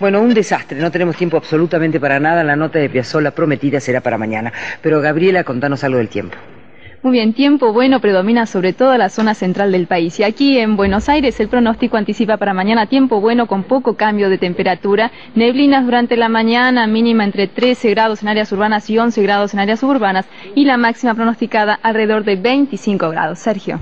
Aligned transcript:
Bueno, 0.00 0.22
un 0.22 0.32
desastre, 0.32 0.80
no 0.80 0.90
tenemos 0.90 1.14
tiempo 1.14 1.36
absolutamente 1.36 2.00
para 2.00 2.18
nada, 2.18 2.42
la 2.42 2.56
nota 2.56 2.78
de 2.78 2.88
Piazzolla 2.88 3.32
prometida 3.32 3.80
será 3.80 4.00
para 4.00 4.16
mañana. 4.16 4.50
Pero 4.80 5.02
Gabriela, 5.02 5.44
contanos 5.44 5.84
algo 5.84 5.98
del 5.98 6.08
tiempo. 6.08 6.38
Muy 7.02 7.12
bien, 7.12 7.34
tiempo 7.34 7.74
bueno 7.74 8.00
predomina 8.00 8.46
sobre 8.46 8.72
toda 8.72 8.96
la 8.96 9.10
zona 9.10 9.34
central 9.34 9.72
del 9.72 9.86
país 9.86 10.18
y 10.18 10.22
aquí 10.22 10.58
en 10.58 10.76
Buenos 10.76 11.10
Aires 11.10 11.38
el 11.40 11.48
pronóstico 11.48 11.98
anticipa 11.98 12.38
para 12.38 12.54
mañana 12.54 12.86
tiempo 12.86 13.20
bueno 13.20 13.46
con 13.46 13.64
poco 13.64 13.96
cambio 13.96 14.30
de 14.30 14.38
temperatura, 14.38 15.10
neblinas 15.34 15.84
durante 15.84 16.16
la 16.16 16.30
mañana 16.30 16.86
mínima 16.86 17.24
entre 17.24 17.46
13 17.46 17.90
grados 17.90 18.22
en 18.22 18.28
áreas 18.28 18.52
urbanas 18.52 18.88
y 18.88 18.98
11 18.98 19.22
grados 19.22 19.52
en 19.52 19.60
áreas 19.60 19.80
suburbanas 19.80 20.26
y 20.54 20.64
la 20.64 20.78
máxima 20.78 21.14
pronosticada 21.14 21.78
alrededor 21.82 22.24
de 22.24 22.36
25 22.36 23.10
grados. 23.10 23.38
Sergio. 23.38 23.78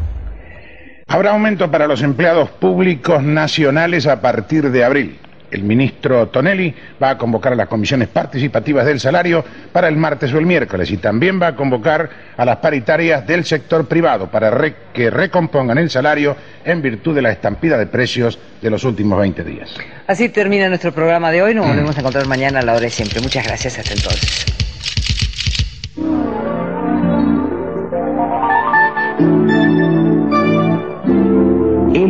Habrá 1.07 1.31
aumento 1.31 1.71
para 1.71 1.87
los 1.87 2.03
empleados 2.03 2.51
públicos 2.51 3.23
nacionales 3.23 4.07
a 4.07 4.21
partir 4.21 4.71
de 4.71 4.85
abril. 4.85 5.19
El 5.51 5.63
ministro 5.63 6.29
Tonelli 6.29 6.75
va 7.03 7.11
a 7.11 7.19
convocar 7.19 7.53
a 7.53 7.57
las 7.57 7.69
comisiones 7.69 8.09
participativas 8.09 8.85
del 8.87 9.01
salario 9.01 9.45
para 9.73 9.89
el 9.89 9.97
martes 9.97 10.33
o 10.33 10.39
el 10.39 10.47
miércoles 10.47 10.91
y 10.91 10.99
también 10.99 11.41
va 11.41 11.49
a 11.49 11.57
convocar 11.57 12.11
a 12.37 12.45
las 12.45 12.59
paritarias 12.59 13.27
del 13.27 13.45
sector 13.45 13.87
privado 13.87 14.31
para 14.31 14.51
que 14.93 15.11
recompongan 15.11 15.79
el 15.79 15.91
salario 15.91 16.37
en 16.65 16.83
virtud 16.83 17.15
de 17.15 17.23
la 17.23 17.31
estampida 17.31 17.79
de 17.79 17.87
precios 17.87 18.39
de 18.61 18.71
los 18.71 18.85
últimos 18.85 19.19
20 19.19 19.45
días. 19.45 19.75
Así 20.07 20.29
termina 20.29 20.69
nuestro 20.69 20.93
programa 20.93 21.31
de 21.31 21.43
hoy. 21.43 21.55
Nos 21.55 21.67
volvemos 21.67 21.97
a 21.97 22.01
encontrar 22.01 22.27
mañana 22.27 22.61
a 22.61 22.63
la 22.63 22.73
hora 22.73 22.83
de 22.83 22.91
siempre. 22.91 23.21
Muchas 23.21 23.47
gracias. 23.47 23.79
Hasta 23.79 23.95
entonces. 23.95 24.68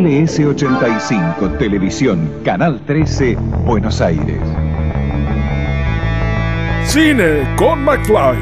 LS85 0.09 1.57
Televisión, 1.57 2.41
Canal 2.43 2.81
13, 2.85 3.35
Buenos 3.65 4.01
Aires. 4.01 4.41
Cine 6.85 7.55
con 7.55 7.83
McFly. 7.83 8.37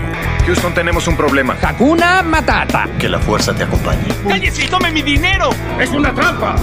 Houston, 0.45 0.73
tenemos 0.73 1.05
un 1.09 1.17
problema. 1.17 1.57
Hakuna 1.61 2.23
Matata. 2.23 2.87
Que 2.97 3.09
la 3.09 3.19
fuerza 3.19 3.53
te 3.53 3.63
acompañe. 3.63 4.07
¡Cállese 4.27 4.63
y 4.63 4.67
tome 4.69 4.91
mi 4.91 5.01
dinero! 5.01 5.49
¡Es 5.77 5.91
una 5.91 6.13
trampa! 6.13 6.55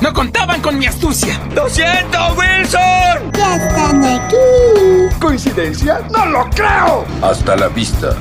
¡No 0.00 0.12
contaban 0.14 0.62
con 0.62 0.78
mi 0.78 0.86
astucia! 0.86 1.38
¡Lo 1.54 1.68
siento, 1.68 2.18
Wilson! 2.38 3.30
¡Ya 3.34 3.56
están 3.56 4.02
aquí! 4.04 5.14
¿Coincidencia? 5.20 6.00
¡No 6.10 6.24
lo 6.24 6.48
creo! 6.50 7.04
Hasta 7.20 7.56
la 7.56 7.68
vista, 7.68 8.14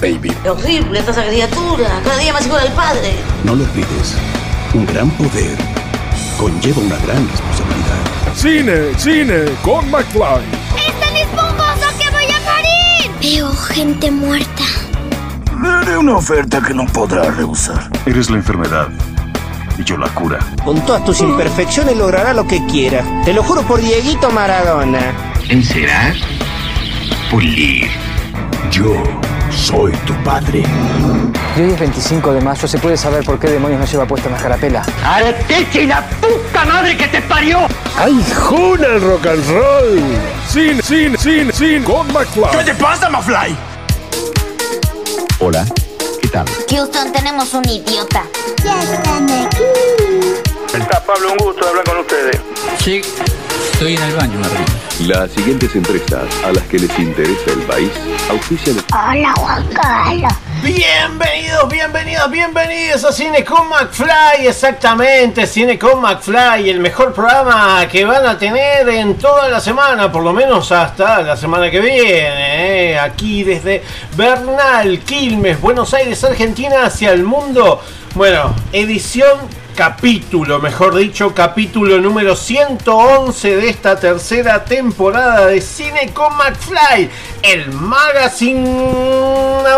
baby. 0.00 0.32
¡Qué 0.42 0.50
horrible 0.50 0.98
esta 0.98 1.24
criatura! 1.24 1.88
Cada 2.02 2.18
día 2.18 2.32
más 2.32 2.44
igual 2.44 2.66
al 2.66 2.72
padre. 2.72 3.14
No 3.44 3.54
lo 3.54 3.62
olvides. 3.62 4.16
Un 4.74 4.86
gran 4.86 5.10
poder 5.10 5.56
conlleva 6.38 6.82
una 6.82 6.96
gran 6.98 7.28
responsabilidad. 7.28 8.34
Cine, 8.34 8.98
cine 8.98 9.44
con 9.62 9.90
McFly. 9.90 10.44
¡Es 10.76 11.00
tan 11.00 11.16
esponjoso 11.16 11.98
que 11.98 12.10
voy 12.10 12.24
a 12.24 12.40
morir! 12.40 13.10
Veo 13.20 13.50
gente 13.54 14.10
muerta. 14.10 14.62
Le 15.62 15.68
haré 15.68 15.96
una 15.96 16.16
oferta 16.16 16.60
que 16.60 16.74
no 16.74 16.84
podrá 16.86 17.30
rehusar. 17.30 17.90
Eres 18.04 18.28
la 18.28 18.36
enfermedad 18.36 18.88
y 19.78 19.84
yo 19.84 19.96
la 19.96 20.08
cura. 20.08 20.38
Con 20.64 20.84
todas 20.84 21.04
tus 21.04 21.20
imperfecciones 21.20 21.96
logrará 21.96 22.34
lo 22.34 22.46
que 22.46 22.64
quiera. 22.66 23.02
Te 23.24 23.32
lo 23.32 23.42
juro 23.42 23.62
por 23.62 23.80
Dieguito 23.80 24.30
Maradona. 24.30 25.00
Encerar, 25.48 26.14
pulir. 27.30 27.88
Yo 28.70 29.02
soy 29.56 29.92
tu 30.06 30.14
padre. 30.22 30.62
Y 31.56 31.60
hoy 31.60 31.70
es 31.72 31.80
25 31.80 32.32
de 32.34 32.40
mayo, 32.40 32.68
¿se 32.68 32.78
puede 32.78 32.96
saber 32.96 33.24
por 33.24 33.38
qué 33.38 33.48
demonios 33.48 33.80
no 33.80 33.86
lleva 33.86 34.06
puesta 34.06 34.28
una 34.28 34.38
carapela? 34.38 34.84
¡Arteche 35.04 35.82
y 35.82 35.86
la 35.86 36.06
puta 36.20 36.64
madre 36.66 36.96
que 36.96 37.08
te 37.08 37.22
parió! 37.22 37.66
¡Ay, 37.96 38.22
juna 38.34 38.86
el 38.86 39.00
rock 39.00 39.26
and 39.26 39.48
roll! 39.48 40.02
¡Sin, 40.48 40.82
sin, 40.82 41.18
sin, 41.18 41.52
sin! 41.52 41.82
¡Con 41.82 42.06
McFly! 42.12 42.58
¿Qué 42.58 42.64
te 42.64 42.74
pasa, 42.74 43.08
McFly? 43.08 43.56
Hola, 45.38 45.64
¿qué 46.20 46.28
tal? 46.28 46.46
Houston, 46.70 47.12
tenemos 47.12 47.52
un 47.54 47.66
idiota. 47.68 48.24
Ya 48.62 48.82
están 48.82 49.24
aquí. 49.24 49.62
Está 50.74 51.02
Pablo, 51.04 51.32
un 51.32 51.38
gusto 51.38 51.66
hablar 51.66 51.84
con 51.84 51.98
ustedes. 51.98 52.38
Sí, 52.78 53.00
estoy 53.72 53.94
en 53.96 54.02
el 54.02 54.14
baño, 54.14 54.38
Martín. 54.38 54.75
Las 55.00 55.30
siguientes 55.30 55.76
empresas 55.76 56.24
a 56.42 56.52
las 56.52 56.64
que 56.64 56.78
les 56.78 56.98
interesa 56.98 57.50
el 57.52 57.60
país 57.66 57.90
auspician. 58.30 58.76
Hola, 58.94 59.34
Juan 59.36 59.68
Carlos. 59.68 60.32
Bienvenidos, 60.62 61.68
bienvenidos, 61.70 62.30
bienvenidos 62.30 63.04
a 63.04 63.12
Cine 63.12 63.44
con 63.44 63.68
McFly, 63.68 64.46
exactamente, 64.46 65.46
Cine 65.46 65.78
con 65.78 66.00
McFly, 66.00 66.70
el 66.70 66.80
mejor 66.80 67.12
programa 67.12 67.86
que 67.88 68.06
van 68.06 68.24
a 68.26 68.38
tener 68.38 68.88
en 68.88 69.18
toda 69.18 69.50
la 69.50 69.60
semana, 69.60 70.10
por 70.10 70.22
lo 70.22 70.32
menos 70.32 70.72
hasta 70.72 71.20
la 71.20 71.36
semana 71.36 71.70
que 71.70 71.80
viene, 71.80 72.92
¿eh? 72.92 72.98
aquí 72.98 73.44
desde 73.44 73.82
Bernal, 74.16 75.00
Quilmes, 75.00 75.60
Buenos 75.60 75.92
Aires, 75.92 76.24
Argentina, 76.24 76.86
hacia 76.86 77.12
el 77.12 77.22
mundo. 77.22 77.82
Bueno, 78.14 78.54
edición 78.72 79.40
capítulo, 79.76 80.58
mejor 80.58 80.96
dicho, 80.96 81.34
capítulo 81.34 82.00
número 82.00 82.34
111 82.34 83.56
de 83.56 83.68
esta 83.68 84.00
tercera 84.00 84.64
temporada 84.64 85.48
de 85.48 85.60
Cine 85.60 86.14
con 86.14 86.34
McFly, 86.34 87.10
el 87.42 87.70
magazine 87.72 88.64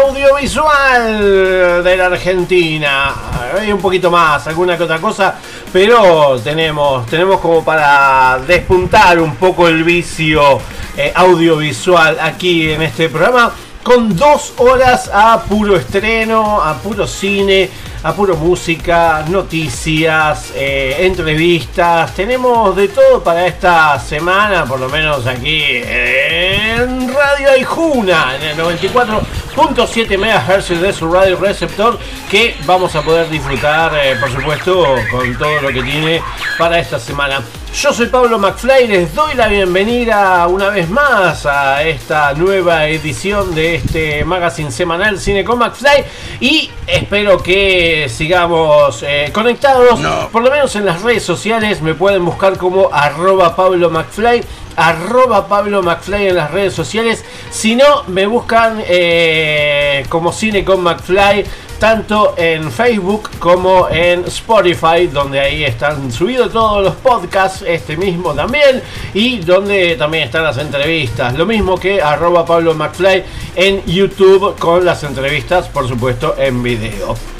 audiovisual 0.07 1.83
de 1.83 1.97
la 1.97 2.07
Argentina. 2.07 3.13
Hay 3.59 3.73
un 3.73 3.81
poquito 3.81 4.09
más, 4.09 4.47
alguna 4.47 4.77
que 4.77 4.85
otra 4.85 5.01
cosa, 5.01 5.35
pero 5.73 6.39
tenemos, 6.45 7.05
tenemos 7.07 7.41
como 7.41 7.65
para 7.65 8.39
despuntar 8.47 9.19
un 9.19 9.35
poco 9.35 9.67
el 9.67 9.83
vicio 9.83 10.61
eh, 10.97 11.11
audiovisual 11.13 12.19
aquí 12.21 12.71
en 12.71 12.83
este 12.83 13.09
programa 13.09 13.53
con 13.83 14.15
dos 14.15 14.53
horas 14.59 15.11
a 15.13 15.43
puro 15.43 15.75
estreno, 15.75 16.63
a 16.63 16.75
puro 16.75 17.07
cine, 17.07 17.71
a 18.03 18.13
puro 18.13 18.37
música, 18.37 19.25
noticias, 19.29 20.53
eh, 20.55 20.97
entrevistas. 21.01 22.15
Tenemos 22.15 22.75
de 22.77 22.89
todo 22.89 23.23
para 23.23 23.47
esta 23.47 23.99
semana, 23.99 24.65
por 24.65 24.79
lo 24.79 24.89
menos 24.89 25.27
aquí 25.27 25.63
en 25.65 27.13
Radio 27.13 27.51
Aijuna, 27.51 28.37
en 28.37 28.43
el 28.43 28.57
94.7 28.57 30.17
MHz 30.17 30.81
de 30.81 30.93
su 30.93 31.13
radio 31.13 31.37
receptor, 31.37 31.99
que 32.31 32.55
vamos 32.67 32.95
a 32.95 33.03
poder 33.03 33.29
disfrutar, 33.29 33.93
eh, 33.95 34.17
por 34.21 34.31
supuesto, 34.31 34.85
con 35.11 35.37
todo 35.37 35.61
lo 35.61 35.69
que 35.69 35.83
tiene 35.83 36.23
para 36.57 36.79
esta 36.79 36.99
semana. 36.99 37.43
Yo 37.75 37.93
soy 37.93 38.07
Pablo 38.07 38.39
McFly, 38.39 38.89
les 38.89 39.15
doy 39.15 39.35
la 39.35 39.47
bienvenida 39.47 40.47
una 40.49 40.71
vez 40.71 40.89
más 40.91 41.47
a 41.47 41.85
esta 41.85 42.33
nueva 42.33 42.87
edición 42.89 43.55
de 43.55 43.77
este 43.77 44.25
magazine 44.25 44.73
semanal 44.73 45.19
Cine 45.19 45.45
con 45.45 45.59
McFly 45.59 46.05
y 46.41 46.71
espero 46.87 47.41
que 47.41 48.09
sigamos 48.09 49.05
eh, 49.07 49.31
conectados, 49.33 50.01
por 50.33 50.43
lo 50.43 50.51
menos 50.51 50.75
en 50.77 50.87
las 50.87 51.03
redes 51.03 51.23
sociales 51.23 51.81
me 51.81 51.95
pueden 51.95 52.25
buscar 52.25 52.57
como 52.57 52.91
arroba 52.93 53.55
Pablo 53.55 53.91
McFly 53.91 54.43
arroba 54.79 55.47
Pablo 55.49 55.83
McFly 55.83 56.29
en 56.29 56.37
las 56.37 56.53
redes 56.53 56.73
sociales. 56.73 57.25
Si 57.51 57.75
no, 57.75 58.05
me 58.07 58.27
buscan 58.27 58.83
eh, 58.87 60.07
como 60.09 60.33
Cine 60.33 60.65
con 60.65 60.83
McFly 60.83 61.45
tanto 61.79 62.35
en 62.37 62.71
Facebook 62.71 63.31
como 63.39 63.89
en 63.89 64.25
Spotify, 64.25 65.07
donde 65.13 65.41
ahí 65.41 65.65
están 65.65 66.11
subidos 66.11 66.53
todos 66.53 66.83
los 66.83 66.95
podcasts, 66.97 67.65
este 67.67 67.97
mismo 67.97 68.35
también, 68.35 68.83
y 69.15 69.39
donde 69.39 69.97
también 69.97 70.25
están 70.25 70.45
las 70.45 70.59
entrevistas. 70.59 71.35
Lo 71.35 71.47
mismo 71.47 71.79
que 71.79 72.03
arroba 72.03 72.45
Pablo 72.45 72.75
McFly 72.75 73.25
en 73.55 73.85
YouTube 73.85 74.59
con 74.59 74.85
las 74.85 75.05
entrevistas, 75.05 75.69
por 75.69 75.87
supuesto, 75.87 76.35
en 76.39 76.63
video. 76.63 77.38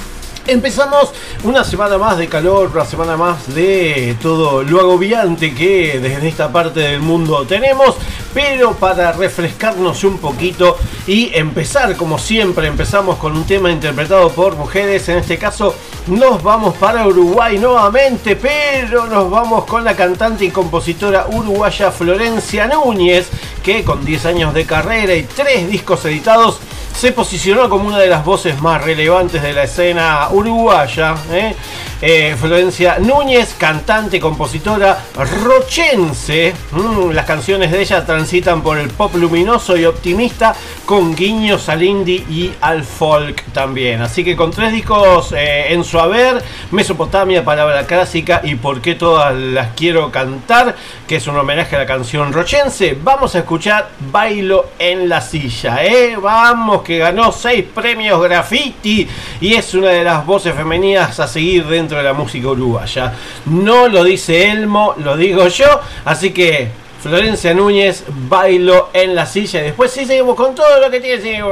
Empezamos 0.49 1.13
una 1.45 1.63
semana 1.63 1.99
más 1.99 2.17
de 2.17 2.27
calor, 2.27 2.71
una 2.73 2.87
semana 2.87 3.19
más 3.19 3.55
de 3.55 4.17
todo 4.23 4.63
lo 4.63 4.81
agobiante 4.81 5.55
que 5.55 6.01
desde 6.01 6.27
esta 6.27 6.51
parte 6.51 6.81
del 6.81 7.01
mundo 7.01 7.45
tenemos, 7.47 7.97
pero 8.33 8.73
para 8.73 9.13
refrescarnos 9.13 10.05
un 10.05 10.17
poquito 10.17 10.79
y 11.07 11.31
empezar 11.35 11.97
como 11.97 12.19
siempre, 12.19 12.67
empezamos 12.67 13.19
con 13.19 13.37
un 13.37 13.45
tema 13.45 13.71
interpretado 13.71 14.31
por 14.31 14.57
mujeres, 14.57 15.07
en 15.11 15.19
este 15.19 15.37
caso 15.37 15.75
nos 16.07 16.43
vamos 16.43 16.75
para 16.77 17.07
Uruguay 17.07 17.59
nuevamente, 17.59 18.35
pero 18.35 19.07
nos 19.07 19.31
vamos 19.31 19.67
con 19.67 19.85
la 19.85 19.95
cantante 19.95 20.47
y 20.47 20.51
compositora 20.51 21.27
uruguaya 21.31 21.93
Florencia 21.93 22.67
Núñez, 22.67 23.29
que 23.63 23.85
con 23.85 24.03
10 24.03 24.25
años 24.25 24.55
de 24.55 24.65
carrera 24.65 25.15
y 25.15 25.25
3 25.25 25.69
discos 25.69 26.07
editados, 26.07 26.59
se 26.99 27.13
posicionó 27.13 27.71
como 27.71 27.87
una 27.87 27.99
de 28.01 28.09
las 28.09 28.25
voces 28.25 28.61
más 28.61 28.83
relevantes 28.83 29.41
de 29.41 29.53
la 29.53 29.63
escena 29.63 30.31
uruguaya. 30.33 31.15
¿eh? 31.31 31.55
Eh, 32.01 32.37
Florencia 32.39 32.99
Núñez, 33.01 33.57
cantante, 33.59 34.21
compositora 34.21 35.05
rochense. 35.43 36.55
Mm, 36.71 37.11
las 37.11 37.27
canciones 37.27 37.73
de 37.73 37.81
ella 37.81 38.07
transitan 38.07 38.63
por 38.63 38.79
el 38.79 38.89
pop 38.89 39.17
luminoso 39.17 39.77
y 39.77 39.85
optimista, 39.85 40.55
con 40.87 41.17
guiños 41.17 41.69
al 41.69 41.83
indie 41.83 42.25
y 42.31 42.53
al 42.61 42.85
folk 42.85 43.43
también. 43.53 44.01
Así 44.01 44.23
que 44.23 44.37
con 44.37 44.53
tres 44.53 44.73
discos 44.73 45.33
eh, 45.37 45.73
en 45.73 45.83
su 45.83 45.99
haber, 45.99 46.41
Mesopotamia, 46.71 47.45
Palabra 47.45 47.85
Clásica 47.85 48.43
y 48.45 48.55
Por 48.55 48.81
qué 48.81 48.95
todas 48.95 49.35
las 49.35 49.75
quiero 49.75 50.13
cantar, 50.13 50.77
que 51.09 51.17
es 51.17 51.27
un 51.27 51.37
homenaje 51.37 51.75
a 51.75 51.81
la 51.81 51.87
canción 51.87 52.33
rochense, 52.33 52.97
vamos 53.03 53.35
a 53.35 53.41
escuchar 53.41 53.91
Bailo 54.13 54.67
en 54.79 55.09
la 55.09 55.21
silla. 55.21 55.85
¿eh? 55.85 56.17
Vamos, 56.17 56.83
que 56.83 56.99
ganó 56.99 57.33
seis 57.33 57.65
premios 57.75 58.23
graffiti 58.23 59.09
y 59.41 59.55
es 59.55 59.75
una 59.75 59.89
de 59.89 60.05
las 60.05 60.25
voces 60.25 60.55
femeninas 60.55 61.19
a 61.19 61.27
seguir 61.27 61.67
dentro 61.67 61.88
de 61.97 62.03
la 62.03 62.13
música 62.13 62.49
uruguaya. 62.49 63.13
No 63.47 63.89
lo 63.89 64.05
dice 64.05 64.51
Elmo, 64.51 64.95
lo 64.99 65.17
digo 65.17 65.49
yo, 65.49 65.81
así 66.05 66.31
que 66.31 66.71
Florencia 67.01 67.55
Núñez, 67.55 68.05
bailo 68.09 68.91
en 68.93 69.15
la 69.15 69.25
silla. 69.27 69.61
Y 69.61 69.65
después 69.65 69.91
sí 69.91 70.05
seguimos 70.05 70.35
con 70.35 70.55
todo 70.55 70.81
lo 70.81 70.91
que 70.91 71.01
tiene. 71.01 71.43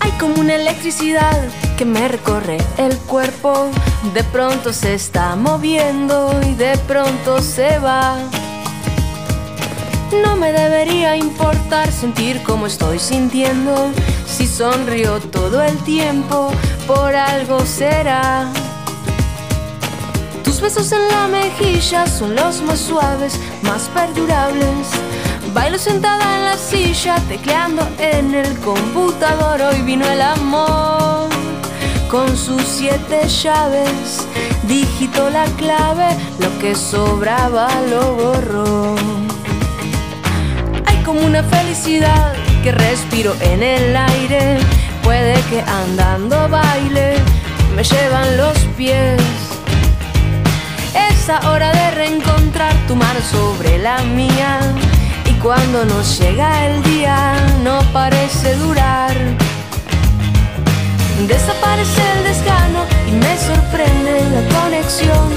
Hay 0.00 0.10
como 0.18 0.40
una 0.40 0.56
electricidad 0.56 1.38
que 1.78 1.84
me 1.84 2.08
recorre 2.08 2.58
el 2.78 2.96
cuerpo. 2.98 3.70
De 4.12 4.24
pronto 4.24 4.72
se 4.72 4.94
está 4.94 5.36
moviendo 5.36 6.32
y 6.48 6.54
de 6.54 6.76
pronto 6.88 7.40
se 7.40 7.78
va. 7.78 8.16
No 10.24 10.36
me 10.36 10.52
debería 10.52 11.16
importar 11.16 11.90
sentir 11.90 12.42
como 12.42 12.66
estoy 12.66 12.98
sintiendo. 12.98 13.90
Si 14.26 14.46
sonrío 14.46 15.20
todo 15.20 15.62
el 15.62 15.78
tiempo, 15.84 16.50
por 16.86 17.14
algo 17.14 17.60
será. 17.64 18.52
Besos 20.62 20.92
en 20.92 21.08
la 21.08 21.26
mejilla 21.26 22.06
son 22.06 22.36
los 22.36 22.62
más 22.62 22.78
suaves, 22.78 23.36
más 23.62 23.88
perdurables. 23.88 24.86
Bailo 25.52 25.76
sentada 25.76 26.36
en 26.36 26.44
la 26.44 26.56
silla, 26.56 27.16
tecleando 27.28 27.82
en 27.98 28.32
el 28.32 28.56
computador. 28.60 29.60
Hoy 29.60 29.82
vino 29.82 30.06
el 30.08 30.22
amor 30.22 31.28
con 32.08 32.36
sus 32.36 32.62
siete 32.62 33.26
llaves. 33.26 34.24
Digitó 34.68 35.30
la 35.30 35.46
clave, 35.56 36.16
lo 36.38 36.56
que 36.60 36.76
sobraba 36.76 37.68
lo 37.90 38.14
borró. 38.14 38.94
Hay 40.86 41.02
como 41.02 41.22
una 41.22 41.42
felicidad 41.42 42.34
que 42.62 42.70
respiro 42.70 43.34
en 43.40 43.64
el 43.64 43.96
aire. 43.96 44.58
Puede 45.02 45.34
que 45.50 45.60
andando 45.60 46.48
baile, 46.48 47.16
me 47.74 47.82
llevan 47.82 48.36
los 48.36 48.56
pies. 48.76 49.41
Es 51.22 51.28
hora 51.46 51.70
de 51.70 51.90
reencontrar 51.92 52.74
tu 52.88 52.96
mar 52.96 53.16
sobre 53.22 53.78
la 53.78 53.98
mía. 54.02 54.58
Y 55.30 55.34
cuando 55.34 55.84
nos 55.84 56.18
llega 56.18 56.66
el 56.66 56.82
día, 56.82 57.36
no 57.62 57.78
parece 57.92 58.56
durar. 58.56 59.14
Desaparece 61.28 62.02
el 62.16 62.24
desgano 62.24 62.80
y 63.06 63.12
me 63.12 63.38
sorprende 63.38 64.14
la 64.34 64.62
conexión. 64.62 65.30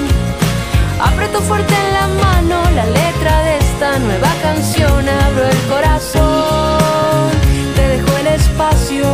Aprieto 1.00 1.40
fuerte 1.42 1.76
en 1.76 1.94
la 1.94 2.08
mano 2.24 2.64
la 2.72 2.86
letra 2.88 3.44
de 3.44 3.58
esta 3.60 4.00
nueva 4.00 4.34
canción. 4.42 5.08
Abro 5.08 5.46
el 5.46 5.62
corazón, 5.70 7.30
te 7.76 7.88
dejo 7.90 8.18
el 8.22 8.28
espacio. 8.42 9.06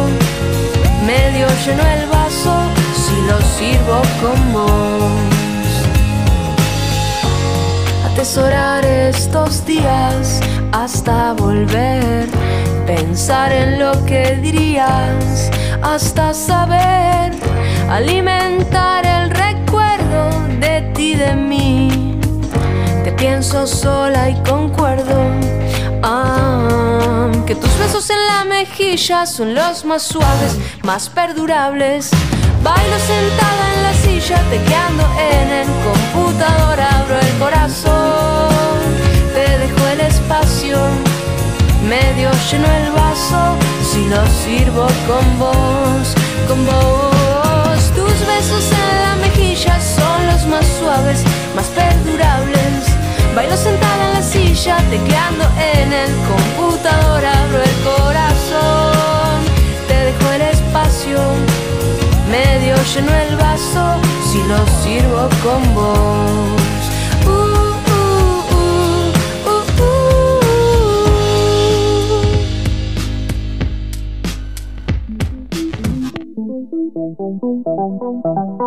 Medio 1.06 1.48
lleno 1.66 1.84
el 1.86 2.08
vaso 2.08 2.56
si 2.96 3.16
lo 3.28 3.42
sirvo 3.58 4.02
con 4.22 4.54
vos 4.54 5.31
atesorar 8.22 8.86
estos 8.86 9.66
días 9.66 10.42
hasta 10.72 11.34
volver, 11.34 12.30
pensar 12.86 13.52
en 13.52 13.80
lo 13.80 14.06
que 14.06 14.36
dirías 14.36 15.50
hasta 15.82 16.32
saber, 16.32 17.34
alimentar 17.90 19.08
el 19.08 19.32
recuerdo 19.32 20.30
de 20.60 20.82
ti, 20.94 21.16
de 21.16 21.34
mí. 21.34 22.20
Te 23.04 23.12
pienso 23.12 23.66
sola 23.66 24.30
y 24.30 24.36
concuerdo. 24.48 25.20
Ah, 26.04 27.28
que 27.48 27.56
tus 27.56 27.76
besos 27.80 28.08
en 28.12 28.24
la 28.28 28.44
mejilla 28.44 29.26
son 29.26 29.56
los 29.56 29.84
más 29.84 30.04
suaves, 30.04 30.60
más 30.84 31.10
perdurables. 31.10 32.12
Bailo 32.62 33.00
sentada 33.00 33.74
en 33.74 33.84
la 33.84 33.94
tecleando 34.28 35.04
en 35.18 35.50
el 35.50 35.68
computador, 35.84 36.80
abro 36.80 37.18
el 37.20 37.38
corazón, 37.40 38.78
te 39.34 39.58
dejo 39.58 39.88
el 39.94 40.02
espacio, 40.02 40.78
medio 41.90 42.30
lleno 42.52 42.68
el 42.68 42.92
vaso, 42.92 43.56
si 43.92 44.06
lo 44.10 44.24
sirvo 44.28 44.86
con 45.08 45.40
vos, 45.40 46.14
con 46.48 46.66
vos. 46.68 47.82
Tus 47.96 48.28
besos 48.28 48.72
en 48.72 49.02
la 49.02 49.16
mejilla 49.28 49.80
son 49.82 50.28
los 50.28 50.46
más 50.46 50.66
suaves, 50.80 51.24
más 51.56 51.66
perdurables. 51.68 52.80
Bailo 53.36 53.58
sentada 53.58 54.08
en 54.08 54.14
la 54.14 54.22
silla, 54.22 54.78
tecleando 54.92 55.46
en 55.74 55.94
el 55.94 56.12
computador, 56.30 57.26
abro 57.26 57.64
el 57.64 57.76
corazón, 57.84 58.21
lleno 62.84 63.14
el 63.14 63.36
vaso 63.38 64.02
si 64.32 64.40
lo 64.44 64.58
sirvo 64.82 65.30
con 65.44 65.76
vos. 65.76 66.81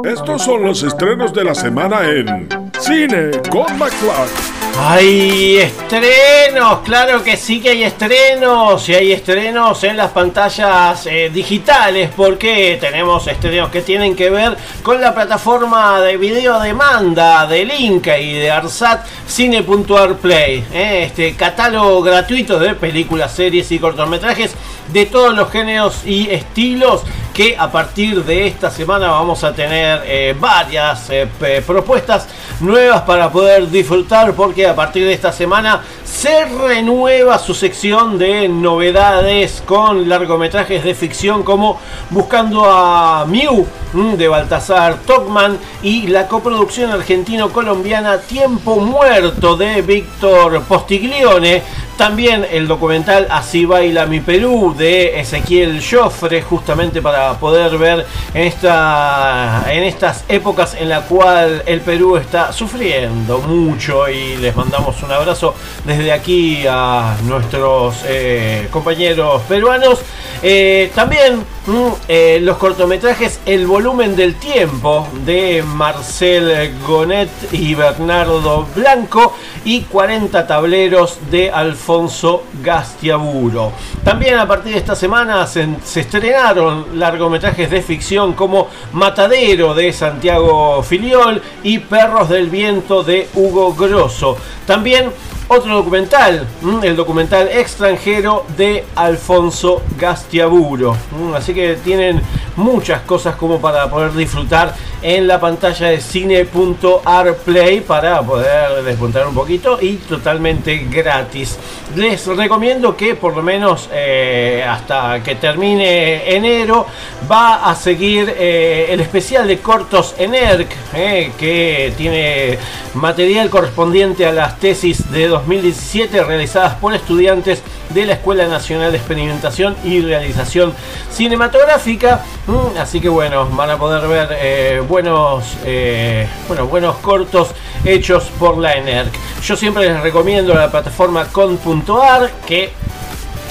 Estos 0.05 0.43
son 0.43 0.63
los 0.63 0.83
estrenos 0.83 1.33
de 1.35 1.45
la 1.45 1.55
semana 1.55 2.09
en 2.09 2.49
Cine 2.79 3.31
con 3.51 3.79
McFly. 3.79 4.55
Hay 4.79 5.59
estrenos, 5.59 6.81
claro 6.85 7.23
que 7.23 7.37
sí 7.37 7.61
que 7.61 7.71
hay 7.71 7.85
estrenos 7.85 8.89
y 8.89 8.95
hay 8.95 9.13
estrenos 9.13 9.85
en 9.85 9.97
las 9.97 10.11
pantallas 10.11 11.07
eh, 11.07 11.31
digitales 11.33 12.11
porque 12.17 12.79
tenemos 12.81 13.27
estrenos 13.27 13.71
que 13.71 13.83
tienen 13.83 14.17
que 14.17 14.31
ver 14.31 14.57
con 14.83 15.01
la 15.01 15.15
plataforma 15.15 16.01
de 16.01 16.17
video 16.17 16.59
demanda 16.61 17.47
del 17.47 17.73
Inca 17.79 18.19
y 18.19 18.33
de 18.33 18.51
Arsat 18.51 19.07
Cine.arplay, 19.29 20.65
eh, 20.73 21.05
este 21.05 21.35
catálogo 21.37 22.03
gratuito 22.03 22.59
de 22.59 22.75
películas, 22.75 23.33
series 23.33 23.71
y 23.71 23.79
cortometrajes 23.79 24.55
de 24.93 25.07
todos 25.07 25.35
los 25.35 25.51
géneros 25.51 26.05
y 26.05 26.31
estilos 26.31 27.05
que 27.35 27.57
a 27.59 27.71
partir 27.71 28.25
de 28.25 28.47
esta 28.47 28.71
semana 28.71 29.09
vamos 29.09 29.43
a 29.43 29.53
tener 29.53 30.03
eh, 30.07 30.37
varias 30.39 31.11
eh, 31.11 31.27
propuestas 31.67 32.29
nuevas 32.61 33.03
para 33.03 33.29
poder 33.29 33.69
disfrutar 33.69 34.33
porque 34.35 34.67
a 34.69 34.75
partir 34.75 35.05
de 35.05 35.13
esta 35.13 35.33
semana 35.33 35.83
se 36.05 36.45
renueva 36.45 37.39
su 37.41 37.53
sección 37.53 38.19
de 38.19 38.49
novedades 38.49 39.65
con 39.67 40.09
largometrajes 40.09 40.85
de 40.85 40.95
ficción 40.95 41.43
como 41.43 41.81
Buscando 42.11 42.65
a 42.65 43.27
Mew 43.27 43.67
de 43.95 44.27
Baltasar 44.27 44.97
Tocman 45.07 45.57
y 45.81 46.09
la 46.09 46.27
coproducción 46.27 46.91
argentino-colombiana 46.91 48.19
Tiempo 48.23 48.81
Muerto 48.81 49.57
de 49.57 49.83
Víctor 49.83 50.63
Postiglione 50.65 51.63
también 51.97 52.45
el 52.51 52.67
documental 52.67 53.29
Así 53.31 53.67
baila 53.67 54.07
mi 54.07 54.19
Perú 54.19 54.75
de 54.77 55.21
Ezequiel 55.21 55.81
Joffre, 55.81 56.43
justamente 56.43 57.01
para 57.01 57.35
poder 57.35 57.79
ver 57.79 58.05
en, 58.35 58.43
esta, 58.43 59.65
en 59.69 59.85
estas 59.85 60.25
épocas 60.29 60.75
en 60.75 60.89
la 60.89 61.03
cual 61.03 61.63
el 61.67 61.81
Perú 61.81 62.17
está 62.17 62.53
sufriendo 62.53 63.39
mucho 63.39 64.09
y 64.09 64.37
les 64.39 64.57
mandamos 64.57 65.01
un 65.05 65.13
abrazo 65.13 65.55
desde 65.85 66.11
aquí 66.11 66.65
a 66.69 67.17
nuestros 67.25 67.97
eh, 68.07 68.67
compañeros 68.73 69.43
peruanos. 69.43 70.01
Eh, 70.43 70.91
también 70.95 71.37
mm, 71.67 71.89
eh, 72.09 72.39
los 72.43 72.59
cortometrajes 72.59 73.41
El 73.47 73.67
volumen 73.67 73.84
del 73.85 74.37
tiempo 74.37 75.07
de 75.27 75.63
Marcel 75.63 76.75
Gonet 76.87 77.29
y 77.53 77.75
Bernardo 77.75 78.67
Blanco 78.75 79.37
y 79.63 79.83
40 79.83 80.47
tableros 80.47 81.19
de 81.31 81.51
Alfonso 81.51 82.45
Gastiaburo. 82.63 83.73
También 84.03 84.39
a 84.39 84.49
partir 84.49 84.73
de 84.73 84.79
esta 84.79 84.97
semana 84.97 85.47
se, 85.47 85.69
se 85.85 86.01
estrenaron 86.01 86.99
largometrajes 86.99 87.71
de 87.71 87.83
ficción 87.83 88.33
como 88.33 88.69
Matadero 88.95 89.75
de 89.75 89.93
Santiago 89.93 90.83
Filiol 90.83 91.43
y 91.63 91.79
Perros 91.79 92.31
del 92.31 92.49
Viento 92.49 93.03
de 93.03 93.29
Hugo 93.35 93.75
Grosso. 93.75 94.39
También 94.67 95.13
otro 95.49 95.75
documental, 95.75 96.47
el 96.83 96.97
documental 96.97 97.49
extranjero 97.49 98.45
de 98.57 98.85
Alfonso 98.95 99.83
Gastiaburo. 99.99 100.97
Así 101.35 101.53
que 101.53 101.77
tienen 101.77 102.21
muchas 102.57 103.03
cosas 103.03 103.37
como 103.37 103.61
para 103.61 103.91
poder 103.91 104.13
disfrutar 104.13 104.75
en 105.03 105.27
la 105.27 105.39
pantalla 105.39 105.89
de 105.89 106.01
cine.ar 106.01 107.37
play 107.37 107.81
para 107.81 108.23
poder 108.23 108.83
despuntar 108.85 109.27
un 109.27 109.35
poquito 109.35 109.79
y 109.81 109.97
totalmente 109.97 110.87
gratis. 110.91 111.59
Les 111.95 112.27
recomiendo 112.27 112.97
que 112.97 113.15
por 113.15 113.37
lo 113.37 113.43
menos 113.43 113.91
eh, 113.93 114.65
hasta 114.67 115.23
que 115.23 115.35
termine 115.35 116.35
enero 116.35 116.87
va 117.31 117.71
a 117.71 117.75
seguir 117.75 118.35
eh, 118.37 118.87
el 118.91 119.01
especial 119.01 119.47
de 119.47 119.59
cortos 119.59 120.15
en 120.19 120.35
ERC 120.35 120.71
eh, 120.95 121.33
que 121.39 121.93
tiene 121.97 122.59
material 122.95 123.51
correspondiente 123.51 124.27
a 124.27 124.33
las 124.33 124.59
tesis 124.59 125.11
de 125.11 125.29
2017 125.35 126.23
realizadas 126.23 126.75
por 126.75 126.95
estudiantes 126.95 127.63
de 127.91 128.07
la 128.07 128.15
Escuela 128.15 128.47
Nacional 128.47 128.93
de 128.93 128.99
Experimentación 128.99 129.77
y 129.85 130.01
Realización 130.01 130.73
Cinematográfica. 131.11 132.25
Mm, 132.47 132.79
así 132.79 133.01
que 133.01 133.09
bueno, 133.09 133.49
van 133.51 133.71
a 133.71 133.79
poder 133.79 134.07
ver 134.09 134.29
eh, 134.41 134.83
buenos, 134.87 135.57
eh, 135.65 136.27
bueno, 136.49 136.67
buenos 136.67 136.97
cortos 136.97 137.49
hechos 137.85 138.25
por 138.39 138.59
la 138.59 138.75
ENERC. 138.75 139.13
Yo 139.43 139.57
siempre 139.57 139.89
les 139.89 140.01
recomiendo 140.01 140.55
la 140.55 140.71
plataforma 140.71 141.27
con.ar 141.27 142.31
que 142.47 142.73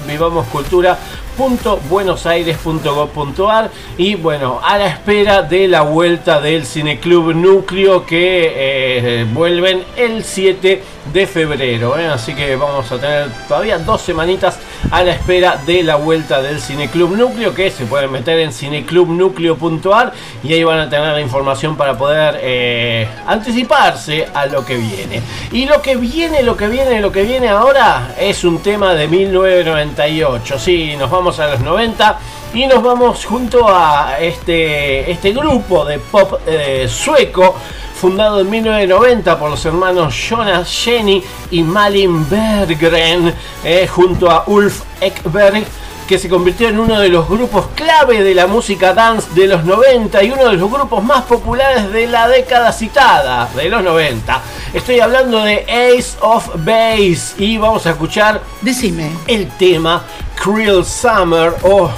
vivamoscultura.buenosaires.gov.ar 1.37 3.71
y 3.97 4.15
bueno, 4.15 4.61
a 4.63 4.79
la 4.79 4.87
espera 4.87 5.43
de 5.43 5.69
la 5.69 5.83
vuelta 5.83 6.41
del 6.41 6.65
Cineclub 6.65 7.35
Núcleo 7.35 8.07
que 8.07 9.21
eh, 9.21 9.27
vuelven 9.33 9.85
el 9.97 10.25
7 10.25 10.83
de 11.13 11.27
febrero. 11.27 11.99
¿eh? 11.99 12.07
Así 12.07 12.35
que 12.35 12.57
vamos 12.57 12.91
a 12.91 12.99
tener 12.99 13.29
todavía 13.49 13.79
dos 13.79 14.01
semanitas 14.01 14.59
a 14.91 15.03
la 15.03 15.13
espera 15.13 15.59
de 15.67 15.83
la 15.83 15.97
vuelta 15.97 16.43
del 16.43 16.61
Cineclub 16.61 17.17
Núcleo 17.17 17.55
que 17.55 17.71
se 17.71 17.87
pueden 17.87 18.13
meter 18.13 18.39
en 18.39 18.53
cineclubnucleo.ar 18.53 20.13
y 20.43 20.53
ahí 20.53 20.65
van 20.65 20.81
a 20.81 20.89
tener 20.89 21.13
la 21.13 21.21
información 21.21 21.77
para 21.77 21.97
poder 21.97 22.39
eh, 22.43 23.09
anticiparse 23.27 24.29
a 24.33 24.47
lo 24.47 24.65
que 24.65 24.77
viene. 24.77 25.23
Y 25.53 25.67
lo 25.67 25.83
que 25.83 25.97
viene, 25.97 26.43
lo 26.43 26.57
que 26.57 26.69
viene, 26.69 27.01
lo 27.01 27.13
que 27.13 27.23
viene 27.23 27.49
ahora 27.49 28.15
es 28.19 28.45
un 28.45 28.63
tema 28.63 28.95
de 28.95 29.09
1998. 29.09 30.59
Sí, 30.59 30.97
nos 30.97 31.11
vamos 31.11 31.39
a 31.41 31.49
los 31.49 31.61
90 31.61 32.19
y 32.55 32.67
nos 32.67 32.83
vamos 32.83 33.25
junto 33.25 33.69
a 33.69 34.19
este, 34.21 35.11
este 35.11 35.33
grupo 35.33 35.85
de 35.85 35.99
pop 35.99 36.41
eh, 36.47 36.87
sueco 36.89 37.57
fundado 37.95 38.41
en 38.41 38.51
1990 38.51 39.39
por 39.39 39.51
los 39.51 39.65
hermanos 39.65 40.15
Jonas 40.15 40.69
Jenny 40.69 41.23
y 41.51 41.63
Malin 41.63 42.29
Berggren, 42.29 43.35
eh, 43.65 43.87
junto 43.87 44.31
a 44.31 44.45
Ulf 44.47 44.83
Ekberg, 45.01 45.65
que 46.07 46.19
se 46.19 46.29
convirtió 46.29 46.69
en 46.69 46.79
uno 46.79 47.01
de 47.01 47.09
los 47.09 47.29
grupos 47.29 47.67
clave 47.75 48.23
de 48.23 48.35
la 48.35 48.47
música 48.47 48.93
dance 48.93 49.29
de 49.35 49.47
los 49.47 49.65
90 49.65 50.23
y 50.23 50.31
uno 50.33 50.51
de 50.51 50.57
los 50.57 50.71
grupos 50.71 51.03
más 51.03 51.23
populares 51.25 51.91
de 51.91 52.07
la 52.07 52.29
década 52.29 52.73
citada, 52.73 53.49
de 53.55 53.69
los 53.71 53.83
90. 53.83 54.43
Estoy 54.75 55.01
hablando 55.01 55.43
de 55.43 55.63
Ace 55.63 56.17
of 56.21 56.49
Base 56.57 57.35
y 57.39 57.57
vamos 57.57 57.87
a 57.87 57.91
escuchar 57.91 58.43
Decime. 58.61 59.13
el 59.27 59.49
tema 59.57 60.05
Cruel 60.37 60.85
Summer 60.85 61.55
o 61.63 61.91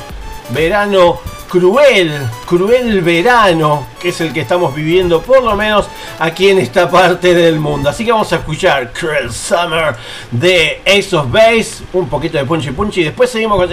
Verano 0.50 1.18
Cruel, 1.48 2.28
cruel 2.44 3.02
verano, 3.02 3.86
que 4.00 4.08
es 4.08 4.20
el 4.20 4.32
que 4.32 4.40
estamos 4.40 4.74
viviendo 4.74 5.22
por 5.22 5.42
lo 5.42 5.54
menos 5.56 5.86
aquí 6.18 6.50
en 6.50 6.58
esta 6.58 6.90
parte 6.90 7.34
del 7.34 7.60
mundo. 7.60 7.88
Así 7.88 8.04
que 8.04 8.12
vamos 8.12 8.32
a 8.32 8.36
escuchar 8.36 8.92
Cruel 8.92 9.32
Summer 9.32 9.94
de 10.30 10.82
Ace 10.86 11.14
of 11.14 11.30
Base, 11.30 11.84
un 11.92 12.08
poquito 12.08 12.38
de 12.38 12.44
punchy 12.44 12.72
punchy 12.72 13.02
y 13.02 13.04
después 13.04 13.30
seguimos 13.30 13.58
con 13.58 13.68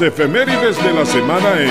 Efemérides 0.00 0.82
de 0.84 0.92
la 0.92 1.04
semana 1.04 1.60
en 1.60 1.70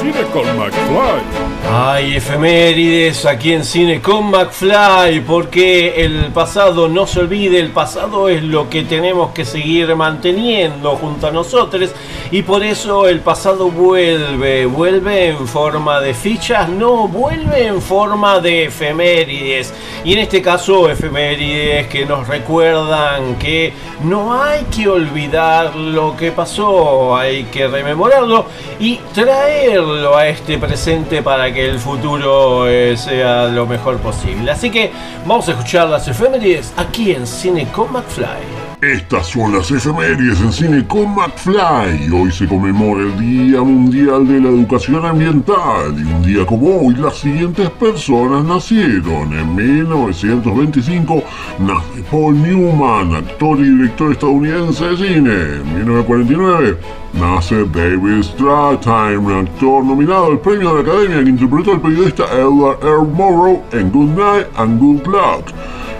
Cine 0.00 0.22
con 0.32 0.44
McFly. 0.56 1.22
Hay 1.70 2.16
efemérides 2.16 3.24
aquí 3.26 3.52
en 3.52 3.64
Cine 3.64 4.00
con 4.00 4.30
McFly, 4.30 5.20
porque 5.20 6.04
el 6.04 6.32
pasado 6.32 6.88
no 6.88 7.06
se 7.06 7.20
olvide, 7.20 7.60
el 7.60 7.70
pasado 7.70 8.28
es 8.28 8.42
lo 8.42 8.68
que 8.68 8.82
tenemos 8.82 9.32
que 9.32 9.44
seguir 9.44 9.94
manteniendo 9.94 10.96
junto 10.96 11.28
a 11.28 11.30
nosotros 11.30 11.92
y 12.34 12.42
por 12.42 12.64
eso 12.64 13.06
el 13.06 13.20
pasado 13.20 13.70
vuelve, 13.70 14.66
vuelve 14.66 15.28
en 15.28 15.46
forma 15.46 16.00
de 16.00 16.14
fichas, 16.14 16.68
no, 16.68 17.06
vuelve 17.06 17.68
en 17.68 17.80
forma 17.80 18.40
de 18.40 18.64
efemérides. 18.64 19.72
Y 20.02 20.14
en 20.14 20.18
este 20.18 20.42
caso 20.42 20.90
efemérides 20.90 21.86
que 21.86 22.04
nos 22.04 22.26
recuerdan 22.26 23.36
que 23.36 23.72
no 24.02 24.34
hay 24.34 24.64
que 24.64 24.88
olvidar 24.88 25.76
lo 25.76 26.16
que 26.16 26.32
pasó, 26.32 27.16
hay 27.16 27.44
que 27.44 27.68
rememorarlo 27.68 28.46
y 28.80 28.96
traerlo 29.14 30.16
a 30.16 30.26
este 30.26 30.58
presente 30.58 31.22
para 31.22 31.54
que 31.54 31.70
el 31.70 31.78
futuro 31.78 32.68
eh, 32.68 32.96
sea 32.96 33.44
lo 33.44 33.64
mejor 33.64 33.98
posible. 33.98 34.50
Así 34.50 34.70
que 34.70 34.90
vamos 35.24 35.46
a 35.46 35.52
escuchar 35.52 35.88
las 35.88 36.08
efemérides 36.08 36.74
aquí 36.76 37.12
en 37.12 37.28
Cine 37.28 37.68
con 37.70 37.92
McFly. 37.92 38.63
Estas 38.92 39.28
son 39.28 39.54
las 39.54 39.70
efemérides 39.70 40.42
en 40.42 40.52
Cine 40.52 40.86
con 40.86 41.14
McFly. 41.14 42.10
Hoy 42.12 42.30
se 42.30 42.46
conmemora 42.46 43.04
el 43.04 43.18
Día 43.18 43.62
Mundial 43.62 44.28
de 44.28 44.40
la 44.42 44.48
Educación 44.48 45.06
Ambiental 45.06 45.94
y 45.96 46.02
un 46.02 46.22
día 46.22 46.44
como 46.44 46.80
hoy 46.80 46.94
las 46.96 47.16
siguientes 47.16 47.70
personas 47.70 48.44
nacieron. 48.44 49.32
En 49.32 49.54
1925 49.54 51.22
nace 51.60 52.02
Paul 52.10 52.42
Newman, 52.42 53.14
actor 53.14 53.58
y 53.58 53.70
director 53.70 54.12
estadounidense 54.12 54.84
de 54.84 54.96
cine. 54.98 55.32
En 55.32 55.74
1949 55.86 56.78
nace 57.14 57.64
David 57.64 58.22
Strathairn, 58.22 59.30
actor 59.30 59.82
nominado 59.82 60.26
al 60.26 60.40
premio 60.40 60.76
de 60.76 60.82
la 60.82 60.90
Academia 60.90 61.24
que 61.24 61.30
interpretó 61.30 61.72
al 61.72 61.80
periodista 61.80 62.24
Edward 62.34 62.80
R. 62.82 63.08
Morrow 63.14 63.62
en 63.72 63.90
Good 63.90 64.10
Night 64.10 64.46
and 64.56 64.78
Good 64.78 65.06
Luck. 65.06 65.54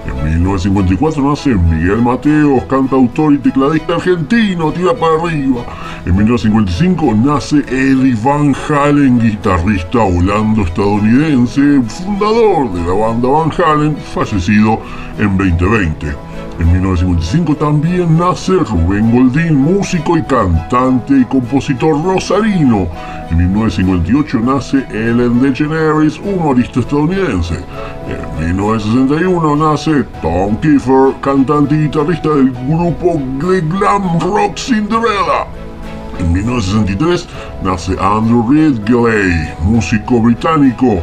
En 0.06 0.22
1954 0.22 1.22
nace 1.22 1.54
Miguel 1.54 2.02
Mateos, 2.02 2.64
cantautor 2.64 3.32
y 3.32 3.38
tecladista 3.38 3.94
argentino, 3.94 4.70
tira 4.72 4.94
para 4.94 5.14
arriba. 5.14 5.64
En 6.04 6.16
1955 6.16 7.14
nace 7.14 7.56
Eddie 7.68 8.16
Van 8.22 8.54
Halen, 8.68 9.18
guitarrista 9.18 9.98
holando-estadounidense, 9.98 11.82
fundador 11.88 12.72
de 12.72 12.80
la 12.82 12.92
banda 12.92 13.28
Van 13.28 13.50
Halen, 13.50 13.96
fallecido 13.96 14.78
en 15.18 15.38
2020. 15.38 16.14
En 16.60 16.70
1955 16.70 17.56
también 17.56 18.16
nace 18.16 18.52
Rubén 18.52 19.10
Goldín, 19.10 19.56
músico 19.56 20.16
y 20.16 20.22
cantante 20.22 21.18
y 21.18 21.24
compositor 21.24 22.00
rosarino. 22.04 22.86
En 23.30 23.38
1958 23.38 24.38
nace 24.38 24.86
Ellen 24.90 25.42
DeGeneres, 25.42 26.18
humorista 26.20 26.78
estadounidense. 26.78 27.56
En 28.38 28.56
1961 28.56 29.56
nace 29.56 30.04
Tom 30.22 30.56
Kiefer, 30.60 31.14
cantante 31.20 31.74
y 31.74 31.84
guitarrista 31.84 32.28
del 32.28 32.52
grupo 32.52 33.20
The 33.40 33.60
Glam 33.60 34.20
Rock 34.20 34.56
Cinderella. 34.56 35.48
En 36.20 36.32
1963 36.32 37.28
nace 37.64 37.96
Andrew 38.00 38.48
Ridgely, 38.48 39.48
músico 39.64 40.20
británico 40.20 41.02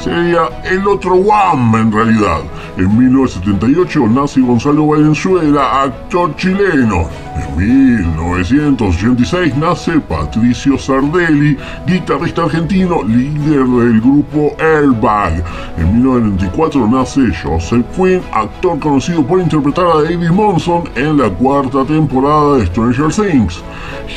sería 0.00 0.48
el 0.64 0.86
otro 0.86 1.16
Wham 1.16 1.74
en 1.74 1.92
realidad. 1.92 2.40
En 2.76 2.96
1978 2.96 4.06
nace 4.08 4.40
Gonzalo 4.40 4.86
Valenzuela, 4.86 5.82
actor 5.82 6.34
chileno. 6.36 7.08
En 7.36 7.56
1986 7.56 9.56
nace 9.56 10.00
Patricio 10.00 10.78
Sardelli, 10.78 11.56
guitarrista 11.86 12.44
argentino, 12.44 13.02
líder 13.02 13.66
del 13.66 14.00
grupo 14.00 14.54
Airbag. 14.58 15.44
En 15.76 15.96
1994 15.96 16.88
nace 16.88 17.20
Joseph 17.42 17.84
Quinn, 17.94 18.22
actor 18.32 18.78
conocido 18.78 19.26
por 19.26 19.40
interpretar 19.40 19.86
a 19.86 20.02
David 20.02 20.30
Monson 20.30 20.84
en 20.96 21.18
la 21.18 21.28
cuarta 21.28 21.84
temporada 21.84 22.56
de 22.56 22.66
Stranger 22.66 23.12
Things. 23.12 23.62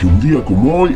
Y 0.02 0.06
un 0.06 0.20
día 0.22 0.44
como 0.44 0.82
hoy, 0.82 0.96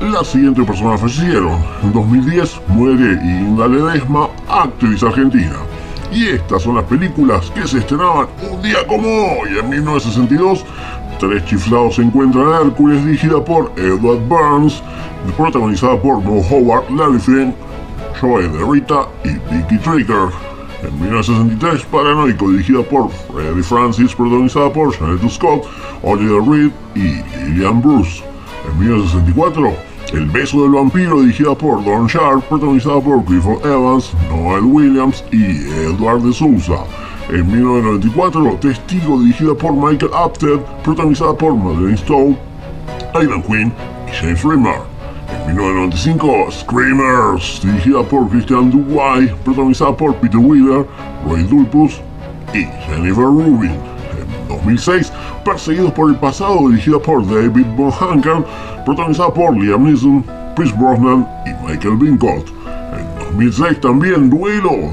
las 0.00 0.28
siguientes 0.28 0.64
personas 0.64 1.00
fallecieron. 1.00 1.58
En 1.82 1.92
2010 1.92 2.60
muere 2.68 3.12
Inda 3.22 3.66
Ledesma, 3.66 4.28
actriz 4.48 5.02
argentina. 5.02 5.56
Y 6.12 6.28
estas 6.28 6.62
son 6.62 6.76
las 6.76 6.84
películas 6.84 7.50
que 7.50 7.66
se 7.66 7.78
estrenaban 7.78 8.28
un 8.50 8.62
día 8.62 8.86
como 8.86 9.08
hoy, 9.08 9.58
en 9.58 9.68
1962. 9.68 10.64
Tres 11.18 11.44
chiflados 11.46 11.96
se 11.96 12.02
encuentran 12.02 12.46
en 12.46 12.68
Hércules, 12.68 13.04
dirigida 13.04 13.44
por 13.44 13.72
Edward 13.76 14.20
Burns, 14.28 14.82
protagonizada 15.36 16.00
por 16.00 16.22
Mo 16.22 16.40
Howard, 16.48 16.90
Larry 16.90 17.18
Flynn, 17.18 17.54
Joey 18.20 18.48
de 18.48 18.64
Rita 18.64 19.08
y 19.24 19.30
Vicky 19.52 19.78
Trigger. 19.78 20.28
En 20.82 21.00
1963, 21.00 21.84
Paranoico, 21.86 22.50
dirigida 22.50 22.82
por 22.82 23.10
Freddie 23.10 23.64
Francis, 23.64 24.14
protagonizada 24.14 24.72
por 24.72 24.96
Janet 24.96 25.28
Scott, 25.28 25.64
Oliver 26.02 26.40
Reed 26.40 26.70
y 26.94 27.20
Lillian 27.44 27.82
Bruce. 27.82 28.22
En 28.70 28.78
1964, 28.78 29.87
El 30.12 30.24
beso 30.24 30.62
del 30.62 30.70
vampiro, 30.70 31.20
dirigida 31.20 31.54
por 31.54 31.84
Don 31.84 32.06
Sharp, 32.06 32.42
protagonizada 32.48 32.98
por 32.98 33.22
Clifford 33.26 33.64
Evans, 33.66 34.10
Noel 34.30 34.64
Williams 34.64 35.22
y 35.30 35.68
Edward 35.84 36.22
de 36.22 36.32
Souza. 36.32 36.78
En 37.28 37.46
1994, 37.46 38.56
Testigo, 38.58 39.20
dirigida 39.20 39.54
por 39.54 39.74
Michael 39.74 40.10
Apted, 40.14 40.60
protagonizada 40.82 41.34
por 41.34 41.54
Madeleine 41.54 41.98
Stowe, 41.98 42.34
Aidan 43.14 43.42
Quinn 43.42 43.70
y 44.08 44.12
James 44.12 44.42
Remar. 44.42 44.80
En 45.46 45.54
1995, 45.54 46.52
Screamers, 46.52 47.60
dirigida 47.62 48.02
por 48.02 48.30
Christian 48.30 48.70
Duguay, 48.70 49.28
protagonizada 49.44 49.94
por 49.94 50.14
Peter 50.16 50.40
Wheeler, 50.40 50.86
Ray 51.26 51.42
Dulpus 51.44 52.00
y 52.54 52.64
Jennifer 52.86 53.24
Rubin. 53.24 53.97
En 54.58 54.76
2006, 54.76 55.12
Perseguidos 55.44 55.92
por 55.92 56.10
el 56.10 56.16
pasado, 56.16 56.68
dirigida 56.68 56.98
por 56.98 57.26
David 57.26 57.66
Von 57.76 57.90
Hanken, 57.90 58.44
protagonizada 58.84 59.32
por 59.32 59.56
Liam 59.56 59.84
Neeson, 59.84 60.24
Chris 60.56 60.76
Brosnan 60.76 61.26
y 61.46 61.50
Michael 61.66 61.96
Bincott. 61.96 62.48
En 62.92 63.24
2006 63.36 63.80
también 63.80 64.28
Duelo, 64.28 64.90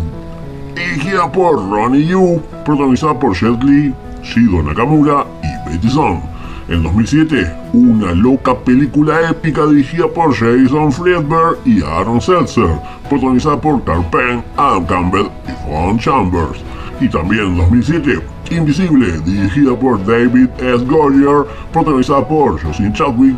dirigida 0.76 1.30
por 1.32 1.56
Ronnie 1.70 2.06
Yu, 2.08 2.42
protagonizada 2.64 3.20
por 3.20 3.34
Jet 3.34 3.62
Li, 3.64 3.94
Shido 4.24 4.64
Nakamura 4.64 5.26
y 5.44 5.70
Betty 5.70 5.90
Song. 5.90 6.20
En 6.68 6.82
2007, 6.82 7.52
una 7.74 8.14
loca 8.14 8.56
película 8.56 9.30
épica 9.30 9.66
dirigida 9.66 10.08
por 10.08 10.34
Jason 10.34 10.92
Friedberg 10.92 11.58
y 11.66 11.84
Aaron 11.84 12.22
Seltzer, 12.22 12.80
protagonizada 13.10 13.60
por 13.60 13.84
Carl 13.84 14.06
Penn, 14.10 14.44
Adam 14.58 14.86
Campbell 14.86 15.28
y 15.48 15.70
Von 15.70 16.00
Chambers. 16.00 16.64
Y 17.02 17.10
también 17.10 17.48
en 17.48 17.58
2007, 17.58 18.35
Invisible, 18.52 19.20
dirigida 19.26 19.76
por 19.78 20.04
David 20.06 20.50
S. 20.60 20.86
Goyer, 20.86 21.46
protagonizada 21.74 22.28
por 22.28 22.62
Jocelyn 22.62 22.94
Chadwick, 22.94 23.36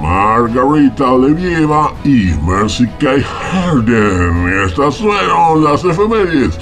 Margarita 0.00 1.16
Levieva 1.16 1.92
y 2.04 2.32
Mercy 2.42 2.86
K. 3.00 3.20
Harden. 3.22 4.64
Estas 4.64 4.98
fueron 4.98 5.64
las 5.64 5.84
efemérides 5.84 6.58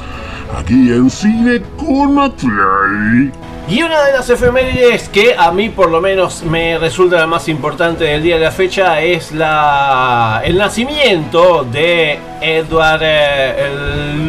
aquí 0.56 0.92
en 0.92 1.10
Cine 1.10 1.62
con 1.76 2.14
McFly. 2.14 3.43
Y 3.66 3.82
una 3.82 4.04
de 4.04 4.12
las 4.12 4.28
efemérides 4.28 5.08
que 5.08 5.34
a 5.36 5.50
mí 5.50 5.70
por 5.70 5.90
lo 5.90 6.02
menos 6.02 6.42
me 6.42 6.78
resulta 6.78 7.16
la 7.16 7.26
más 7.26 7.48
importante 7.48 8.04
del 8.04 8.22
día 8.22 8.36
de 8.36 8.44
la 8.44 8.50
fecha 8.50 9.00
es 9.00 9.32
la 9.32 10.42
el 10.44 10.58
nacimiento 10.58 11.64
de 11.64 12.18
Edward 12.42 13.00
eh, 13.02 13.70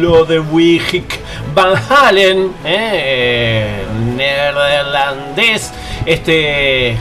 Lodewijk 0.00 1.20
Van 1.54 1.74
Halen, 1.88 2.52
eh, 2.64 3.84
neerlandés, 4.16 5.70
este 6.06 6.96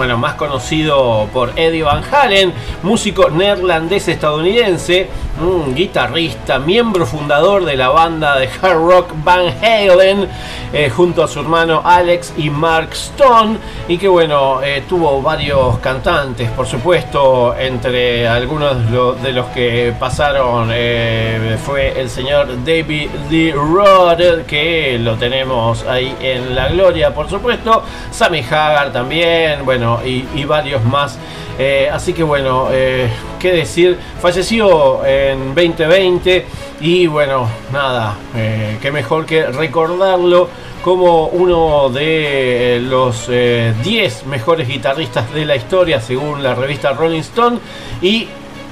bueno, 0.00 0.16
más 0.16 0.32
conocido 0.32 1.28
por 1.30 1.52
Eddie 1.56 1.82
Van 1.82 2.02
Halen, 2.02 2.54
músico 2.82 3.28
neerlandés 3.28 4.08
estadounidense, 4.08 5.08
un 5.42 5.74
guitarrista, 5.74 6.58
miembro 6.58 7.04
fundador 7.04 7.66
de 7.66 7.76
la 7.76 7.90
banda 7.90 8.38
de 8.38 8.48
hard 8.48 8.78
rock 8.78 9.12
Van 9.22 9.48
Halen, 9.62 10.26
eh, 10.72 10.88
junto 10.88 11.22
a 11.22 11.28
su 11.28 11.40
hermano 11.40 11.82
Alex 11.84 12.32
y 12.38 12.48
Mark 12.48 12.90
Stone, 12.92 13.58
y 13.88 13.98
que 13.98 14.08
bueno, 14.08 14.62
eh, 14.62 14.84
tuvo 14.88 15.20
varios 15.20 15.78
cantantes, 15.80 16.48
por 16.50 16.66
supuesto, 16.66 17.54
entre 17.58 18.26
algunos 18.26 19.22
de 19.22 19.32
los 19.32 19.46
que 19.48 19.92
pasaron 20.00 20.70
eh, 20.72 21.58
fue 21.62 22.00
el 22.00 22.08
señor 22.08 22.64
David 22.64 23.10
Lee 23.28 23.52
Roth, 23.52 24.46
que 24.46 24.98
lo 24.98 25.16
tenemos 25.16 25.84
ahí 25.84 26.16
en 26.22 26.54
la 26.54 26.68
gloria, 26.68 27.12
por 27.12 27.28
supuesto, 27.28 27.82
Sammy 28.10 28.40
Hagar 28.40 28.92
también, 28.92 29.62
bueno, 29.66 29.89
y, 30.04 30.44
varios 30.44 30.84
más. 30.84 31.18
Eh, 31.58 31.88
así 31.92 32.12
que 32.12 32.22
bueno, 32.22 32.68
eh, 32.70 33.08
qué 33.38 33.52
decir, 33.52 33.98
falleció 34.20 35.04
en 35.04 35.54
2020 35.54 36.46
y 36.80 37.06
bueno, 37.06 37.46
nada, 37.72 38.16
eh, 38.34 38.78
qué 38.80 38.90
mejor 38.90 39.26
que 39.26 39.46
recordarlo 39.46 40.48
como 40.82 41.26
uno 41.26 41.90
de 41.90 42.80
los 42.82 43.26
eh, 43.28 43.74
10 43.82 44.26
mejores 44.26 44.66
guitarristas 44.66 45.32
de 45.32 45.44
la 45.44 45.56
historia 45.56 46.00
según 46.00 46.42
la 46.42 46.54
revista 46.54 46.92
Rolling 46.92 47.20
Stone 47.20 47.58
y 48.00 48.28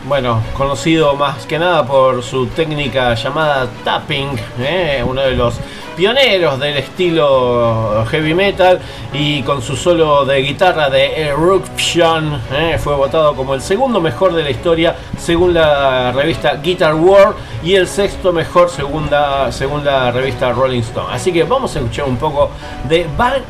bueno, 0.06 0.42
conocido 0.56 1.14
más 1.16 1.44
que 1.44 1.58
nada 1.58 1.84
por 1.86 2.22
su 2.22 2.46
técnica 2.46 3.14
llamada 3.14 3.68
tapping, 3.84 4.30
¿eh? 4.60 5.04
uno 5.06 5.20
de 5.20 5.32
los 5.32 5.54
pioneros 5.98 6.60
del 6.60 6.76
estilo 6.76 8.04
heavy 8.08 8.32
metal 8.32 8.78
y 9.12 9.42
con 9.42 9.60
su 9.60 9.74
solo 9.74 10.24
de 10.24 10.40
guitarra 10.42 10.88
de 10.88 11.22
Eruption 11.22 12.40
¿eh? 12.52 12.78
fue 12.78 12.94
votado 12.94 13.34
como 13.34 13.52
el 13.52 13.60
segundo 13.60 14.00
mejor 14.00 14.32
de 14.32 14.44
la 14.44 14.50
historia 14.50 14.94
según 15.18 15.54
la 15.54 16.12
revista 16.12 16.54
Guitar 16.62 16.94
World 16.94 17.34
y 17.64 17.74
el 17.74 17.88
sexto 17.88 18.32
mejor 18.32 18.70
según 18.70 19.10
la, 19.10 19.50
según 19.50 19.84
la 19.84 20.12
revista 20.12 20.52
Rolling 20.52 20.82
Stone. 20.82 21.08
Así 21.12 21.32
que 21.32 21.42
vamos 21.42 21.74
a 21.74 21.80
escuchar 21.80 22.04
un 22.04 22.16
poco 22.16 22.52
de 22.88 23.04
Van 23.16 23.42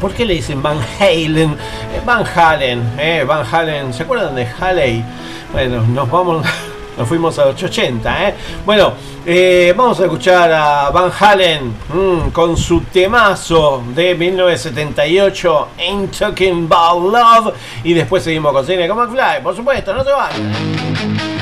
¿Por 0.00 0.12
qué 0.12 0.24
le 0.24 0.34
dicen 0.34 0.62
Van 0.62 0.78
Halen? 1.00 1.50
Eh, 1.50 2.00
Van 2.04 2.24
Halen, 2.24 2.92
eh, 2.96 3.24
Van 3.26 3.44
Halen, 3.44 3.92
¿se 3.92 4.04
acuerdan 4.04 4.36
de 4.36 4.46
Haley? 4.46 5.04
Bueno, 5.52 5.82
nos 5.82 6.08
vamos, 6.08 6.46
nos 6.96 7.08
fuimos 7.08 7.38
a 7.38 7.46
los 7.46 7.62
80, 7.62 8.28
¿eh? 8.28 8.34
Bueno, 8.64 8.94
eh, 9.24 9.74
vamos 9.76 10.00
a 10.00 10.04
escuchar 10.04 10.52
a 10.52 10.90
Van 10.90 11.10
Halen 11.18 11.74
mm, 11.92 12.30
con 12.30 12.56
su 12.56 12.80
temazo 12.82 13.82
de 13.94 14.14
1978, 14.14 15.68
Ain't 15.78 16.18
Talking 16.18 16.68
About 16.70 17.12
Love, 17.12 17.54
y 17.84 17.92
después 17.92 18.22
seguimos 18.22 18.52
con 18.52 18.64
Cine 18.64 18.88
con 18.88 18.96
McFly, 18.96 19.42
por 19.42 19.54
supuesto, 19.54 19.92
no 19.94 20.04
se 20.04 20.12
vayan. 20.12 21.35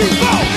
people. 0.00 0.49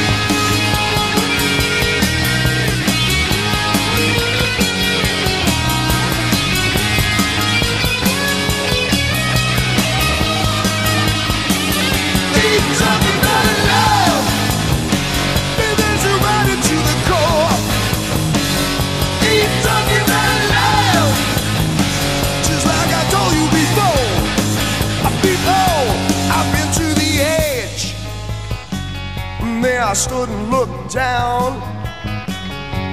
I 29.93 29.95
stood 29.95 30.27
and 30.27 30.49
looked 30.49 30.91
down. 30.91 31.53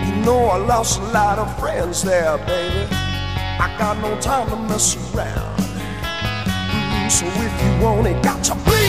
You 0.06 0.22
know 0.22 0.44
I 0.48 0.58
lost 0.58 1.00
a 1.00 1.04
lot 1.04 1.38
of 1.38 1.48
friends 1.58 2.02
there, 2.02 2.36
baby. 2.44 2.86
I 2.92 3.74
got 3.78 3.96
no 4.02 4.20
time 4.20 4.50
to 4.50 4.56
mess 4.68 4.98
around. 5.14 5.56
Mm, 5.60 7.10
So 7.10 7.24
if 7.24 7.52
you 7.64 7.82
want 7.82 8.06
it, 8.06 8.22
got 8.22 8.44
to 8.44 8.54
bleed, 8.66 8.79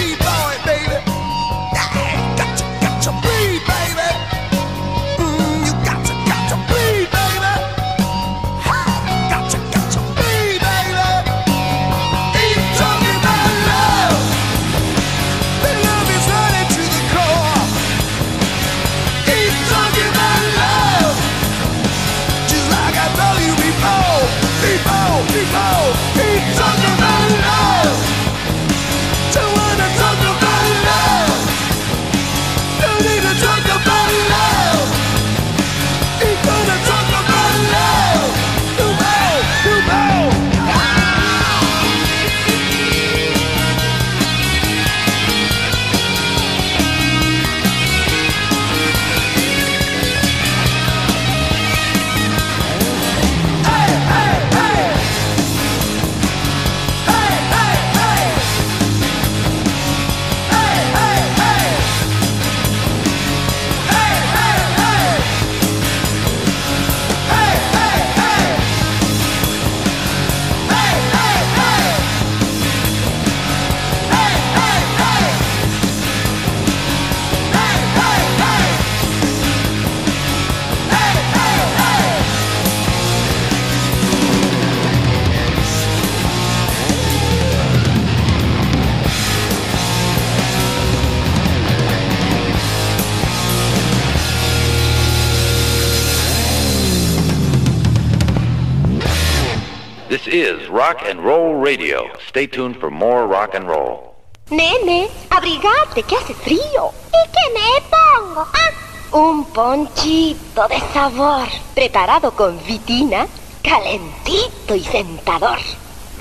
Stay 102.32 102.48
tuned 102.48 102.78
for 102.80 102.90
more 102.90 103.28
rock 103.28 103.56
and 103.56 103.68
roll. 103.68 104.16
Nene, 104.50 105.10
abrigate, 105.30 106.02
que 106.04 106.16
hace 106.16 106.34
frío. 106.34 106.92
¿Y 107.10 107.22
qué 107.28 107.46
me 107.54 107.82
pongo? 107.92 108.48
Ah, 108.54 109.18
Un 109.18 109.44
ponchito 109.52 110.66
de 110.70 110.80
sabor, 110.94 111.46
preparado 111.76 112.32
con 112.32 112.58
vitina, 112.66 113.28
calentito 113.62 114.76
y 114.76 114.82
sentador. 114.82 115.58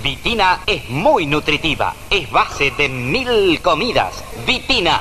Vitina 0.03 0.63
es 0.67 0.89
muy 0.91 1.27
nutritiva. 1.27 1.95
Es 2.11 2.29
base 2.33 2.73
de 2.73 2.89
mil 2.89 3.63
comidas. 3.63 4.25
Vitina. 4.45 5.01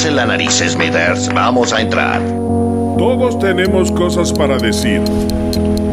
Tápese 0.00 0.16
la 0.16 0.24
nariz, 0.24 0.62
Smithers. 0.66 1.28
Vamos 1.28 1.74
a 1.74 1.82
entrar. 1.82 2.22
Todos 2.96 3.38
tenemos 3.38 3.92
cosas 3.92 4.32
para 4.32 4.56
decir. 4.56 5.02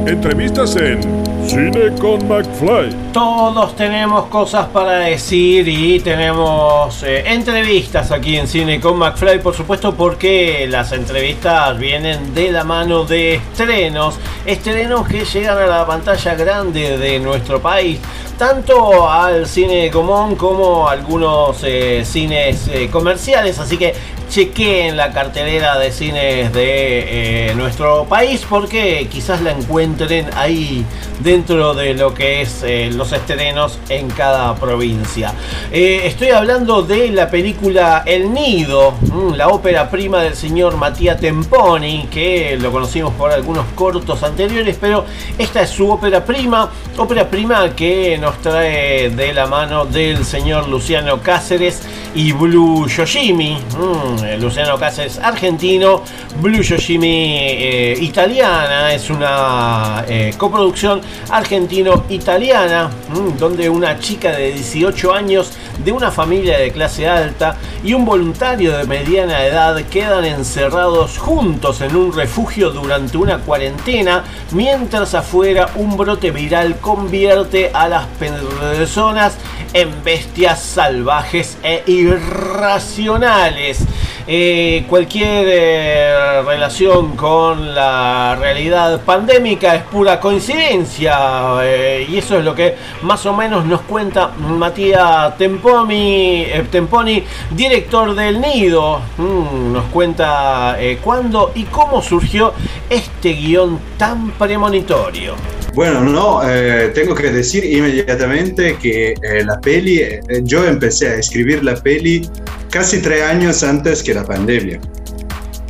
Entrevistas 0.05 0.77
en 0.77 1.01
Cine 1.45 1.93
con 1.99 2.25
McFly. 2.25 2.95
Todos 3.11 3.75
tenemos 3.75 4.27
cosas 4.27 4.67
para 4.67 4.99
decir 4.99 5.67
y 5.67 5.99
tenemos 5.99 7.03
eh, 7.03 7.23
entrevistas 7.25 8.11
aquí 8.13 8.37
en 8.37 8.47
Cine 8.47 8.79
con 8.79 8.97
McFly, 8.97 9.41
por 9.41 9.53
supuesto, 9.53 9.93
porque 9.93 10.67
las 10.69 10.93
entrevistas 10.93 11.77
vienen 11.77 12.33
de 12.33 12.53
la 12.53 12.63
mano 12.63 13.03
de 13.03 13.35
estrenos, 13.35 14.17
estrenos 14.45 15.05
que 15.05 15.25
llegan 15.25 15.57
a 15.57 15.65
la 15.65 15.85
pantalla 15.85 16.35
grande 16.35 16.97
de 16.97 17.19
nuestro 17.19 17.61
país, 17.61 17.99
tanto 18.37 19.09
al 19.09 19.47
cine 19.47 19.89
común 19.89 20.35
como 20.35 20.87
a 20.87 20.91
algunos 20.91 21.57
eh, 21.63 22.03
cines 22.05 22.67
eh, 22.67 22.87
comerciales, 22.91 23.57
así 23.59 23.77
que 23.77 23.95
chequeen 24.29 24.97
la 24.97 25.13
cartelera 25.13 25.79
de 25.79 25.91
cines 25.91 26.51
de 26.51 27.49
eh, 27.49 27.55
nuestro 27.55 28.03
país 28.05 28.45
porque 28.47 29.07
quizás 29.09 29.41
la 29.41 29.51
encuentren 29.51 30.27
ahí 30.35 30.85
dentro 31.21 31.73
de 31.73 31.93
lo 31.93 32.13
que 32.13 32.41
es 32.41 32.63
los 32.93 33.13
estrenos 33.13 33.79
en 33.89 34.09
cada 34.09 34.53
provincia. 34.55 35.33
Estoy 35.71 36.29
hablando 36.29 36.81
de 36.83 37.09
la 37.09 37.29
película 37.29 38.03
El 38.05 38.33
Nido, 38.33 38.91
mm, 38.91 39.33
la 39.33 39.47
ópera 39.47 39.89
prima 39.89 40.21
del 40.21 40.35
señor 40.35 40.75
Matías 40.75 41.19
Temponi, 41.19 42.07
que 42.11 42.57
lo 42.59 42.71
conocimos 42.71 43.13
por 43.13 43.31
algunos 43.31 43.65
cortos 43.75 44.23
anteriores, 44.23 44.77
pero 44.79 45.05
esta 45.37 45.61
es 45.61 45.69
su 45.69 45.89
ópera 45.89 46.23
prima, 46.25 46.69
ópera 46.97 47.29
prima 47.29 47.69
que 47.75 48.17
nos 48.17 48.26
trae 48.35 49.09
de 49.09 49.33
la 49.33 49.47
mano 49.47 49.85
del 49.85 50.25
señor 50.25 50.67
Luciano 50.67 51.21
Cáceres 51.21 51.81
y 52.15 52.31
Blue 52.31 52.87
Yoshimi. 52.87 53.57
Mm, 53.77 54.41
Luciano 54.41 54.77
Cáceres 54.77 55.19
argentino, 55.19 56.03
Blue 56.41 56.61
Yoshimi 56.61 57.37
eh, 57.39 57.97
italiana, 58.01 58.93
es 58.93 59.09
una 59.09 60.03
eh, 60.07 60.33
coproducción 60.37 61.01
argentino-italiana, 61.29 62.89
mm, 63.09 63.37
donde 63.37 63.69
una 63.69 63.99
chica 63.99 64.31
de 64.31 64.53
18 64.53 65.13
años 65.13 65.51
de 65.83 65.91
una 65.91 66.11
familia 66.11 66.57
de 66.57 66.71
clase 66.71 67.07
alta 67.07 67.57
y 67.83 67.93
un 67.93 68.05
voluntario 68.05 68.77
de 68.77 68.85
mediana 68.85 69.45
edad 69.45 69.81
quedan 69.85 70.25
encerrados 70.25 71.17
juntos 71.17 71.81
en 71.81 71.95
un 71.95 72.13
refugio 72.13 72.71
durante 72.71 73.17
una 73.17 73.39
cuarentena, 73.39 74.23
mientras 74.51 75.13
afuera 75.13 75.69
un 75.75 75.95
brote 75.97 76.31
viral 76.31 76.77
convierte 76.79 77.71
a 77.73 77.87
las 77.87 78.05
personas 78.19 79.37
en 79.73 80.03
bestias 80.03 80.61
salvajes 80.61 81.57
e 81.63 81.83
irracionales. 81.87 83.85
Eh, 84.29 84.83
cualquier 84.89 85.45
eh, 85.49 86.41
relación 86.41 87.15
con 87.15 87.73
la 87.73 88.35
realidad 88.37 88.99
pandémica 89.05 89.73
es 89.73 89.83
pura 89.83 90.19
coincidencia 90.19 91.59
eh, 91.63 92.05
y 92.09 92.17
eso 92.17 92.37
es 92.37 92.43
lo 92.43 92.53
que 92.53 92.75
más 93.03 93.25
o 93.25 93.31
menos 93.31 93.63
nos 93.63 93.79
cuenta 93.83 94.27
Matías 94.27 95.37
Temponi, 95.37 96.41
eh, 96.41 96.67
Temponi 96.69 97.23
director 97.51 98.13
del 98.15 98.41
Nido. 98.41 98.99
Mm, 99.17 99.71
nos 99.71 99.85
cuenta 99.85 100.77
cuándo 101.01 101.53
y 101.55 101.63
cómo 101.63 102.01
surgió 102.01 102.53
este 102.89 103.31
guion 103.31 103.79
tan 103.97 104.31
premonitorio. 104.31 105.56
Bueno, 105.77 106.03
no, 106.03 106.41
eh, 106.43 106.89
tengo 106.95 107.13
que 107.13 107.29
decir 107.29 107.63
inmediatamente 107.63 108.77
que 108.81 109.11
eh, 109.11 109.45
la 109.45 109.61
peli, 109.61 109.99
eh, 109.99 110.21
yo 110.41 110.65
empecé 110.65 111.07
a 111.07 111.15
escribir 111.17 111.63
la 111.63 111.75
peli 111.75 112.27
casi 112.71 112.99
tres 112.99 113.21
años 113.21 113.61
antes 113.61 114.01
que 114.01 114.15
la 114.15 114.25
pandemia. 114.25 114.81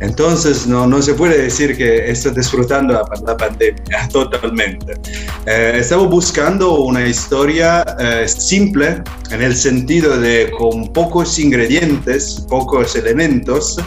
Entonces 0.00 0.66
no, 0.66 0.86
no 0.86 1.02
se 1.02 1.12
puede 1.12 1.42
decir 1.42 1.76
que 1.76 2.10
estoy 2.10 2.32
disfrutando 2.32 2.94
la, 2.94 3.02
la 3.26 3.36
pandemia 3.36 4.08
totalmente. 4.10 4.94
Eh, 5.44 5.74
estaba 5.76 6.06
buscando 6.06 6.80
una 6.80 7.06
historia 7.06 7.84
simple 8.26 9.02
en 9.30 9.42
el 9.42 9.54
sentido 9.54 10.18
de 10.18 10.50
con 10.56 10.90
pocos 10.90 11.38
ingredientes, 11.38 12.46
pocos 12.48 12.96
elementos, 12.96 13.78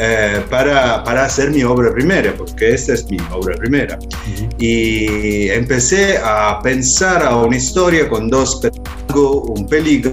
eh, 0.00 0.42
para, 0.48 1.04
para, 1.04 1.26
hacer 1.26 1.50
mi 1.50 1.62
obra 1.62 1.92
primera, 1.92 2.32
porque 2.36 2.74
esta 2.74 2.94
es 2.94 3.10
mi 3.10 3.18
obra 3.30 3.54
primera. 3.56 3.98
Uh 3.98 4.06
-huh. 4.06 4.54
Y 4.58 5.48
empecé 5.50 6.18
a 6.24 6.58
pensar 6.62 7.22
a 7.22 7.36
una 7.36 7.56
historia 7.56 8.08
con 8.08 8.28
dos 8.28 8.60
peligros, 8.60 9.48
un 9.48 9.66
peligro, 9.68 10.12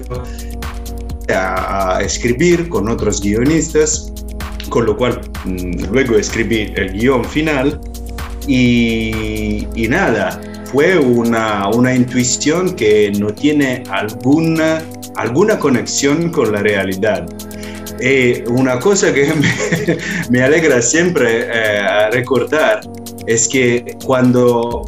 a, 1.34 1.96
a 1.96 2.02
escribir 2.02 2.68
con 2.68 2.88
otros 2.88 3.20
guionistas, 3.20 4.12
con 4.68 4.86
lo 4.86 4.96
cual 4.96 5.20
mmm, 5.44 5.92
luego 5.92 6.16
escribí 6.16 6.72
el 6.76 6.92
guion 6.92 7.24
final 7.24 7.80
y, 8.46 9.66
y 9.74 9.88
nada, 9.88 10.40
fue 10.64 10.98
una, 10.98 11.68
una, 11.68 11.94
intuición 11.94 12.74
que 12.74 13.12
no 13.18 13.32
tiene 13.32 13.82
alguna, 13.90 14.82
alguna 15.16 15.58
conexión 15.58 16.30
con 16.30 16.52
la 16.52 16.60
realidad. 16.62 17.26
Eh, 18.00 18.44
una 18.48 18.78
cosa 18.78 19.12
que 19.12 19.32
me, 19.34 19.98
me 20.30 20.42
alegra 20.42 20.80
siempre 20.80 21.46
eh, 21.52 22.10
recordar 22.12 22.80
es 23.26 23.48
que 23.48 23.96
cuando, 24.04 24.84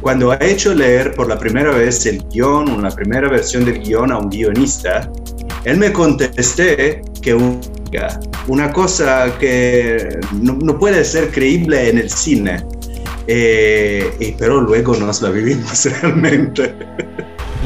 cuando 0.00 0.32
ha 0.32 0.38
hecho 0.40 0.74
leer 0.74 1.14
por 1.14 1.28
la 1.28 1.38
primera 1.38 1.72
vez 1.72 2.06
el 2.06 2.22
guion, 2.28 2.70
una 2.70 2.90
primera 2.90 3.28
versión 3.28 3.64
del 3.64 3.80
guion 3.80 4.12
a 4.12 4.18
un 4.18 4.30
guionista, 4.30 5.10
él 5.64 5.76
me 5.78 5.92
contesté 5.92 7.02
que 7.20 7.34
una 8.48 8.72
cosa 8.72 9.32
que 9.38 10.18
no, 10.40 10.54
no 10.54 10.78
puede 10.78 11.04
ser 11.04 11.30
creíble 11.30 11.88
en 11.88 11.98
el 11.98 12.10
cine, 12.10 12.64
eh, 13.26 14.12
y, 14.18 14.32
pero 14.32 14.60
luego 14.60 14.96
nos 14.96 15.22
la 15.22 15.30
vivimos 15.30 15.84
realmente. 16.02 16.74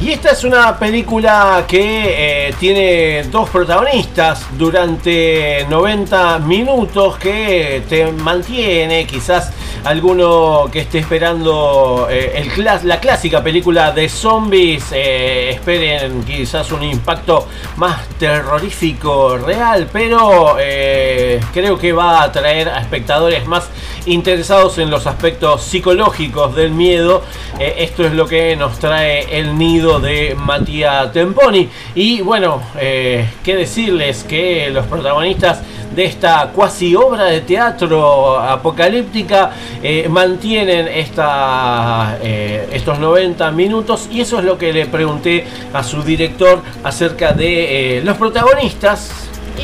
Y 0.02 0.12
esta 0.12 0.32
es 0.32 0.44
una 0.44 0.78
película 0.78 1.64
que 1.66 2.48
eh, 2.48 2.54
tiene 2.60 3.22
dos 3.30 3.48
protagonistas 3.48 4.44
durante 4.58 5.66
90 5.70 6.38
minutos 6.40 7.16
que 7.16 7.82
te 7.88 8.12
mantiene 8.12 9.06
quizás 9.06 9.52
alguno 9.86 10.68
que 10.72 10.80
esté 10.80 10.98
esperando 10.98 12.08
eh, 12.10 12.44
la 12.56 12.98
clásica 12.98 13.40
película 13.40 13.92
de 13.92 14.08
zombies, 14.08 14.86
eh, 14.90 15.50
esperen 15.50 16.24
quizás 16.24 16.72
un 16.72 16.82
impacto 16.82 17.46
más 17.76 18.08
terrorífico 18.18 19.38
real, 19.38 19.88
pero 19.92 20.56
eh, 20.58 21.40
creo 21.54 21.78
que 21.78 21.92
va 21.92 22.18
a 22.18 22.24
atraer 22.24 22.68
a 22.68 22.80
espectadores 22.80 23.46
más 23.46 23.70
interesados 24.06 24.78
en 24.78 24.90
los 24.90 25.06
aspectos 25.06 25.62
psicológicos 25.62 26.56
del 26.56 26.72
miedo. 26.72 27.22
Esto 27.58 28.04
es 28.04 28.12
lo 28.12 28.26
que 28.26 28.56
nos 28.56 28.78
trae 28.80 29.38
el 29.38 29.56
nido 29.56 30.00
de 30.00 30.34
Matías 30.36 31.12
Temponi. 31.12 31.68
Y 31.94 32.20
bueno, 32.22 32.60
qué 32.74 33.56
decirles 33.56 34.24
que 34.24 34.68
los 34.70 34.86
protagonistas 34.86 35.60
de 35.96 36.04
esta 36.04 36.50
cuasi 36.54 36.94
obra 36.94 37.24
de 37.24 37.40
teatro 37.40 38.38
apocalíptica 38.38 39.50
eh, 39.82 40.06
mantienen 40.10 40.86
esta, 40.88 42.18
eh, 42.22 42.68
estos 42.70 42.98
90 42.98 43.50
minutos 43.52 44.06
y 44.12 44.20
eso 44.20 44.38
es 44.38 44.44
lo 44.44 44.58
que 44.58 44.74
le 44.74 44.84
pregunté 44.86 45.46
a 45.72 45.82
su 45.82 46.02
director 46.02 46.60
acerca 46.84 47.32
de 47.32 47.98
eh, 47.98 48.04
los 48.04 48.18
protagonistas 48.18 49.10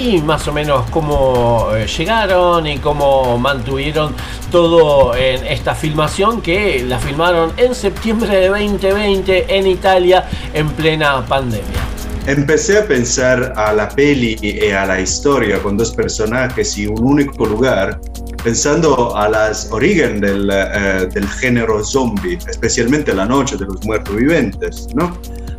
y 0.01 0.23
más 0.23 0.49
o 0.49 0.55
menos 0.55 0.89
cómo 0.89 1.69
llegaron 1.99 2.67
y 2.67 2.79
cómo 2.79 3.37
mantuvieron 3.37 4.15
todo 4.51 5.15
en 5.15 5.47
esta 5.47 5.75
filmación 5.75 6.41
que 6.41 6.83
la 6.89 6.99
filmaron 6.99 7.53
en 7.59 7.75
septiembre 7.75 8.35
de 8.35 8.49
2020 8.49 9.55
en 9.55 9.67
Italia 9.67 10.25
en 10.55 10.71
plena 10.71 11.27
pandemia. 11.27 11.92
Empecé 12.27 12.79
a 12.79 12.87
pensar 12.87 13.53
a 13.57 13.73
la 13.73 13.89
peli 13.89 14.37
y 14.41 14.71
a 14.71 14.87
la 14.87 15.01
historia 15.01 15.61
con 15.61 15.77
dos 15.77 15.93
personajes 15.93 16.79
y 16.79 16.87
un 16.87 17.03
único 17.03 17.45
lugar, 17.45 18.01
pensando 18.45 19.17
a 19.17 19.29
las 19.29 19.69
orígenes 19.73 20.21
del, 20.21 20.49
eh, 20.53 21.09
del 21.13 21.29
género 21.29 21.83
zombie, 21.85 22.39
especialmente 22.49 23.13
la 23.13 23.27
noche 23.27 23.57
de 23.57 23.67
los 23.67 23.85
muertos 23.85 24.15
vivientes, 24.15 24.87
¿no? 24.95 25.19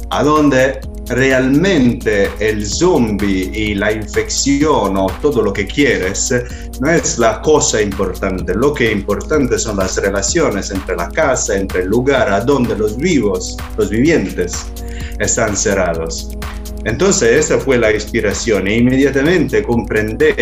A 0.09 0.23
donde 0.23 0.79
realmente 1.07 2.29
el 2.39 2.65
zombie 2.65 3.51
y 3.53 3.75
la 3.75 3.91
infección 3.91 4.95
o 4.97 5.07
todo 5.21 5.41
lo 5.41 5.51
que 5.51 5.67
quieres 5.67 6.33
no 6.79 6.89
es 6.89 7.17
la 7.19 7.41
cosa 7.41 7.81
importante, 7.81 8.53
lo 8.55 8.73
que 8.73 8.87
es 8.87 8.93
importante 8.93 9.59
son 9.59 9.77
las 9.77 9.97
relaciones 9.97 10.71
entre 10.71 10.95
la 10.95 11.09
casa, 11.09 11.57
entre 11.57 11.81
el 11.81 11.87
lugar 11.87 12.31
a 12.31 12.41
donde 12.41 12.77
los 12.77 12.97
vivos, 12.97 13.57
los 13.77 13.89
vivientes, 13.89 14.65
están 15.19 15.55
cerrados. 15.55 16.37
Entonces 16.85 17.45
esa 17.45 17.59
fue 17.59 17.77
la 17.77 17.93
inspiración 17.93 18.67
e 18.67 18.77
inmediatamente 18.77 19.63
comprendí 19.63 20.33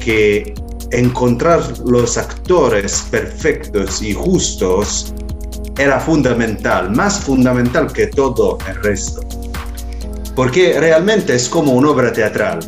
que 0.00 0.54
encontrar 0.90 1.60
los 1.86 2.16
actores 2.16 3.06
perfectos 3.10 4.02
y 4.02 4.14
justos 4.14 5.14
era 5.78 6.00
fundamental, 6.00 6.90
más 6.90 7.20
fundamental 7.20 7.92
que 7.92 8.08
todo 8.08 8.58
el 8.68 8.82
resto. 8.82 9.37
Porque 10.38 10.78
realmente 10.78 11.34
es 11.34 11.48
como 11.48 11.72
una 11.72 11.90
obra 11.90 12.12
teatral. 12.12 12.60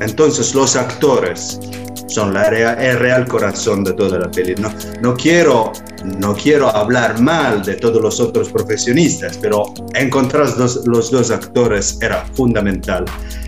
Entonces 0.00 0.52
los 0.56 0.74
actores 0.74 1.60
son 2.08 2.34
la 2.34 2.50
rea- 2.50 2.72
el 2.74 2.98
real 2.98 3.28
corazón 3.28 3.84
de 3.84 3.92
toda 3.92 4.18
la 4.18 4.28
peli. 4.28 4.56
No, 4.56 4.74
no, 5.00 5.14
quiero, 5.14 5.70
no 6.18 6.34
quiero 6.34 6.66
hablar 6.74 7.20
mal 7.20 7.62
de 7.62 7.74
todos 7.76 8.02
los 8.02 8.18
otros 8.18 8.48
profesionistas, 8.48 9.38
pero 9.40 9.72
encontrar 9.94 10.48
los, 10.58 10.84
los 10.88 11.12
dos 11.12 11.30
actores 11.30 11.96
era 12.02 12.24
fundamental. 12.34 13.04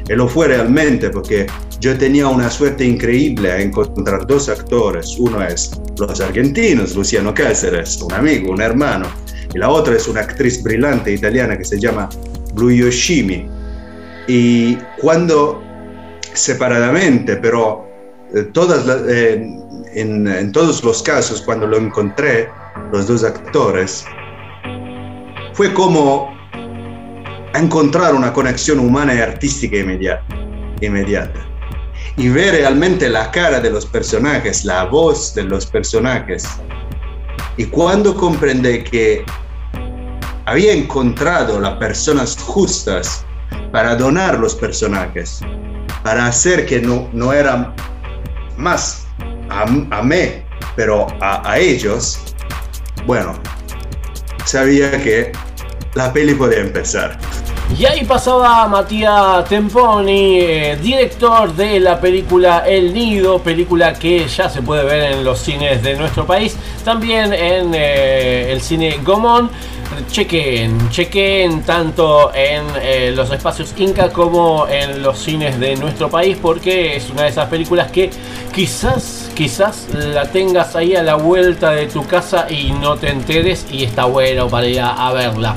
Y 0.09 0.13
lo 0.13 0.29
fue 0.29 0.47
realmente 0.47 1.11
porque 1.11 1.49
yo 1.81 1.99
tenía 1.99 2.29
una 2.29 2.49
suerte 2.49 2.85
increíble 2.85 3.51
a 3.51 3.61
encontrar 3.61 4.25
dos 4.25 4.49
actores. 4.51 5.17
Uno 5.19 5.45
es 5.45 5.73
los 5.99 6.21
argentinos, 6.21 6.95
Luciano 6.95 7.35
Cáceres, 7.35 8.01
un 8.03 8.13
amigo, 8.13 8.53
un 8.53 8.63
hermano. 8.63 9.07
Y 9.53 9.59
la 9.59 9.69
otra 9.69 9.97
es 9.97 10.07
una 10.07 10.21
actriz 10.21 10.63
brillante 10.63 11.13
italiana 11.13 11.59
que 11.59 11.65
se 11.65 11.81
llama 11.81 12.09
Yoshimi. 12.57 13.49
Y 14.29 14.77
cuando 15.01 15.63
separadamente, 16.35 17.37
pero 17.37 17.87
eh, 18.35 18.43
todas 18.53 18.87
la- 18.87 19.01
eh, 19.09 19.35
en, 19.95 20.27
en 20.27 20.53
todos 20.53 20.83
los 20.85 21.03
casos, 21.03 21.43
cuando 21.43 21.67
lo 21.67 21.77
encontré, 21.77 22.49
los 22.93 23.07
dos 23.07 23.25
actores, 23.25 24.05
fue 25.53 25.73
como 25.75 26.33
encontrar 27.55 28.15
una 28.15 28.33
conexión 28.33 28.79
humana 28.79 29.15
y 29.15 29.19
artística 29.19 29.77
inmediata, 29.77 30.25
inmediata. 30.81 31.41
Y 32.17 32.29
ver 32.29 32.55
realmente 32.55 33.09
la 33.09 33.31
cara 33.31 33.61
de 33.61 33.71
los 33.71 33.85
personajes, 33.87 34.65
la 34.65 34.85
voz 34.85 35.35
de 35.35 35.45
los 35.45 35.67
personajes. 35.67 36.47
Y 37.57 37.67
cuando 37.67 38.15
comprendí 38.15 38.83
que 38.85 39.25
había 40.47 40.73
encontrado 40.73 41.61
las 41.61 41.77
personas 41.77 42.37
justas 42.39 43.25
para 43.71 43.97
donar 43.97 44.39
los 44.39 44.55
personajes, 44.55 45.41
para 46.03 46.27
hacer 46.27 46.67
que 46.67 46.81
no, 46.81 47.09
no 47.13 47.33
eran 47.33 47.75
más 48.57 49.07
a, 49.51 49.63
a 49.63 50.03
mí, 50.03 50.43
pero 50.77 51.07
a, 51.21 51.51
a 51.51 51.59
ellos, 51.59 52.19
bueno, 53.07 53.35
sabía 54.45 54.91
que 55.03 55.33
la 55.95 56.13
peli 56.13 56.35
podía 56.35 56.61
empezar. 56.61 57.19
Y 57.79 57.87
ahí 57.87 58.05
pasaba 58.05 58.69
Matías 58.69 59.49
Temponi, 59.49 60.41
eh, 60.41 60.79
director 60.83 61.55
de 61.55 61.81
la 61.81 61.99
película 61.99 62.65
El 62.67 62.93
Nido, 62.93 63.39
película 63.39 63.95
que 63.95 64.29
ya 64.29 64.51
se 64.51 64.61
puede 64.61 64.85
ver 64.85 65.13
en 65.13 65.25
los 65.25 65.39
cines 65.39 65.83
de 65.83 65.97
nuestro 65.97 66.27
país, 66.27 66.55
también 66.85 67.33
en 67.33 67.73
eh, 67.75 68.53
el 68.53 68.61
cine 68.61 68.99
Gomón. 69.03 69.51
Chequen, 70.11 70.91
chequen 70.91 71.63
tanto 71.63 72.33
en 72.35 72.65
eh, 72.83 73.13
los 73.15 73.31
espacios 73.31 73.75
Inca 73.79 74.11
como 74.11 74.67
en 74.69 75.03
los 75.03 75.19
cines 75.19 75.59
de 75.59 75.77
nuestro 75.77 76.11
país 76.11 76.37
porque 76.41 76.97
es 76.97 77.09
una 77.11 77.23
de 77.23 77.29
esas 77.29 77.49
películas 77.49 77.91
que 77.91 78.11
quizás, 78.55 79.31
quizás 79.35 79.89
la 79.95 80.31
tengas 80.31 80.77
ahí 80.77 80.95
a 80.97 81.03
la 81.03 81.15
vuelta 81.15 81.71
de 81.71 81.87
tu 81.87 82.07
casa 82.07 82.47
y 82.51 82.73
no 82.73 82.97
te 82.97 83.11
enteres 83.11 83.67
y 83.71 83.85
está 83.85 84.05
bueno 84.05 84.49
para 84.49 84.67
ir 84.67 84.81
a, 84.81 85.09
a 85.09 85.13
verla. 85.13 85.55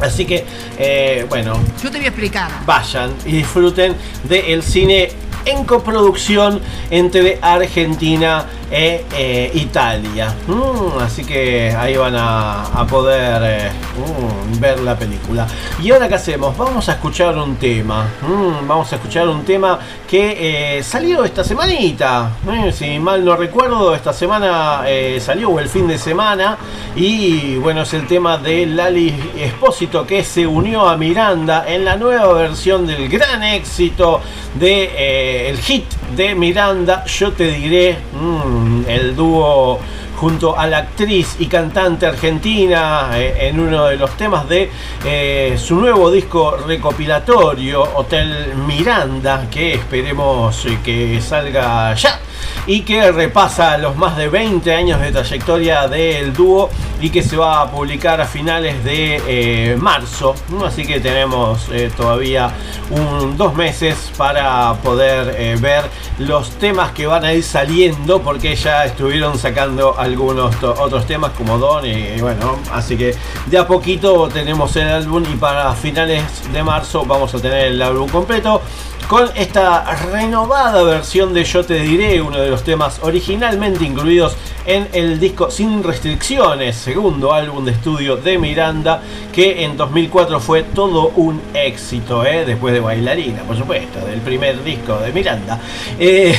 Así 0.00 0.26
que, 0.26 0.44
eh, 0.78 1.24
bueno, 1.28 1.54
Yo 1.82 1.90
te 1.90 1.96
voy 1.96 2.04
a 2.04 2.08
explicar. 2.08 2.50
vayan 2.66 3.10
y 3.24 3.32
disfruten 3.38 3.94
del 4.24 4.62
cine 4.62 5.08
en 5.46 5.64
coproducción 5.64 6.60
entre 6.90 7.38
Argentina 7.40 8.46
e 8.70 9.04
eh, 9.16 9.50
Italia. 9.54 10.34
Mm, 10.46 10.98
así 11.00 11.24
que 11.24 11.74
ahí 11.76 11.96
van 11.96 12.14
a, 12.16 12.84
poder 12.88 13.42
eh, 13.44 13.70
mm, 13.70 14.60
ver 14.60 14.80
la 14.80 14.96
película. 14.96 15.46
Y 15.82 15.90
ahora 15.90 16.08
qué 16.08 16.14
hacemos? 16.14 16.56
Vamos 16.56 16.88
a 16.88 16.92
escuchar 16.92 17.36
un 17.38 17.56
tema. 17.56 18.08
Mm, 18.22 18.66
vamos 18.66 18.92
a 18.92 18.96
escuchar 18.96 19.28
un 19.28 19.44
tema 19.44 19.78
que 20.08 20.78
eh, 20.78 20.82
salió 20.82 21.24
esta 21.24 21.44
semanita. 21.44 22.32
Si 22.72 22.98
mal 22.98 23.24
no 23.24 23.36
recuerdo, 23.36 23.94
esta 23.94 24.12
semana 24.12 24.82
salió 25.20 25.50
o 25.50 25.60
el 25.60 25.68
fin 25.68 25.86
de 25.86 25.98
semana. 25.98 26.58
Y 26.96 27.56
bueno, 27.56 27.82
es 27.82 27.94
el 27.94 28.06
tema 28.06 28.38
de 28.38 28.66
Lali 28.66 29.14
Espósito 29.38 30.06
que 30.06 30.24
se 30.24 30.46
unió 30.46 30.88
a 30.88 30.96
Miranda 30.96 31.64
en 31.68 31.84
la 31.84 31.96
nueva 31.96 32.32
versión 32.32 32.86
del 32.86 33.08
gran 33.08 33.42
éxito 33.42 34.20
de 34.54 34.90
eh, 35.36 35.50
el 35.50 35.58
hit 35.58 35.84
de 36.16 36.34
Miranda. 36.34 37.04
Yo 37.04 37.32
te 37.32 37.52
diré, 37.52 37.98
mm, 38.12 38.84
el 38.88 39.14
dúo 39.14 39.78
junto 40.16 40.58
a 40.58 40.66
la 40.66 40.78
actriz 40.78 41.36
y 41.38 41.46
cantante 41.46 42.06
argentina 42.06 43.10
eh, 43.14 43.48
en 43.48 43.60
uno 43.60 43.84
de 43.86 43.96
los 43.96 44.16
temas 44.16 44.48
de 44.48 44.70
eh, 45.04 45.58
su 45.58 45.76
nuevo 45.76 46.10
disco 46.10 46.56
recopilatorio 46.66 47.82
Hotel 47.82 48.54
Miranda 48.66 49.46
que 49.50 49.74
esperemos 49.74 50.66
que 50.82 51.20
salga 51.20 51.92
ya 51.94 52.18
y 52.66 52.82
que 52.82 53.12
repasa 53.12 53.78
los 53.78 53.96
más 53.96 54.16
de 54.16 54.28
20 54.28 54.74
años 54.74 55.00
de 55.00 55.12
trayectoria 55.12 55.88
del 55.88 56.32
dúo 56.32 56.70
y 57.00 57.10
que 57.10 57.22
se 57.22 57.36
va 57.36 57.62
a 57.62 57.70
publicar 57.70 58.20
a 58.20 58.26
finales 58.26 58.82
de 58.84 59.22
eh, 59.26 59.76
marzo. 59.76 60.34
Así 60.64 60.86
que 60.86 61.00
tenemos 61.00 61.68
eh, 61.70 61.90
todavía 61.96 62.50
un, 62.90 63.36
dos 63.36 63.54
meses 63.54 64.10
para 64.16 64.74
poder 64.82 65.34
eh, 65.38 65.56
ver 65.60 65.84
los 66.18 66.50
temas 66.52 66.92
que 66.92 67.06
van 67.06 67.24
a 67.24 67.32
ir 67.32 67.44
saliendo 67.44 68.22
porque 68.22 68.56
ya 68.56 68.84
estuvieron 68.84 69.38
sacando 69.38 69.98
algunos 69.98 70.56
otros 70.62 71.06
temas 71.06 71.32
como 71.32 71.58
Don 71.58 71.84
y 71.84 72.20
bueno, 72.20 72.58
así 72.72 72.96
que 72.96 73.14
de 73.46 73.58
a 73.58 73.66
poquito 73.66 74.28
tenemos 74.28 74.74
el 74.76 74.88
álbum 74.88 75.24
y 75.30 75.36
para 75.36 75.72
finales 75.74 76.24
de 76.52 76.62
marzo 76.62 77.04
vamos 77.04 77.34
a 77.34 77.38
tener 77.38 77.66
el 77.66 77.82
álbum 77.82 78.08
completo 78.08 78.62
con 79.08 79.30
esta 79.36 79.84
renovada 80.10 80.82
versión 80.82 81.32
de 81.32 81.44
Yo 81.44 81.64
te 81.64 81.74
diré, 81.74 82.20
uno 82.26 82.40
de 82.40 82.50
los 82.50 82.64
temas 82.64 82.98
originalmente 83.02 83.84
incluidos 83.84 84.36
en 84.64 84.88
el 84.92 85.20
disco 85.20 85.50
Sin 85.50 85.82
Restricciones, 85.82 86.76
segundo 86.76 87.32
álbum 87.32 87.64
de 87.64 87.72
estudio 87.72 88.16
de 88.16 88.36
Miranda, 88.38 89.00
que 89.32 89.64
en 89.64 89.76
2004 89.76 90.40
fue 90.40 90.64
todo 90.64 91.12
un 91.16 91.40
éxito, 91.54 92.26
¿eh? 92.26 92.44
después 92.44 92.74
de 92.74 92.80
Bailarina, 92.80 93.42
por 93.42 93.56
supuesto, 93.56 94.04
del 94.04 94.20
primer 94.20 94.62
disco 94.64 94.98
de 94.98 95.12
Miranda. 95.12 95.60
Eh, 95.98 96.36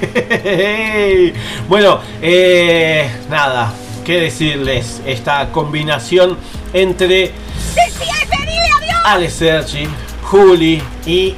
bueno, 1.68 2.00
eh, 2.20 3.10
nada, 3.30 3.72
qué 4.04 4.20
decirles. 4.20 5.00
Esta 5.06 5.50
combinación 5.50 6.36
entre 6.72 7.32
Ale 9.04 9.30
Sergi, 9.30 9.88
Juli 10.22 10.82
y 11.06 11.34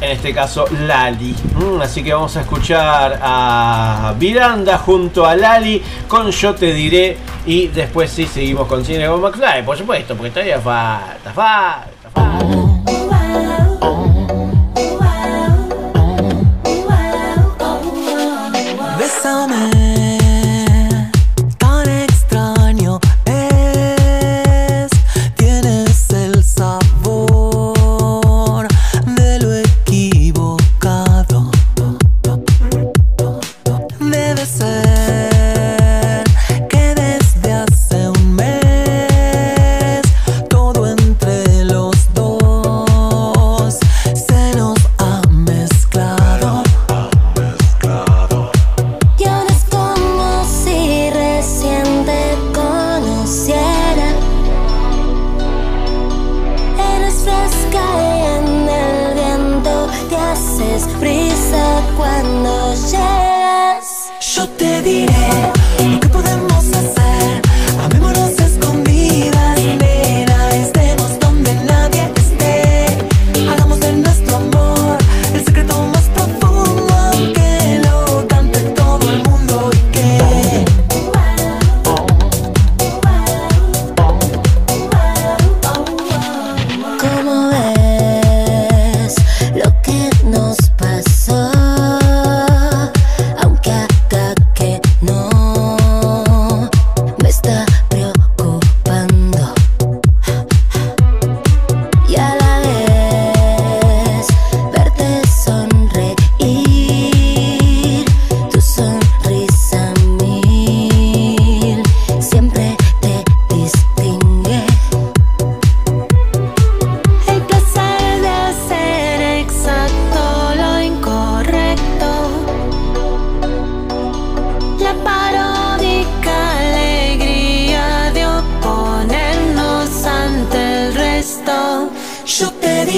en 0.00 0.10
este 0.10 0.32
caso 0.32 0.66
Lali. 0.86 1.34
Mm, 1.54 1.80
así 1.80 2.02
que 2.02 2.12
vamos 2.12 2.36
a 2.36 2.40
escuchar 2.42 3.18
a 3.22 4.14
Miranda 4.18 4.78
junto 4.78 5.26
a 5.26 5.34
Lali 5.34 5.82
con 6.06 6.30
Yo 6.30 6.54
te 6.54 6.72
diré 6.72 7.16
y 7.46 7.68
después 7.68 8.10
sí 8.10 8.26
seguimos 8.26 8.66
con 8.66 8.84
Cine 8.84 9.06
con 9.08 9.20
McFly, 9.20 9.64
por 9.64 9.76
supuesto, 9.76 10.14
porque 10.14 10.30
todavía 10.30 10.60
falta, 10.60 11.32
falta, 11.32 12.10
falta. 12.12 12.78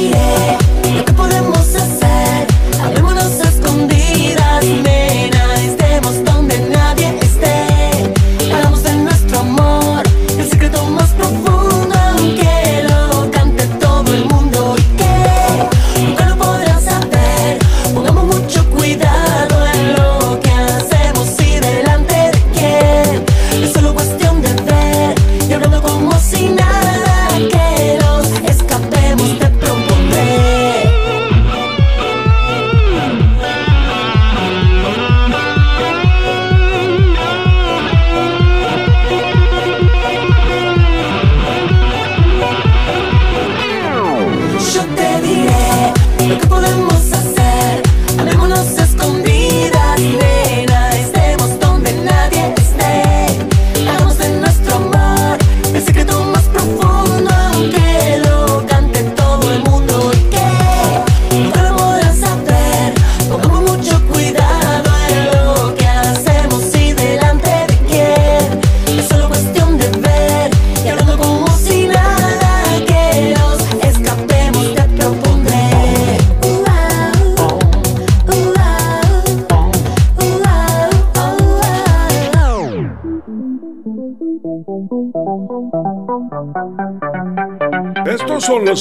Yo 0.00 0.49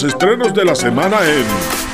estrenos 0.04 0.54
de 0.54 0.66
la 0.66 0.76
semana 0.76 1.18
en 1.24 1.46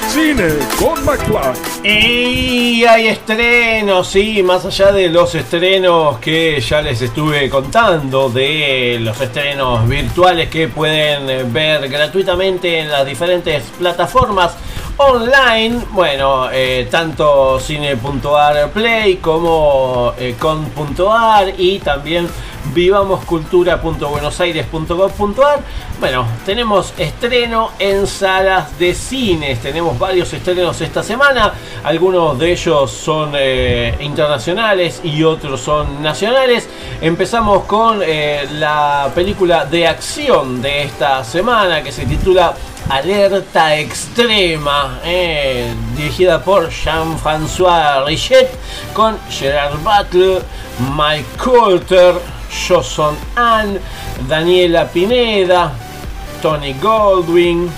Cine 0.09 0.49
con 0.77 1.03
McFly. 1.03 1.53
Y 1.83 2.85
hay 2.85 3.07
estrenos, 3.07 4.07
sí, 4.07 4.43
más 4.43 4.65
allá 4.65 4.91
de 4.91 5.09
los 5.09 5.33
estrenos 5.35 6.19
que 6.19 6.59
ya 6.61 6.81
les 6.81 7.01
estuve 7.01 7.49
contando, 7.49 8.29
de 8.29 8.99
los 9.01 9.19
estrenos 9.19 9.87
virtuales 9.87 10.49
que 10.49 10.67
pueden 10.67 11.51
ver 11.51 11.89
gratuitamente 11.89 12.79
en 12.79 12.89
las 12.89 13.05
diferentes 13.05 13.63
plataformas 13.77 14.55
online, 14.97 15.81
bueno, 15.91 16.49
eh, 16.51 16.87
tanto 16.89 17.59
cine.ar 17.59 18.71
play 18.71 19.17
como 19.17 20.13
eh, 20.17 20.35
con.ar 20.39 21.53
y 21.57 21.77
también 21.79 22.29
vivamoscultura.buenosaires.gov.ar. 22.73 25.59
Bueno, 25.97 26.25
tenemos 26.45 26.93
estreno 26.97 27.71
en 27.79 28.05
salas 28.05 28.77
de 28.77 28.93
cines. 28.93 29.61
Tenemos 29.61 29.97
varios 29.97 30.31
estrenos 30.33 30.81
esta 30.81 31.01
semana. 31.01 31.53
Algunos 31.85 32.37
de 32.37 32.51
ellos 32.51 32.91
son 32.91 33.31
eh, 33.33 33.95
internacionales 34.01 34.99
y 35.05 35.23
otros 35.23 35.61
son 35.61 36.03
nacionales. 36.03 36.67
Empezamos 36.99 37.63
con 37.63 38.01
eh, 38.03 38.45
la 38.51 39.09
película 39.15 39.65
de 39.65 39.87
acción 39.87 40.61
de 40.61 40.83
esta 40.83 41.23
semana 41.23 41.81
que 41.81 41.93
se 41.93 42.05
titula 42.05 42.53
Alerta 42.89 43.77
Extrema, 43.77 44.99
eh, 45.05 45.73
dirigida 45.95 46.43
por 46.43 46.69
Jean-François 46.69 48.05
Richet, 48.05 48.49
con 48.93 49.17
Gerard 49.29 49.77
Butler, 49.77 50.43
Mike 50.93 51.37
Coulter, 51.41 52.15
Joson 52.67 53.15
Ann, 53.35 53.79
Daniela 54.27 54.87
Pineda, 54.87 55.71
Tony 56.41 56.73
Goldwyn, 56.73 57.69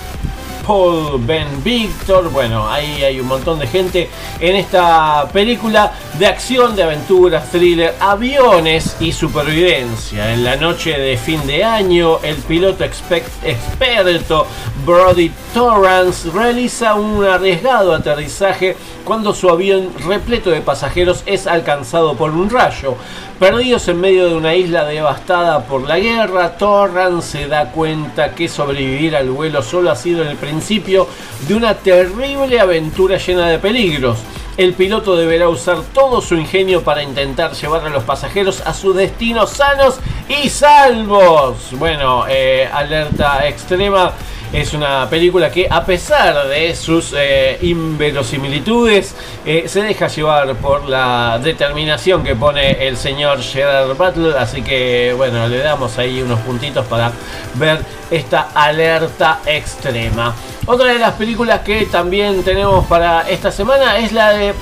Paul 0.66 1.18
Ben 1.24 1.62
Victor. 1.62 2.30
Bueno, 2.30 2.68
ahí 2.68 3.02
hay 3.02 3.20
un 3.20 3.26
montón 3.26 3.58
de 3.58 3.66
gente 3.66 4.10
en 4.40 4.56
esta 4.56 5.28
película 5.32 5.92
de 6.18 6.26
acción, 6.26 6.74
de 6.74 6.82
aventuras, 6.82 7.50
thriller, 7.52 7.94
aviones 8.00 8.96
y 8.98 9.12
supervivencia. 9.12 10.32
En 10.32 10.42
la 10.42 10.56
noche 10.56 10.98
de 10.98 11.16
fin 11.16 11.46
de 11.46 11.62
año, 11.62 12.18
el 12.22 12.36
piloto 12.36 12.84
expe- 12.84 13.22
experto 13.44 14.46
Brody 14.84 15.30
Torrance 15.54 16.28
realiza 16.30 16.94
un 16.94 17.24
arriesgado 17.24 17.94
aterrizaje 17.94 18.76
cuando 19.04 19.32
su 19.32 19.48
avión 19.48 19.90
repleto 20.06 20.50
de 20.50 20.60
pasajeros 20.60 21.22
es 21.24 21.46
alcanzado 21.46 22.14
por 22.14 22.30
un 22.32 22.50
rayo. 22.50 22.96
Perdidos 23.38 23.86
en 23.86 24.00
medio 24.00 24.28
de 24.28 24.34
una 24.34 24.56
isla 24.56 24.84
devastada 24.84 25.64
por 25.64 25.82
la 25.82 26.00
guerra, 26.00 26.56
Torrance 26.58 27.38
se 27.38 27.46
da 27.46 27.70
cuenta 27.70 28.34
que 28.34 28.48
sobrevivir 28.48 29.14
al 29.14 29.30
vuelo 29.30 29.62
solo 29.62 29.92
ha 29.92 29.96
sido 29.96 30.28
el 30.28 30.36
principio 30.36 31.06
de 31.46 31.54
una 31.54 31.74
terrible 31.74 32.58
aventura 32.58 33.18
llena 33.18 33.46
de 33.46 33.58
peligros. 33.58 34.18
El 34.58 34.74
piloto 34.74 35.14
deberá 35.14 35.48
usar 35.48 35.82
todo 35.94 36.20
su 36.20 36.34
ingenio 36.34 36.82
para 36.82 37.04
intentar 37.04 37.52
llevar 37.52 37.86
a 37.86 37.90
los 37.90 38.02
pasajeros 38.02 38.60
a 38.62 38.74
su 38.74 38.92
destino 38.92 39.46
sanos 39.46 40.00
y 40.28 40.48
salvos. 40.48 41.68
Bueno, 41.78 42.24
eh, 42.28 42.68
alerta 42.72 43.46
extrema 43.46 44.14
es 44.52 44.72
una 44.74 45.08
película 45.10 45.50
que 45.50 45.66
a 45.70 45.84
pesar 45.84 46.48
de 46.48 46.74
sus 46.74 47.14
eh, 47.16 47.58
inverosimilitudes 47.62 49.14
eh, 49.44 49.64
se 49.66 49.82
deja 49.82 50.08
llevar 50.08 50.54
por 50.56 50.88
la 50.88 51.38
determinación 51.42 52.22
que 52.24 52.34
pone 52.34 52.86
el 52.86 52.96
señor 52.96 53.42
Gerard 53.42 53.96
Butler. 53.96 54.36
Así 54.36 54.62
que 54.62 55.12
bueno, 55.16 55.46
le 55.48 55.58
damos 55.58 55.98
ahí 55.98 56.22
unos 56.22 56.40
puntitos 56.40 56.86
para 56.86 57.12
ver 57.54 57.78
esta 58.10 58.48
alerta 58.54 59.40
extrema. 59.46 60.34
Otra 60.66 60.92
de 60.92 60.98
las 60.98 61.14
películas 61.14 61.60
que 61.60 61.86
también 61.86 62.42
tenemos 62.42 62.86
para 62.86 63.28
esta 63.28 63.50
semana 63.50 63.98
es 63.98 64.12
la 64.12 64.30
de 64.30 64.54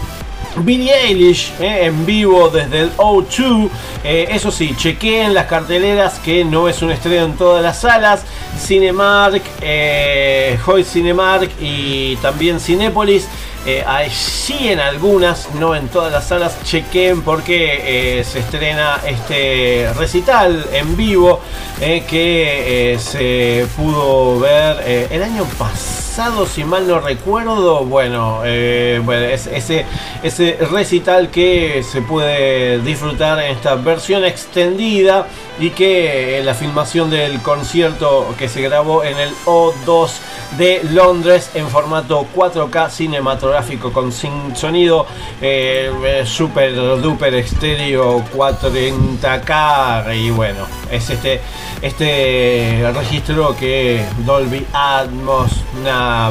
Billie 0.59 0.93
Eilish 0.93 1.53
eh, 1.61 1.87
en 1.87 2.07
vivo 2.07 2.49
desde 2.49 2.83
el 2.83 2.97
O2. 2.97 3.69
Eh, 4.05 4.29
eso 4.31 4.51
sí, 4.51 4.75
chequeen 4.77 5.35
las 5.35 5.47
carteleras 5.47 6.19
que 6.21 6.45
no 6.45 6.69
es 6.69 6.81
un 6.83 6.91
estreno 6.91 7.27
en 7.27 7.37
todas 7.37 7.63
las 7.63 7.81
salas. 7.81 8.23
Cinemark, 8.59 9.43
eh, 9.61 10.59
Hoy 10.67 10.85
Cinemark 10.85 11.51
y 11.61 12.17
también 12.17 12.61
Cinépolis. 12.61 13.29
Eh, 13.67 13.83
allí 13.85 14.69
en 14.69 14.79
algunas, 14.79 15.53
no 15.57 15.75
en 15.75 15.89
todas 15.89 16.13
las 16.13 16.29
salas, 16.29 16.57
chequen 16.63 17.23
porque 17.23 18.23
se 18.25 18.39
estrena 18.39 19.01
este 19.05 19.93
recital 19.97 20.65
en 20.73 20.97
vivo 20.97 21.41
que 21.81 22.97
se 23.01 23.67
pudo 23.77 24.39
ver 24.39 25.09
el 25.11 25.21
año 25.21 25.43
pasado, 25.59 26.06
si 26.47 26.65
mal 26.65 26.89
no 26.89 26.99
recuerdo. 26.99 27.85
Bueno, 27.85 28.41
eh, 28.43 29.03
bueno 29.05 29.27
es, 29.27 29.47
ese, 29.47 29.85
ese 30.23 30.57
recital 30.71 31.29
que 31.29 31.83
se 31.83 32.01
puede 32.01 32.81
disfrutar 32.81 33.39
en 33.39 33.51
esta 33.55 33.75
versión 33.75 34.25
extendida 34.25 35.27
y 35.61 35.71
que 35.71 36.39
eh, 36.39 36.45
la 36.45 36.55
filmación 36.55 37.11
del 37.11 37.41
concierto 37.43 38.35
que 38.39 38.49
se 38.49 38.63
grabó 38.63 39.05
en 39.05 39.19
el 39.19 39.31
O2 39.45 40.11
de 40.57 40.81
Londres 40.93 41.51
en 41.55 41.69
formato 41.69 42.27
4K 42.35 42.89
cinematográfico 42.89 43.93
con 43.93 44.13
sin 44.13 44.55
sonido 44.57 45.07
eh, 45.41 46.23
super 46.25 46.75
duper 47.01 47.35
estéreo 47.35 48.23
430K 48.35 50.17
y 50.17 50.31
bueno 50.31 50.67
es 50.91 51.11
este 51.11 51.41
este 51.83 52.91
registro 52.95 53.57
que 53.57 54.05
Dolby 54.25 54.67
Atmos 54.73 55.51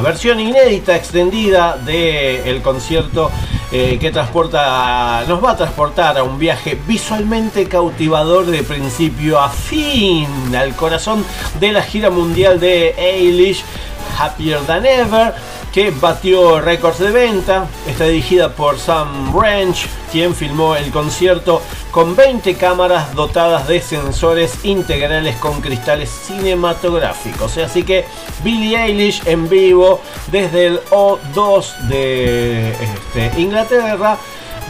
versión 0.02 0.40
inédita 0.40 0.96
extendida 0.96 1.76
del 1.76 2.62
concierto 2.62 3.30
eh, 3.72 3.98
que 4.00 4.10
transporta 4.10 5.24
nos 5.26 5.42
va 5.44 5.52
a 5.52 5.56
transportar 5.56 6.18
a 6.18 6.22
un 6.22 6.38
viaje 6.38 6.78
visualmente 6.86 7.66
cautivador 7.66 8.46
de 8.46 8.62
principio 8.62 9.40
a 9.40 9.48
fin 9.48 10.54
al 10.54 10.74
corazón 10.76 11.24
de 11.58 11.72
la 11.72 11.82
gira 11.82 12.10
mundial 12.10 12.60
de 12.60 12.94
Eilish 12.96 13.64
Happier 14.18 14.60
Than 14.60 14.86
Ever, 14.86 15.34
que 15.76 15.90
batió 15.90 16.58
récords 16.58 16.98
de 17.00 17.10
venta. 17.10 17.66
Está 17.86 18.04
dirigida 18.04 18.54
por 18.54 18.78
Sam 18.78 19.30
Branch, 19.30 19.76
quien 20.10 20.34
filmó 20.34 20.74
el 20.74 20.90
concierto 20.90 21.60
con 21.90 22.16
20 22.16 22.54
cámaras 22.54 23.14
dotadas 23.14 23.68
de 23.68 23.82
sensores 23.82 24.64
integrales 24.64 25.36
con 25.36 25.60
cristales 25.60 26.08
cinematográficos. 26.08 27.58
Así 27.58 27.82
que 27.82 28.06
Billie 28.42 28.84
Eilish 28.84 29.20
en 29.26 29.50
vivo 29.50 30.00
desde 30.32 30.64
el 30.64 30.80
O2 30.84 31.76
de 31.88 32.70
este, 32.70 33.38
Inglaterra 33.38 34.16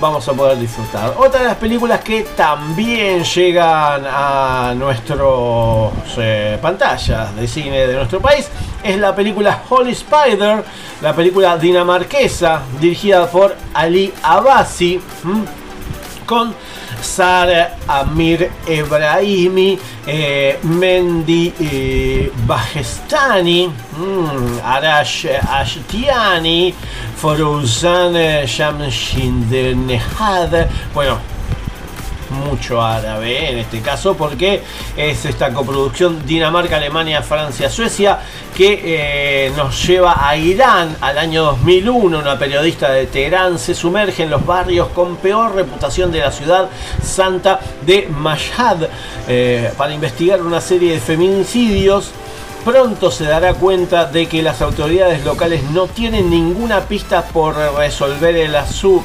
vamos 0.01 0.29
a 0.29 0.33
poder 0.33 0.59
disfrutar. 0.59 1.15
Otra 1.17 1.41
de 1.41 1.47
las 1.47 1.57
películas 1.57 2.01
que 2.01 2.23
también 2.37 3.25
llegan 3.25 4.05
a 4.07 4.75
nuestras 4.77 5.19
eh, 6.19 6.59
pantallas 6.61 7.35
de 7.35 7.49
cine 7.49 7.87
de 7.87 7.95
nuestro 7.95 8.21
país 8.21 8.49
es 8.83 8.99
la 8.99 9.15
película 9.15 9.63
Holy 9.69 9.93
Spider, 9.93 10.65
la 11.03 11.15
película 11.15 11.57
dinamarquesa 11.57 12.63
dirigida 12.81 13.27
por 13.27 13.57
Ali 13.75 14.13
Abasi 14.23 15.01
con 16.27 16.55
Sara 17.01 17.71
Amir 17.89 18.51
Ebrahimi, 18.67 19.79
eh, 20.07 20.57
Mendy 20.63 21.53
eh, 21.61 22.31
Bajestani, 22.47 23.69
mm, 23.69 24.61
Arash 24.63 25.27
Ashtiani, 25.41 26.75
Foruzan 27.17 28.15
Shamshindernehad. 28.47 30.69
Bueno, 30.95 31.19
mucho 32.31 32.83
árabe 32.83 33.51
en 33.51 33.59
este 33.59 33.81
caso 33.81 34.17
porque 34.17 34.63
es 34.97 35.25
esta 35.25 35.53
coproducción 35.53 36.25
Dinamarca, 36.27 36.77
Alemania, 36.77 37.23
Francia, 37.23 37.71
Suecia 37.71 38.19
que 38.57 38.81
eh, 38.85 39.53
nos 39.57 39.87
lleva 39.87 40.27
a 40.27 40.37
Irán 40.37 40.97
al 41.01 41.19
año 41.19 41.45
2001. 41.45 42.19
Una 42.19 42.39
periodista 42.39 42.91
de 42.91 43.07
Teherán 43.07 43.59
se 43.59 43.75
sumerge 43.75 44.23
en 44.23 44.31
los 44.31 44.45
barrios 44.45 44.89
con 44.89 45.17
peor 45.17 45.55
reputación 45.55 46.11
de 46.11 46.21
la 46.21 46.33
ciudad 46.33 46.69
santa 47.03 47.61
de 47.85 48.09
Mashhad 48.09 48.89
eh, 49.29 49.73
para 49.77 49.93
investigar 49.93 50.43
una 50.43 50.61
serie 50.61 50.93
de 50.93 51.01
feminicidios 51.01 52.13
pronto 52.67 53.13
se 53.13 53.27
dará 53.27 53.55
cuenta 53.55 54.07
de 54.07 54.27
que 54.27 54.43
las 54.43 54.61
autoridades 54.61 55.25
locales 55.25 55.63
no 55.71 55.87
tienen 55.87 56.29
ninguna 56.29 56.81
pista 56.81 57.23
por 57.23 57.55
resolver 57.55 58.35
el 58.35 58.57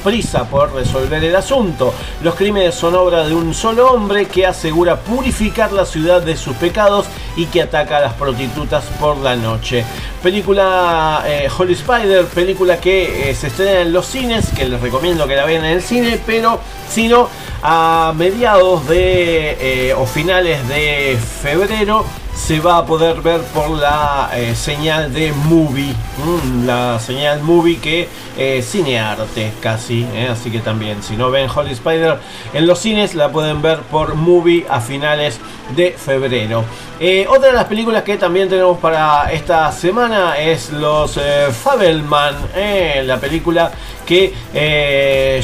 prisa 0.02 0.50
por 0.50 0.74
resolver 0.74 1.22
el 1.22 1.36
asunto. 1.36 1.94
Los 2.22 2.34
crímenes 2.34 2.74
son 2.74 2.96
obra 2.96 3.24
de 3.24 3.36
un 3.36 3.54
solo 3.54 3.92
hombre 3.92 4.26
que 4.26 4.46
asegura 4.46 4.96
purificar 4.96 5.72
la 5.72 5.86
ciudad 5.86 6.22
de 6.22 6.36
sus 6.36 6.56
pecados 6.56 7.06
y 7.36 7.46
que 7.46 7.62
ataca 7.62 7.98
a 7.98 8.00
las 8.00 8.14
prostitutas 8.14 8.82
por 8.98 9.18
la 9.18 9.36
noche. 9.36 9.84
Película 10.20 11.22
eh, 11.24 11.48
Holy 11.56 11.74
Spider, 11.74 12.24
película 12.24 12.78
que 12.78 13.30
eh, 13.30 13.34
se 13.36 13.46
estrena 13.46 13.82
en 13.82 13.92
los 13.92 14.06
cines, 14.06 14.48
que 14.56 14.64
les 14.64 14.80
recomiendo 14.80 15.28
que 15.28 15.36
la 15.36 15.44
vean 15.44 15.64
en 15.64 15.74
el 15.74 15.82
cine, 15.82 16.20
pero 16.26 16.58
sino 16.88 17.28
a 17.62 18.12
mediados 18.16 18.88
de 18.88 19.90
eh, 19.90 19.94
o 19.94 20.04
finales 20.04 20.66
de 20.66 21.16
febrero 21.42 22.04
se 22.34 22.60
va 22.60 22.78
a 22.78 22.86
poder 22.86 23.20
ver 23.20 23.40
por 23.54 23.70
la 23.70 24.30
eh, 24.34 24.54
señal 24.54 25.12
de 25.12 25.32
movie, 25.32 25.94
mm, 26.18 26.66
la 26.66 26.98
señal 26.98 27.42
movie 27.42 27.78
que 27.78 28.08
eh, 28.38 28.62
cinearte 28.62 29.52
casi, 29.60 30.06
eh, 30.14 30.28
así 30.30 30.50
que 30.50 30.60
también 30.60 31.02
si 31.02 31.16
no 31.16 31.30
ven 31.30 31.48
Holy 31.54 31.72
Spider 31.72 32.18
en 32.52 32.66
los 32.66 32.78
cines 32.78 33.14
la 33.14 33.30
pueden 33.30 33.62
ver 33.62 33.80
por 33.80 34.14
movie 34.14 34.66
a 34.68 34.80
finales 34.80 35.40
de 35.76 35.92
febrero. 35.92 36.64
Eh, 37.04 37.26
otra 37.28 37.48
de 37.48 37.54
las 37.54 37.64
películas 37.64 38.04
que 38.04 38.16
también 38.16 38.48
tenemos 38.48 38.78
para 38.78 39.32
esta 39.32 39.72
semana 39.72 40.38
es 40.38 40.70
Los 40.70 41.16
eh, 41.16 41.48
Fabelman, 41.50 42.36
eh, 42.54 43.02
la 43.04 43.18
película 43.18 43.72
que 44.06 44.34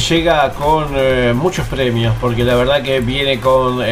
llega 0.08 0.50
con 0.50 1.36
muchos 1.36 1.66
premios, 1.68 2.14
porque 2.20 2.44
la 2.44 2.54
verdad 2.54 2.82
que 2.82 3.00
viene 3.00 3.40
con 3.40 3.82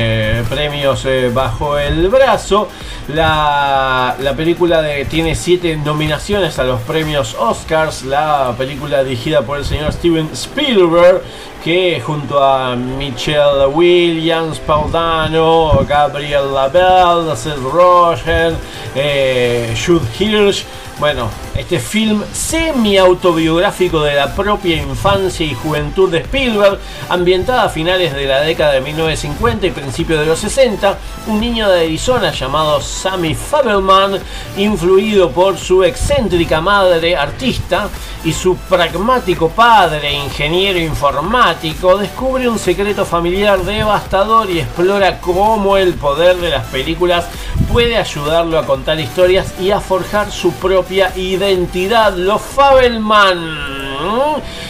premios 0.51 1.07
bajo 1.33 1.79
el 1.79 2.09
brazo. 2.09 2.69
La, 3.09 4.17
la 4.21 4.35
película 4.35 4.83
de, 4.83 5.07
tiene 5.07 5.35
siete 5.35 5.77
nominaciones 5.77 6.59
a 6.59 6.65
los 6.65 6.81
premios 6.83 7.37
Oscars, 7.39 8.03
la 8.03 8.55
película 8.59 8.86
dirigida 8.87 9.43
por 9.43 9.59
el 9.59 9.65
señor 9.65 9.93
Steven 9.93 10.29
Spielberg, 10.33 11.23
junto 11.67 12.41
a 12.41 12.77
Michelle 12.77 13.67
Williams, 13.67 14.61
Paul 14.61 14.89
Dano, 14.93 15.85
Gabriel 15.85 16.55
Labelle, 16.55 17.35
Seth 17.35 17.59
Rogen, 17.59 18.57
eh, 18.95 19.75
Jude 19.75 20.07
Hirsch. 20.17 20.65
Bueno, 21.01 21.29
este 21.55 21.79
film 21.79 22.23
semi-autobiográfico 22.33 24.03
de 24.03 24.15
la 24.15 24.35
propia 24.35 24.77
infancia 24.77 25.45
y 25.45 25.55
juventud 25.55 26.11
de 26.11 26.21
Spielberg, 26.21 26.79
ambientada 27.11 27.65
a 27.65 27.69
finales 27.69 28.15
de 28.15 28.25
la 28.27 28.41
década 28.41 28.73
de 28.73 28.81
1950 28.81 29.67
y 29.67 29.71
principios 29.73 30.21
de 30.21 30.27
los 30.27 30.39
60, 30.39 30.97
un 31.27 31.41
niño 31.41 31.69
de 31.69 31.81
Arizona 31.81 32.31
llamado 32.31 32.81
Sammy 32.81 33.35
Fabelman, 33.35 34.19
influido 34.57 35.31
por 35.31 35.59
su 35.59 35.85
excéntrica 35.85 36.63
madre 36.63 37.15
artista 37.15 37.89
y 38.25 38.33
su 38.33 38.57
pragmático 38.57 39.51
padre 39.51 40.13
ingeniero 40.13 40.79
informático, 40.79 41.56
descubre 41.63 42.49
un 42.49 42.59
secreto 42.59 43.05
familiar 43.05 43.61
devastador 43.63 44.51
y 44.51 44.61
explora 44.61 45.21
cómo 45.21 45.77
el 45.77 45.95
poder 45.95 46.37
de 46.37 46.51
las 46.51 46.67
películas 46.67 47.27
puede 47.73 47.97
ayudarlo 47.97 48.59
a 48.59 48.67
contar 48.67 49.01
historias 49.01 49.55
y 49.61 49.71
a 49.71 49.81
forjar 49.81 50.31
su 50.31 50.53
propia 50.53 51.13
identidad. 51.17 52.15
Los 52.15 52.43
Fabelman. 52.43 53.57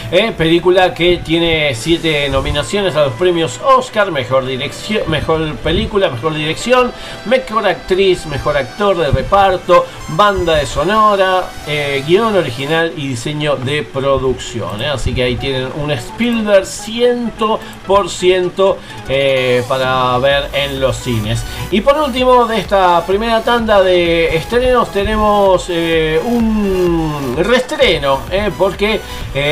Eh, 0.09 0.31
película 0.37 0.93
que 0.93 1.17
tiene 1.17 1.75
siete 1.75 2.29
nominaciones 2.29 2.95
a 2.95 3.03
los 3.05 3.13
premios 3.15 3.59
Oscar, 3.61 4.09
mejor 4.09 4.45
dirección, 4.45 5.03
mejor 5.07 5.53
película, 5.57 6.09
mejor 6.09 6.33
dirección, 6.33 6.93
mejor 7.25 7.67
actriz, 7.67 8.25
mejor 8.25 8.55
actor 8.55 8.95
de 8.97 9.11
reparto, 9.11 9.85
banda 10.09 10.55
de 10.55 10.65
sonora, 10.65 11.51
eh, 11.67 12.05
guion 12.07 12.37
original 12.37 12.93
y 12.95 13.09
diseño 13.09 13.57
de 13.57 13.83
producción. 13.83 14.81
eh. 14.81 14.87
Así 14.87 15.13
que 15.13 15.23
ahí 15.23 15.35
tienen 15.35 15.67
un 15.75 15.91
Spielberg 15.91 16.65
100% 16.65 18.77
eh, 19.09 19.61
para 19.67 20.17
ver 20.19 20.47
en 20.53 20.79
los 20.79 20.95
cines. 20.97 21.43
Y 21.71 21.81
por 21.81 21.97
último, 21.97 22.45
de 22.45 22.59
esta 22.59 23.05
primera 23.05 23.43
tanda 23.43 23.83
de 23.83 24.37
estrenos 24.37 24.89
tenemos 24.91 25.65
eh, 25.67 26.21
un 26.23 27.35
reestreno, 27.37 28.21
eh, 28.31 28.51
porque 28.57 29.01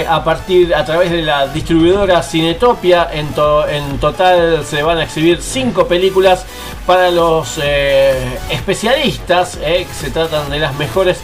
a 0.08 0.24
partir 0.24 0.45
a 0.76 0.86
través 0.86 1.12
de 1.12 1.22
la 1.22 1.48
distribuidora 1.48 2.22
Cinetopia 2.22 3.10
en, 3.12 3.28
to- 3.34 3.68
en 3.68 3.98
total 4.00 4.64
se 4.66 4.84
van 4.84 4.98
a 5.00 5.04
exhibir 5.04 5.41
cinco 5.41 5.88
películas 5.88 6.46
para 6.86 7.10
los 7.12 7.60
eh, 7.64 8.38
especialistas, 8.52 9.58
eh, 9.62 9.86
que 9.88 9.93
se 9.93 10.12
tratan 10.12 10.50
de 10.50 10.60
las 10.60 10.76
mejores 10.76 11.18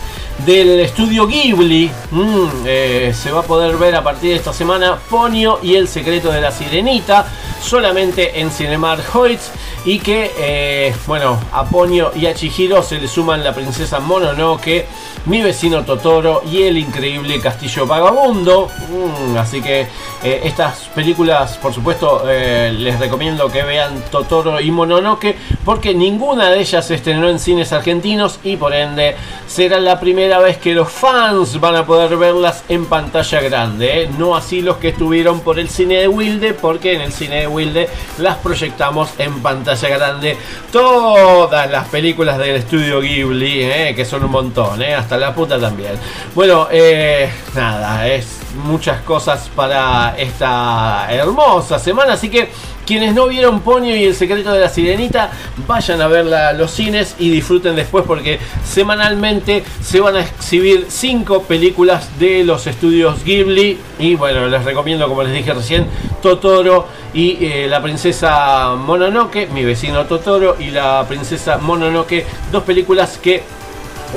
del 0.45 0.80
estudio 0.80 1.28
Ghibli. 1.28 1.91
Mm, 2.09 2.47
eh, 2.65 3.13
se 3.15 3.32
va 3.32 3.41
a 3.41 3.43
poder 3.43 3.78
ver 3.78 3.95
a 3.95 4.03
partir 4.03 4.32
de 4.32 4.38
esta 4.38 4.53
semana 4.53 4.97
Ponio 5.09 5.59
y 5.61 5.76
el 5.76 5.88
secreto 5.88 6.32
de 6.32 6.41
la 6.41 6.51
sirenita, 6.51 7.26
solamente 7.61 8.39
en 8.39 8.49
Cinemark 8.49 9.15
Hoyts. 9.15 9.51
Y 9.84 9.97
que, 9.97 10.32
eh, 10.38 10.95
bueno, 11.07 11.39
a 11.51 11.65
Ponio 11.65 12.11
y 12.15 12.27
a 12.27 12.36
Chihiro 12.36 12.84
se 12.84 12.99
le 12.99 13.07
suman 13.07 13.43
la 13.43 13.51
princesa 13.51 13.99
Mononoke, 13.99 14.86
mi 15.25 15.41
vecino 15.41 15.84
Totoro 15.84 16.43
y 16.51 16.61
el 16.63 16.77
increíble 16.77 17.39
Castillo 17.39 17.88
Vagabundo. 17.88 18.69
Mm, 18.89 19.38
así 19.38 19.59
que 19.59 19.88
eh, 20.23 20.41
estas 20.43 20.82
películas, 20.93 21.57
por 21.57 21.73
supuesto, 21.73 22.23
eh, 22.27 22.71
les 22.77 22.99
recomiendo 22.99 23.49
que 23.51 23.63
vean 23.63 24.03
Totoro 24.11 24.61
y 24.61 24.69
Mononoke, 24.69 25.36
porque 25.65 25.95
ninguna 25.95 26.51
de 26.51 26.59
ellas 26.59 26.86
se 26.86 26.93
estrenó 26.93 27.27
en 27.27 27.39
cines 27.39 27.73
argentinos 27.73 28.39
y 28.43 28.57
por 28.57 28.75
ende 28.75 29.15
será 29.47 29.79
la 29.79 29.99
primera 29.99 30.38
vez 30.38 30.59
que 30.59 30.75
los 30.75 30.91
fans 30.91 31.59
van 31.59 31.75
a 31.75 31.88
poder 31.88 32.17
verlas 32.17 32.63
en 32.69 32.86
pantalla 32.86 33.41
grande. 33.41 34.11
No 34.19 34.36
así 34.36 34.61
los 34.61 34.77
que 34.77 34.89
estuvieron 34.89 35.39
por 35.39 35.57
el 35.57 35.69
cine 35.69 35.95
de 35.95 36.07
Wilde, 36.07 36.53
porque 36.53 36.93
en 36.93 37.01
el 37.01 37.11
cine 37.11 37.41
de 37.41 37.47
Wilde 37.47 37.89
las 38.19 38.38
proyectamos 38.38 39.09
en 39.17 39.41
pantalla 39.41 39.70
grande. 39.80 40.38
Todas 40.72 41.69
las 41.69 41.88
películas 41.88 42.38
del 42.38 42.57
estudio 42.57 43.01
Ghibli, 43.01 43.63
¿eh? 43.63 43.93
que 43.95 44.05
son 44.05 44.24
un 44.24 44.32
montón, 44.32 44.82
¿eh? 44.82 44.93
hasta 44.93 45.17
la 45.17 45.34
puta 45.34 45.59
también. 45.59 45.93
Bueno, 46.36 46.67
eh, 46.72 47.30
nada, 47.55 48.07
es 48.07 48.40
muchas 48.55 49.01
cosas 49.01 49.49
para 49.55 50.15
esta 50.17 51.07
hermosa 51.09 51.79
semana, 51.79 52.13
así 52.13 52.29
que 52.29 52.49
quienes 52.85 53.13
no 53.13 53.27
vieron 53.27 53.61
Ponio 53.61 53.95
y 53.95 54.03
el 54.03 54.15
secreto 54.15 54.51
de 54.51 54.59
la 54.59 54.67
sirenita, 54.67 55.31
vayan 55.67 56.01
a 56.01 56.07
verla 56.07 56.51
los 56.53 56.71
cines 56.71 57.15
y 57.19 57.29
disfruten 57.29 57.75
después 57.75 58.03
porque 58.05 58.39
semanalmente 58.65 59.63
se 59.81 59.99
van 60.01 60.15
a 60.15 60.21
exhibir 60.21 60.87
cinco 60.89 61.43
películas 61.43 62.19
de 62.19 62.43
los 62.43 62.67
estudios 62.67 63.23
Ghibli. 63.23 63.77
Y 63.99 64.15
bueno, 64.15 64.47
les 64.47 64.65
recomiendo 64.65 65.07
como 65.07 65.23
les 65.23 65.33
dije 65.33 65.53
recién 65.53 65.85
Totoro 66.21 66.87
y 67.13 67.45
eh, 67.45 67.67
la 67.69 67.81
princesa 67.81 68.75
Mononoke, 68.75 69.47
mi 69.53 69.63
vecino 69.63 70.05
Totoro 70.05 70.57
y 70.59 70.71
la 70.71 71.05
princesa 71.07 71.57
Mononoke, 71.59 72.25
dos 72.51 72.63
películas 72.63 73.17
que 73.19 73.43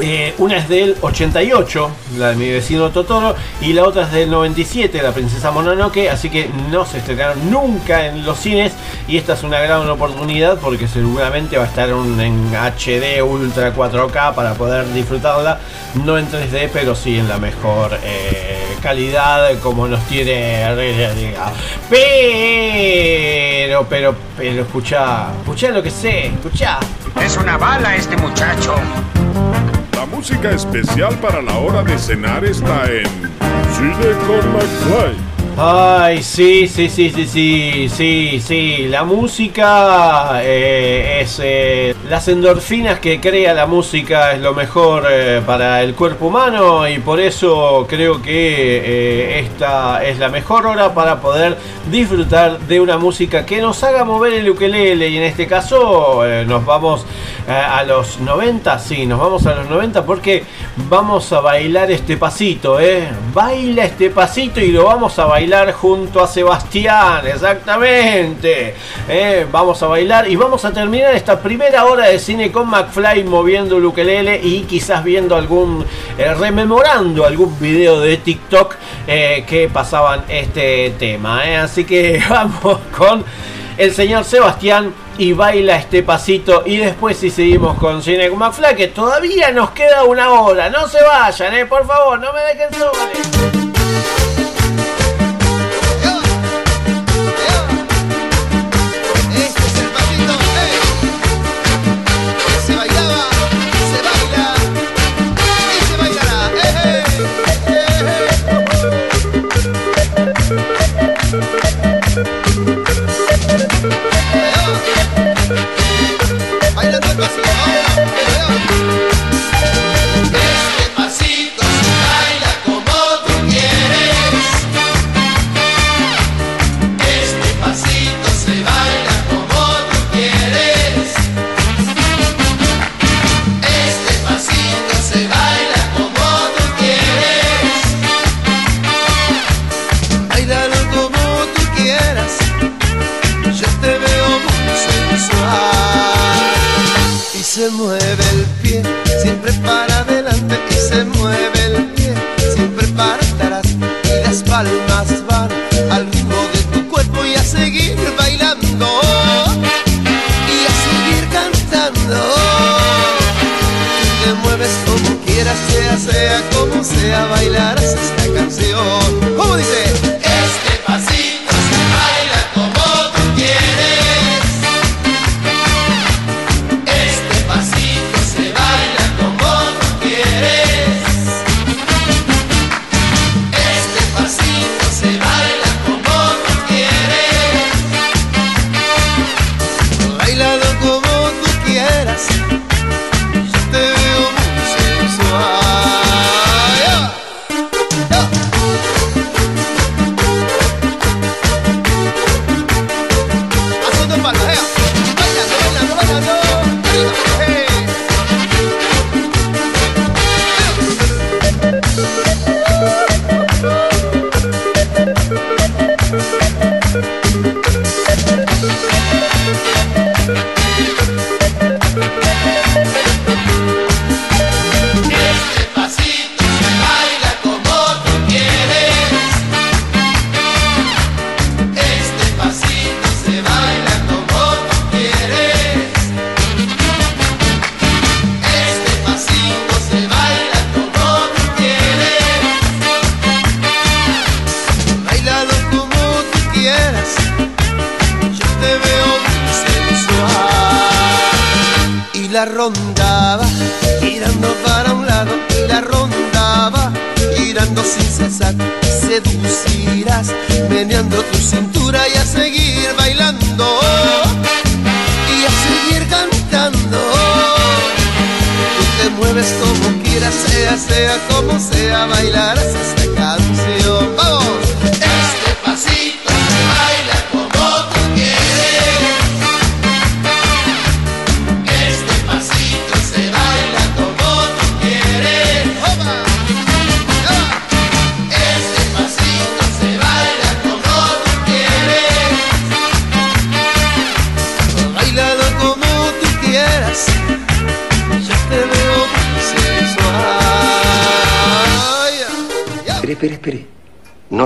eh, 0.01 0.35
una 0.39 0.57
es 0.59 0.69
del 0.69 0.97
88, 1.01 1.91
la 2.19 2.31
de 2.31 2.37
mi 2.37 2.51
vecino 2.51 2.91
Totoro, 2.91 3.35
y 3.61 3.73
la 3.73 3.85
otra 3.85 4.03
es 4.05 4.13
del 4.13 4.31
97, 4.31 5.03
la 5.03 5.13
princesa 5.13 5.51
Mononoke, 5.51 6.09
así 6.11 6.31
que 6.31 6.49
no 6.71 6.85
se 6.87 6.99
estrenaron 6.99 7.51
nunca 7.51 8.07
en 8.07 8.25
los 8.25 8.39
cines 8.39 8.73
y 9.09 9.17
esta 9.17 9.35
es 9.35 9.43
una 9.43 9.61
gran 9.61 9.89
oportunidad 9.89 10.59
porque 10.59 10.89
seguramente 10.89 11.57
va 11.59 11.65
a 11.65 11.67
estar 11.69 11.93
un- 11.95 12.21
en 12.21 12.55
HD 12.55 13.23
Ultra 13.23 13.73
4K 13.75 14.35
para 14.35 14.55
poder 14.55 14.93
disfrutarla, 14.93 15.59
no 16.05 16.19
en 16.19 16.27
3D, 16.29 16.71
pero 16.73 16.95
sí 16.95 17.19
en 17.19 17.29
la 17.29 17.39
mejor 17.39 17.99
eh, 18.03 18.59
calidad 18.83 19.51
como 19.61 19.87
nos 19.89 20.03
tiene. 20.09 20.65
Pero, 23.65 23.87
pero, 23.89 24.15
pero, 24.37 24.63
escucha, 24.63 25.29
escucha 25.41 25.69
lo 25.71 25.83
que 25.83 25.91
sé, 25.91 26.27
escucha. 26.27 26.79
Es 27.23 27.37
una 27.37 27.57
bala 27.57 27.95
este 27.97 28.17
muchacho. 28.17 28.75
Música 30.15 30.53
especial 30.53 31.19
para 31.19 31.43
la 31.43 31.59
hora 31.59 31.83
de 31.83 31.99
cenar 31.99 32.45
está 32.45 32.85
en 32.85 33.05
Cine 33.75 34.12
con. 34.27 35.35
Ay, 35.57 36.21
sí, 36.23 36.67
sí, 36.67 36.89
sí, 36.89 37.11
sí, 37.11 37.27
sí, 37.27 37.89
sí, 37.89 38.41
sí. 38.41 38.89
La 38.89 39.05
música 39.05 40.41
eh, 40.43 41.21
es... 41.21 41.41
eh, 41.43 41.95
las 42.09 42.27
endorfinas 42.27 42.99
que 42.99 43.21
crea 43.21 43.55
la 43.55 43.67
música 43.67 44.33
es 44.33 44.41
lo 44.41 44.53
mejor 44.53 45.07
eh, 45.09 45.43
para 45.47 45.81
el 45.83 45.95
cuerpo 45.95 46.27
humano 46.27 46.89
y 46.89 46.99
por 46.99 47.21
eso 47.21 47.87
creo 47.89 48.21
que 48.21 49.39
esta 49.39 50.05
es 50.05 50.19
la 50.19 50.29
mejor 50.29 50.67
hora 50.67 50.93
para 50.93 51.21
poder 51.21 51.57
disfrutar 51.91 52.59
de 52.61 52.80
una 52.80 52.99
música 52.99 53.45
que 53.45 53.61
nos 53.61 53.82
haga 53.85 54.05
mover 54.05 54.35
el 54.35 54.49
ukelele 54.49 55.09
y 55.09 55.16
en 55.18 55.24
este 55.24 55.47
caso 55.47 56.26
eh, 56.26 56.45
nos 56.47 56.64
vamos 56.64 57.05
eh, 57.47 57.53
a 57.53 57.85
los 57.85 58.20
90, 58.20 58.78
sí, 58.78 59.05
nos 59.05 59.20
vamos 59.20 59.45
a 59.47 59.55
los 59.55 59.68
90 59.68 60.07
porque 60.07 60.45
vamos 60.89 61.30
a 61.30 61.41
bailar 61.41 61.91
este 61.91 62.16
pasito, 62.16 62.80
¿eh? 62.80 63.07
Baila 63.35 63.85
este 63.85 64.09
pasito 64.09 64.61
y 64.61 64.72
lo 64.72 64.85
vamos 64.85 65.18
a 65.18 65.26
bailar 65.26 65.72
junto 65.72 66.24
a 66.24 66.26
Sebastián, 66.26 67.26
exactamente. 67.26 68.74
¿eh? 69.07 69.47
Vamos 69.53 69.82
a 69.82 69.89
bailar 69.89 70.30
y 70.30 70.37
vamos 70.37 70.64
a 70.64 70.72
terminar 70.72 71.14
esta 71.14 71.39
primera 71.39 71.85
hora 71.85 72.07
de 72.09 72.18
cine 72.18 72.51
con 72.51 72.70
McFly 72.70 73.24
moviendo 73.24 73.76
el 73.76 73.85
ukelele 73.85 74.41
y 74.43 74.62
quizás 74.62 75.05
viendo 75.05 75.37
algún, 75.37 75.85
eh, 76.16 76.32
rememorando 76.32 77.26
algún 77.26 77.59
video 77.61 78.01
de 78.01 78.16
TikTok 78.16 78.76
que 79.07 79.68
pasaban 79.70 80.24
este 80.28 80.95
tema. 80.99 81.45
Que 81.83 82.22
vamos 82.31 82.79
con 82.97 83.25
el 83.77 83.93
señor 83.93 84.25
Sebastián 84.25 84.95
y 85.18 85.33
baila 85.33 85.77
este 85.77 86.05
pasito 86.05 86.62
y 86.64 86.77
después 86.77 87.16
si 87.16 87.31
seguimos 87.31 87.77
con 87.79 88.01
con 88.01 88.39
McFly 88.39 88.77
que 88.77 88.89
todavía 88.89 89.51
nos 89.51 89.70
queda 89.70 90.05
una 90.05 90.31
hora. 90.31 90.70
No 90.70 90.87
se 90.87 91.03
vayan, 91.03 91.55
eh, 91.55 91.66
por 91.66 91.85
favor, 91.87 92.20
no 92.20 92.33
me 92.33 92.41
dejen. 92.41 93.74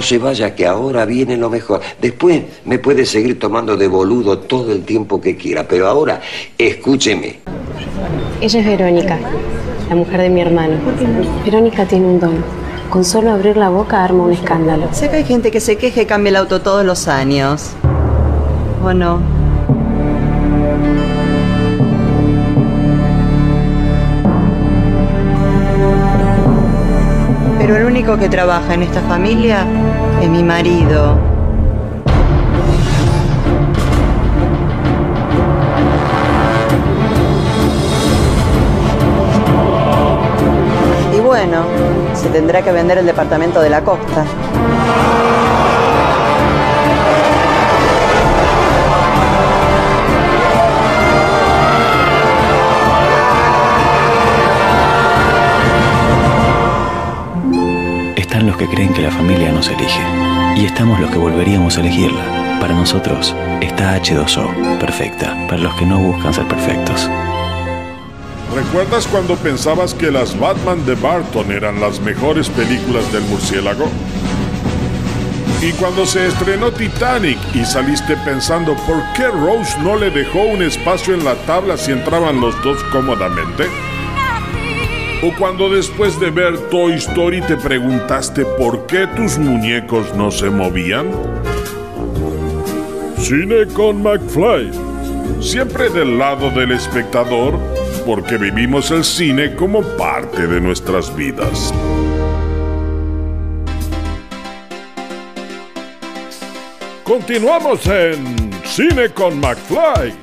Se 0.09 0.17
vaya, 0.17 0.55
que 0.55 0.67
ahora 0.67 1.05
viene 1.05 1.37
lo 1.37 1.51
mejor. 1.51 1.83
Después 2.01 2.43
me 2.65 2.79
puede 2.79 3.05
seguir 3.05 3.39
tomando 3.39 3.77
de 3.77 3.89
boludo 3.89 4.39
todo 4.39 4.73
el 4.73 4.83
tiempo 4.83 5.21
que 5.21 5.37
quiera, 5.37 5.69
pero 5.69 5.87
ahora 5.87 6.21
escúcheme. 6.57 7.41
Ella 8.41 8.61
es 8.61 8.67
Verónica, 8.67 9.19
la 9.91 9.95
mujer 9.95 10.23
de 10.23 10.31
mi 10.31 10.41
hermano. 10.41 10.77
Verónica 11.45 11.85
tiene 11.85 12.07
un 12.07 12.21
don. 12.21 12.45
Con 12.89 13.05
solo 13.05 13.33
abrir 13.33 13.59
la 13.59 13.69
boca 13.69 14.03
arma 14.03 14.25
un 14.25 14.33
escándalo. 14.33 14.89
Sé 14.93 15.11
que 15.11 15.17
hay 15.17 15.25
gente 15.25 15.51
que 15.51 15.61
se 15.61 15.77
queje 15.77 16.03
y 16.03 16.07
cambia 16.07 16.31
el 16.31 16.37
auto 16.37 16.63
todos 16.63 16.87
los 16.87 17.07
años. 17.07 17.73
¿O 18.83 18.95
no? 18.95 19.21
Pero 27.59 27.77
el 27.77 27.85
único 27.85 28.17
que 28.17 28.31
trabaja 28.31 28.73
en 28.73 28.85
esta 28.85 29.03
familia 29.03 29.67
es 30.21 30.29
mi 30.29 30.43
marido. 30.43 31.17
Y 41.15 41.21
bueno, 41.21 41.63
se 42.15 42.29
tendrá 42.29 42.63
que 42.63 42.73
vender 42.73 42.99
el 42.99 43.07
departamento 43.07 43.61
de 43.61 43.71
la 43.71 43.83
costa. 43.83 44.25
Creen 58.79 58.95
que 58.95 59.03
la 59.03 59.11
familia 59.11 59.51
nos 59.51 59.67
elige. 59.67 60.01
Y 60.55 60.65
estamos 60.65 61.01
los 61.01 61.11
que 61.11 61.19
volveríamos 61.19 61.77
a 61.77 61.81
elegirla. 61.81 62.59
Para 62.61 62.75
nosotros 62.75 63.35
está 63.61 64.01
H2O, 64.01 64.79
perfecta. 64.79 65.37
Para 65.49 65.63
los 65.63 65.75
que 65.75 65.85
no 65.85 65.99
buscan 65.99 66.33
ser 66.33 66.47
perfectos. 66.47 67.11
¿Recuerdas 68.55 69.09
cuando 69.09 69.35
pensabas 69.35 69.95
que 69.95 70.13
las 70.13 70.39
Batman 70.39 70.87
de 70.87 70.95
Barton 70.95 71.51
eran 71.51 71.81
las 71.81 71.99
mejores 71.99 72.49
películas 72.51 73.13
del 73.13 73.25
murciélago? 73.25 73.89
Y 75.61 75.73
cuando 75.73 76.07
se 76.07 76.29
estrenó 76.29 76.71
Titanic 76.71 77.39
y 77.57 77.65
saliste 77.65 78.17
pensando 78.19 78.77
por 78.87 79.03
qué 79.17 79.27
Rose 79.27 79.77
no 79.81 79.97
le 79.97 80.11
dejó 80.11 80.43
un 80.43 80.63
espacio 80.63 81.15
en 81.15 81.25
la 81.25 81.35
tabla 81.47 81.77
si 81.77 81.91
entraban 81.91 82.41
los 82.41 82.55
dos 82.63 82.81
cómodamente? 82.93 83.88
¿O 85.21 85.35
cuando 85.37 85.69
después 85.69 86.21
de 86.21 86.31
ver 86.31 86.57
Toy 86.71 86.93
Story 86.93 87.41
te 87.41 87.57
preguntaste 87.57 88.45
por 88.45 88.87
qué 88.87 89.09
tus 89.09 89.37
muñecos 89.37 90.15
no 90.15 90.31
se 90.31 90.49
movían? 90.49 91.11
Cine 93.19 93.67
con 93.75 94.01
McFly. 94.01 94.71
Siempre 95.41 95.89
del 95.91 96.19
lado 96.19 96.51
del 96.53 96.71
espectador, 96.71 97.59
porque 98.07 98.37
vivimos 98.37 98.93
el 98.93 99.03
cine 99.03 99.57
como 99.57 99.83
parte 99.97 100.47
de 100.47 100.61
nuestras 100.61 101.15
vidas. 101.17 101.75
Continuamos 107.03 107.85
en 107.89 108.53
Cine 108.65 109.09
con 109.09 109.41
McFly. 109.41 110.15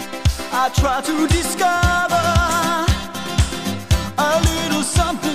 Something 4.86 5.35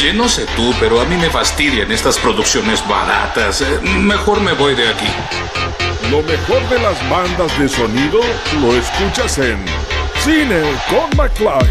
Oye, 0.00 0.14
no 0.14 0.30
sé 0.30 0.46
tú, 0.56 0.72
pero 0.80 0.98
a 0.98 1.04
mí 1.04 1.14
me 1.16 1.28
fastidian 1.28 1.92
estas 1.92 2.16
producciones 2.18 2.82
baratas. 2.88 3.60
Eh, 3.60 3.80
Mejor 3.82 4.40
me 4.40 4.54
voy 4.54 4.74
de 4.74 4.88
aquí. 4.88 5.04
Lo 6.10 6.22
mejor 6.22 6.66
de 6.70 6.78
las 6.78 7.10
bandas 7.10 7.58
de 7.58 7.68
sonido 7.68 8.18
lo 8.62 8.74
escuchas 8.76 9.36
en 9.36 9.62
Cine 10.24 10.62
con 10.88 11.14
McFly. 11.18 11.68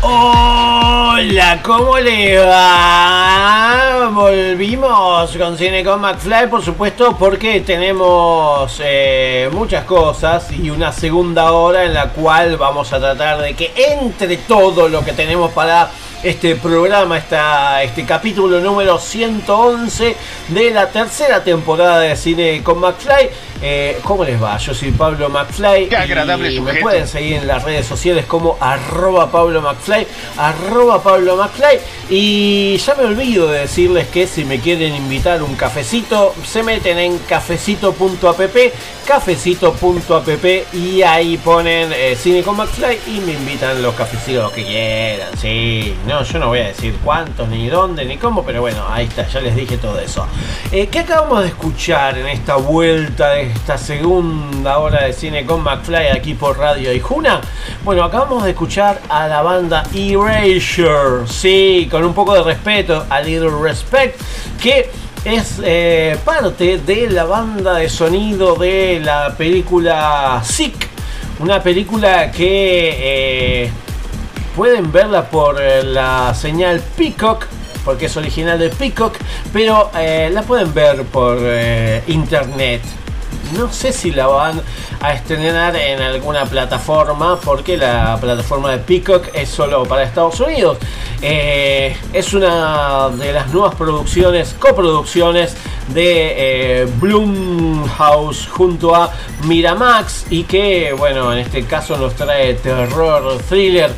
Hola, 0.00 1.60
¿cómo 1.62 1.98
le 1.98 2.38
va? 2.38 4.08
Volvimos 4.10 5.36
con 5.36 5.58
Cine 5.58 5.84
con 5.84 6.00
McFly, 6.00 6.48
por 6.48 6.64
supuesto, 6.64 7.14
porque 7.18 7.60
tenemos 7.60 8.80
eh, 8.82 9.50
muchas 9.52 9.84
cosas 9.84 10.50
y 10.50 10.70
una 10.70 10.92
segunda 10.92 11.52
hora 11.52 11.84
en 11.84 11.92
la 11.92 12.08
cual 12.08 12.56
vamos 12.56 12.90
a 12.94 12.98
tratar 12.98 13.42
de 13.42 13.52
que 13.52 13.74
entre 13.76 14.38
todo 14.38 14.88
lo 14.88 15.04
que 15.04 15.12
tenemos 15.12 15.52
para 15.52 15.90
este 16.28 16.56
programa, 16.56 17.18
esta, 17.18 17.82
este 17.84 18.04
capítulo 18.04 18.58
número 18.60 18.98
111 18.98 20.16
de 20.48 20.70
la 20.72 20.90
tercera 20.90 21.44
temporada 21.44 22.00
de 22.00 22.16
Cine 22.16 22.62
con 22.64 22.80
McFly. 22.80 23.30
Eh, 23.62 23.98
¿Cómo 24.02 24.24
les 24.24 24.42
va? 24.42 24.58
Yo 24.58 24.74
soy 24.74 24.90
Pablo 24.90 25.28
McFly. 25.28 25.88
Qué 25.88 25.96
agradable 25.96 26.52
y 26.52 26.60
me 26.60 26.74
pueden 26.74 27.06
seguir 27.06 27.34
en 27.36 27.46
las 27.46 27.62
redes 27.62 27.86
sociales 27.86 28.26
como 28.26 28.58
arroba 28.60 29.30
Pablo 29.30 29.62
McFly, 29.62 30.06
arroba 30.36 31.02
Pablo 31.02 31.36
McFly. 31.36 31.78
Y 32.10 32.76
ya 32.78 32.94
me 32.96 33.04
olvido 33.04 33.48
de 33.48 33.60
decirles 33.60 34.08
que 34.08 34.26
si 34.26 34.44
me 34.44 34.58
quieren 34.58 34.94
invitar 34.94 35.42
un 35.42 35.54
cafecito, 35.54 36.34
se 36.44 36.62
meten 36.62 36.98
en 36.98 37.18
cafecito.app, 37.18 38.56
cafecito.app 39.06 40.44
y 40.74 41.02
ahí 41.02 41.36
ponen 41.38 41.92
eh, 41.94 42.16
Cine 42.20 42.42
con 42.42 42.56
McFly 42.56 42.98
y 43.06 43.20
me 43.20 43.32
invitan 43.32 43.80
los 43.80 43.94
cafecitos 43.94 44.52
que 44.52 44.64
quieran. 44.64 45.36
Sí, 45.38 45.94
no, 46.06 46.15
yo 46.22 46.38
no 46.38 46.48
voy 46.48 46.60
a 46.60 46.68
decir 46.68 46.96
cuántos, 47.04 47.48
ni 47.48 47.68
dónde, 47.68 48.04
ni 48.04 48.16
cómo, 48.16 48.44
pero 48.44 48.60
bueno, 48.60 48.84
ahí 48.88 49.06
está, 49.06 49.26
ya 49.28 49.40
les 49.40 49.54
dije 49.54 49.76
todo 49.76 49.98
eso. 49.98 50.26
Eh, 50.72 50.88
¿Qué 50.88 51.00
acabamos 51.00 51.42
de 51.42 51.48
escuchar 51.48 52.18
en 52.18 52.26
esta 52.26 52.56
vuelta 52.56 53.30
de 53.30 53.50
esta 53.52 53.78
segunda 53.78 54.78
hora 54.78 55.04
de 55.04 55.12
cine 55.12 55.44
con 55.44 55.62
McFly 55.62 56.08
aquí 56.08 56.34
por 56.34 56.58
Radio 56.58 56.92
Ijuna? 56.92 57.40
Bueno, 57.84 58.04
acabamos 58.04 58.44
de 58.44 58.50
escuchar 58.50 59.00
a 59.08 59.26
la 59.28 59.42
banda 59.42 59.84
Erasure, 59.94 61.26
sí, 61.26 61.88
con 61.90 62.04
un 62.04 62.14
poco 62.14 62.34
de 62.34 62.42
respeto, 62.42 63.04
a 63.08 63.20
Little 63.20 63.50
Respect, 63.62 64.20
que 64.60 64.90
es 65.24 65.60
eh, 65.64 66.16
parte 66.24 66.78
de 66.78 67.10
la 67.10 67.24
banda 67.24 67.74
de 67.74 67.88
sonido 67.88 68.54
de 68.54 69.00
la 69.02 69.34
película 69.36 70.40
Sick, 70.44 70.88
una 71.40 71.62
película 71.62 72.30
que 72.30 73.64
eh, 73.64 73.70
pueden 74.56 74.90
verla 74.90 75.28
por 75.28 75.60
eh, 75.60 75.82
la 75.84 76.34
señal 76.34 76.80
Peacock 76.96 77.46
porque 77.84 78.06
es 78.06 78.16
original 78.16 78.58
de 78.58 78.68
Peacock, 78.68 79.14
pero 79.52 79.92
eh, 79.96 80.28
la 80.32 80.42
pueden 80.42 80.74
ver 80.74 81.04
por 81.04 81.38
eh, 81.40 82.02
internet. 82.08 82.82
No 83.56 83.72
sé 83.72 83.92
si 83.92 84.10
la 84.10 84.26
van 84.26 84.60
a 85.00 85.12
estrenar 85.12 85.76
en 85.76 86.00
alguna 86.00 86.46
plataforma, 86.46 87.38
porque 87.38 87.76
la 87.76 88.18
plataforma 88.20 88.72
de 88.72 88.78
Peacock 88.78 89.28
es 89.32 89.48
solo 89.48 89.84
para 89.84 90.02
Estados 90.02 90.40
Unidos. 90.40 90.78
Es 91.22 92.34
una 92.34 93.08
de 93.10 93.32
las 93.32 93.52
nuevas 93.52 93.76
producciones, 93.76 94.56
coproducciones 94.58 95.56
de 95.88 96.82
eh, 96.82 96.88
Blumhouse 97.00 98.48
junto 98.48 98.94
a 98.94 99.12
Miramax 99.44 100.26
y 100.30 100.44
que, 100.44 100.92
bueno, 100.92 101.32
en 101.32 101.38
este 101.38 101.64
caso 101.64 101.96
nos 101.96 102.14
trae 102.14 102.54
terror, 102.54 103.38
thriller 103.48 103.92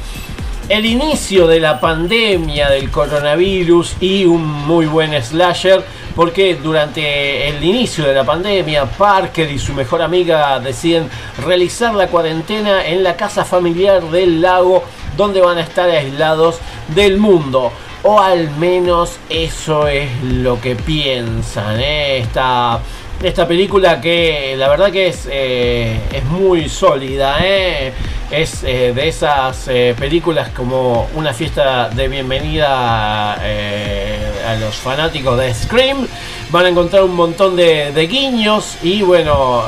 el 0.68 0.84
inicio 0.84 1.46
de 1.46 1.60
la 1.60 1.80
pandemia 1.80 2.68
del 2.68 2.90
coronavirus 2.90 3.96
y 4.00 4.26
un 4.26 4.44
muy 4.44 4.84
buen 4.86 5.20
slasher 5.22 5.82
porque 6.14 6.56
durante 6.56 7.48
el 7.48 7.64
inicio 7.64 8.04
de 8.04 8.12
la 8.12 8.24
pandemia 8.24 8.84
Parker 8.84 9.50
y 9.50 9.58
su 9.58 9.72
mejor 9.72 10.02
amiga 10.02 10.60
deciden 10.60 11.08
realizar 11.44 11.94
la 11.94 12.08
cuarentena 12.08 12.86
en 12.86 13.02
la 13.02 13.16
casa 13.16 13.46
familiar 13.46 14.02
del 14.10 14.42
lago 14.42 14.84
donde 15.16 15.40
van 15.40 15.56
a 15.56 15.62
estar 15.62 15.88
aislados 15.88 16.58
del 16.94 17.16
mundo 17.16 17.72
o 18.02 18.20
al 18.20 18.50
menos 18.56 19.18
eso 19.30 19.88
es 19.88 20.10
lo 20.22 20.60
que 20.60 20.76
piensan 20.76 21.80
¿eh? 21.80 22.18
esta, 22.18 22.80
esta 23.22 23.48
película 23.48 24.00
que 24.00 24.54
la 24.56 24.68
verdad 24.68 24.92
que 24.92 25.08
es, 25.08 25.28
eh, 25.30 25.98
es 26.12 26.24
muy 26.24 26.68
sólida 26.68 27.38
¿eh? 27.42 27.92
es 28.30 28.62
eh, 28.62 28.92
de 28.94 29.08
esas 29.08 29.68
películas 29.98 30.50
como 30.50 31.08
una 31.14 31.32
fiesta 31.32 31.88
de 31.88 32.08
bienvenida 32.08 33.34
a 33.34 34.56
los 34.60 34.74
fanáticos 34.76 35.38
de 35.38 35.54
Scream. 35.54 36.06
Van 36.50 36.66
a 36.66 36.68
encontrar 36.68 37.04
un 37.04 37.14
montón 37.14 37.56
de, 37.56 38.06
guiños 38.10 38.76
y 38.82 39.02
bueno, 39.02 39.64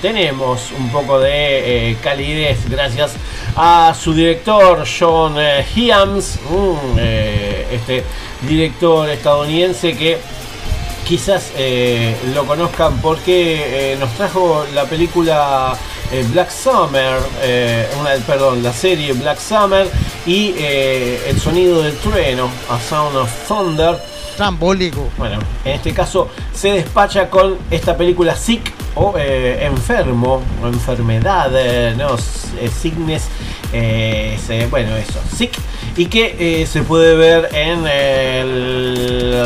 tenemos 0.00 0.72
un 0.78 0.90
poco 0.90 1.20
de 1.20 1.96
calidez 2.02 2.68
gracias 2.68 3.16
a 3.56 3.94
su 3.98 4.14
director 4.14 4.84
John 4.86 5.36
eh, 5.38 5.64
este 7.70 8.04
director 8.42 9.08
estadounidense 9.10 9.94
que 9.96 10.18
quizás 11.04 11.52
eh, 11.56 12.16
lo 12.34 12.46
conozcan 12.46 13.00
porque 13.00 13.92
eh, 13.92 13.96
nos 13.96 14.12
trajo 14.14 14.64
la 14.74 14.84
película 14.84 15.76
eh, 16.10 16.24
Black 16.30 16.50
Summer, 16.50 17.18
perdón, 18.26 18.62
la 18.62 18.72
serie 18.72 19.12
Black 19.12 19.38
Summer 19.38 19.88
y 20.26 20.54
El 20.58 21.38
sonido 21.40 21.82
del 21.82 21.96
trueno, 21.98 22.50
A 22.68 22.78
Sound 22.80 23.16
of 23.16 23.30
Thunder. 23.48 23.98
Trambólico. 24.36 25.08
Bueno, 25.18 25.38
en 25.64 25.72
este 25.72 25.92
caso 25.92 26.28
se 26.52 26.72
despacha 26.72 27.28
con 27.30 27.58
esta 27.70 27.96
película 27.96 28.34
Sick 28.34 28.72
o 28.94 29.14
eh, 29.16 29.64
Enfermo 29.64 30.42
o 30.62 30.66
Enfermedad, 30.66 31.50
eh, 31.54 31.94
no, 31.96 32.14
eh, 32.14 32.68
Sickness, 32.68 33.28
eh, 33.72 34.38
bueno, 34.70 34.96
eso, 34.96 35.20
Sick, 35.34 35.52
y 35.96 36.06
que 36.06 36.66
se 36.70 36.82
puede 36.82 37.16
ver 37.16 37.48
en, 37.52 37.86
el, 37.86 39.42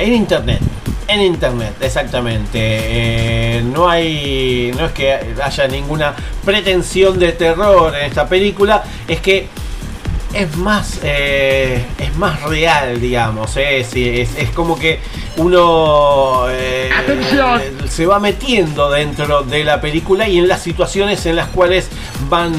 en 0.00 0.14
internet. 0.14 0.60
En 1.08 1.22
internet, 1.22 1.74
exactamente. 1.80 3.62
No 3.64 3.88
hay. 3.88 4.70
No 4.78 4.86
es 4.86 4.92
que 4.92 5.34
haya 5.42 5.66
ninguna 5.66 6.14
pretensión 6.44 7.18
de 7.18 7.32
terror 7.32 7.92
en 7.96 8.06
esta 8.06 8.28
película. 8.28 8.84
Es 9.08 9.20
que 9.20 9.48
es 10.32 10.56
más 10.56 11.00
eh, 11.02 11.84
es 11.98 12.16
más 12.16 12.42
real 12.44 13.00
digamos 13.00 13.56
eh, 13.56 13.80
es, 13.80 13.94
es 13.96 14.50
como 14.54 14.78
que 14.78 15.00
uno 15.38 16.44
eh, 16.48 16.88
se 17.88 18.06
va 18.06 18.20
metiendo 18.20 18.90
dentro 18.90 19.42
de 19.42 19.64
la 19.64 19.80
película 19.80 20.28
y 20.28 20.38
en 20.38 20.46
las 20.46 20.62
situaciones 20.62 21.26
en 21.26 21.34
las 21.36 21.48
cuales 21.48 21.88
van 22.28 22.52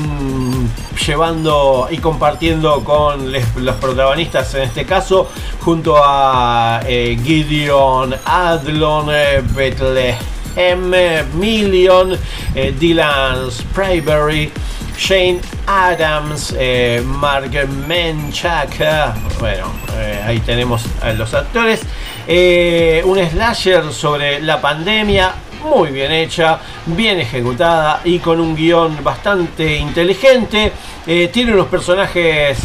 llevando 1.05 1.87
y 1.89 1.97
compartiendo 1.97 2.83
con 2.83 3.31
les- 3.31 3.55
los 3.55 3.75
protagonistas 3.77 4.53
en 4.55 4.63
este 4.63 4.85
caso 4.85 5.29
junto 5.61 5.95
a 6.03 6.81
Gideon 6.85 8.13
Adlon 8.25 9.07
eh, 9.11 9.41
Bethlehem 9.55 10.93
eh, 10.93 11.23
Million 11.35 12.17
Dylan 12.79 13.49
Sprayberry 13.49 14.51
Shane 14.97 15.39
Adams, 15.67 16.53
eh, 16.57 17.01
Mark 17.05 17.51
Menchak, 17.87 18.79
eh, 18.79 19.05
bueno, 19.39 19.71
eh, 19.97 20.21
ahí 20.25 20.39
tenemos 20.39 20.83
a 21.01 21.11
los 21.13 21.33
actores. 21.33 21.81
Eh, 22.27 23.01
un 23.05 23.17
slasher 23.17 23.91
sobre 23.91 24.41
la 24.41 24.61
pandemia, 24.61 25.33
muy 25.63 25.91
bien 25.91 26.11
hecha, 26.11 26.59
bien 26.85 27.19
ejecutada 27.19 28.01
y 28.03 28.19
con 28.19 28.39
un 28.39 28.55
guion 28.55 29.03
bastante 29.03 29.75
inteligente. 29.77 30.71
Eh, 31.05 31.29
tiene 31.33 31.53
unos 31.53 31.67
personajes, 31.67 32.59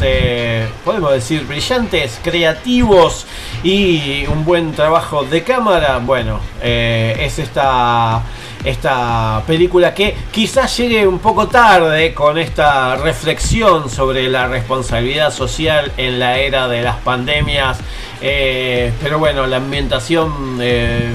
podemos 0.84 1.12
decir, 1.12 1.46
brillantes, 1.46 2.20
creativos 2.22 3.26
y 3.62 4.26
un 4.26 4.44
buen 4.44 4.72
trabajo 4.72 5.24
de 5.24 5.42
cámara. 5.42 5.98
Bueno, 5.98 6.40
es 6.62 7.38
esta 7.38 8.22
esta 8.64 9.42
película 9.46 9.94
que 9.94 10.14
quizás 10.30 10.76
llegue 10.76 11.06
un 11.06 11.18
poco 11.18 11.48
tarde 11.48 12.12
con 12.14 12.38
esta 12.38 12.96
reflexión 12.96 13.88
sobre 13.88 14.28
la 14.28 14.48
responsabilidad 14.48 15.32
social 15.32 15.92
en 15.96 16.18
la 16.18 16.38
era 16.38 16.68
de 16.68 16.82
las 16.82 16.96
pandemias. 16.96 17.78
Eh, 18.20 18.92
pero 19.02 19.18
bueno, 19.18 19.46
la 19.46 19.58
ambientación 19.58 20.58
eh, 20.60 21.12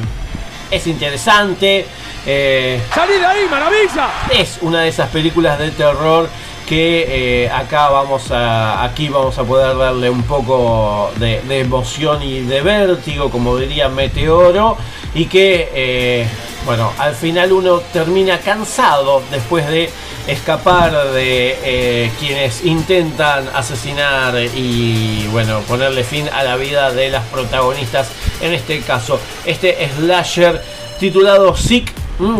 es 0.69 0.87
interesante. 0.87 1.85
Eh, 2.25 2.79
¡Salí 2.93 3.13
de 3.13 3.25
ahí, 3.25 3.45
maravilla! 3.49 4.09
es 4.31 4.59
una 4.61 4.81
de 4.81 4.89
esas 4.89 5.09
películas 5.09 5.57
de 5.57 5.71
terror 5.71 6.29
que 6.67 7.43
eh, 7.43 7.49
acá 7.49 7.89
vamos 7.89 8.31
a 8.31 8.83
aquí 8.83 9.09
vamos 9.09 9.37
a 9.37 9.43
poder 9.43 9.77
darle 9.77 10.09
un 10.09 10.23
poco 10.23 11.11
de, 11.17 11.41
emoción 11.59 12.23
y 12.23 12.41
de 12.41 12.61
vértigo 12.61 13.29
como 13.29 13.57
diría 13.57 13.89
Meteoro 13.89 14.77
y 15.13 15.25
que 15.25 15.69
eh, 15.73 16.27
bueno 16.65 16.91
al 16.97 17.15
final 17.15 17.51
uno 17.51 17.79
termina 17.91 18.39
cansado 18.39 19.21
después 19.31 19.67
de 19.67 19.89
escapar 20.27 21.11
de 21.11 21.57
eh, 21.63 22.11
quienes 22.19 22.63
intentan 22.63 23.49
asesinar 23.53 24.35
y 24.55 25.27
bueno, 25.31 25.61
ponerle 25.61 26.03
fin 26.03 26.29
a 26.29 26.43
la 26.43 26.55
vida 26.57 26.91
de 26.91 27.09
las 27.09 27.25
protagonistas. 27.25 28.09
En 28.39 28.53
este 28.53 28.81
caso, 28.81 29.19
este 29.45 29.89
slasher 29.97 30.61
titulado 30.99 31.55
Sick 31.55 31.91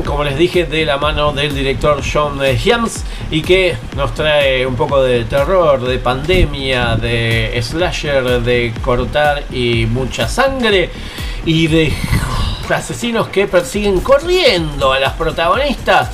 como 0.05 0.23
les 0.23 0.38
dije, 0.38 0.65
de 0.65 0.86
la 0.86 0.97
mano 0.97 1.34
del 1.34 1.55
director 1.55 2.01
John 2.01 2.39
Hyams 2.39 3.03
y 3.32 3.41
que 3.41 3.75
nos 3.95 4.13
trae 4.13 4.65
un 4.65 4.75
poco 4.75 5.01
de 5.01 5.23
terror, 5.25 5.82
de 5.82 5.97
pandemia, 5.97 6.95
de 6.97 7.59
slasher, 7.63 8.41
de 8.41 8.73
cortar 8.84 9.43
y 9.51 9.88
mucha 9.88 10.27
sangre 10.27 10.91
y 11.45 11.65
de 11.65 11.93
asesinos 12.69 13.29
que 13.29 13.47
persiguen 13.47 14.01
corriendo 14.01 14.93
a 14.93 14.99
las 14.99 15.13
protagonistas. 15.13 16.11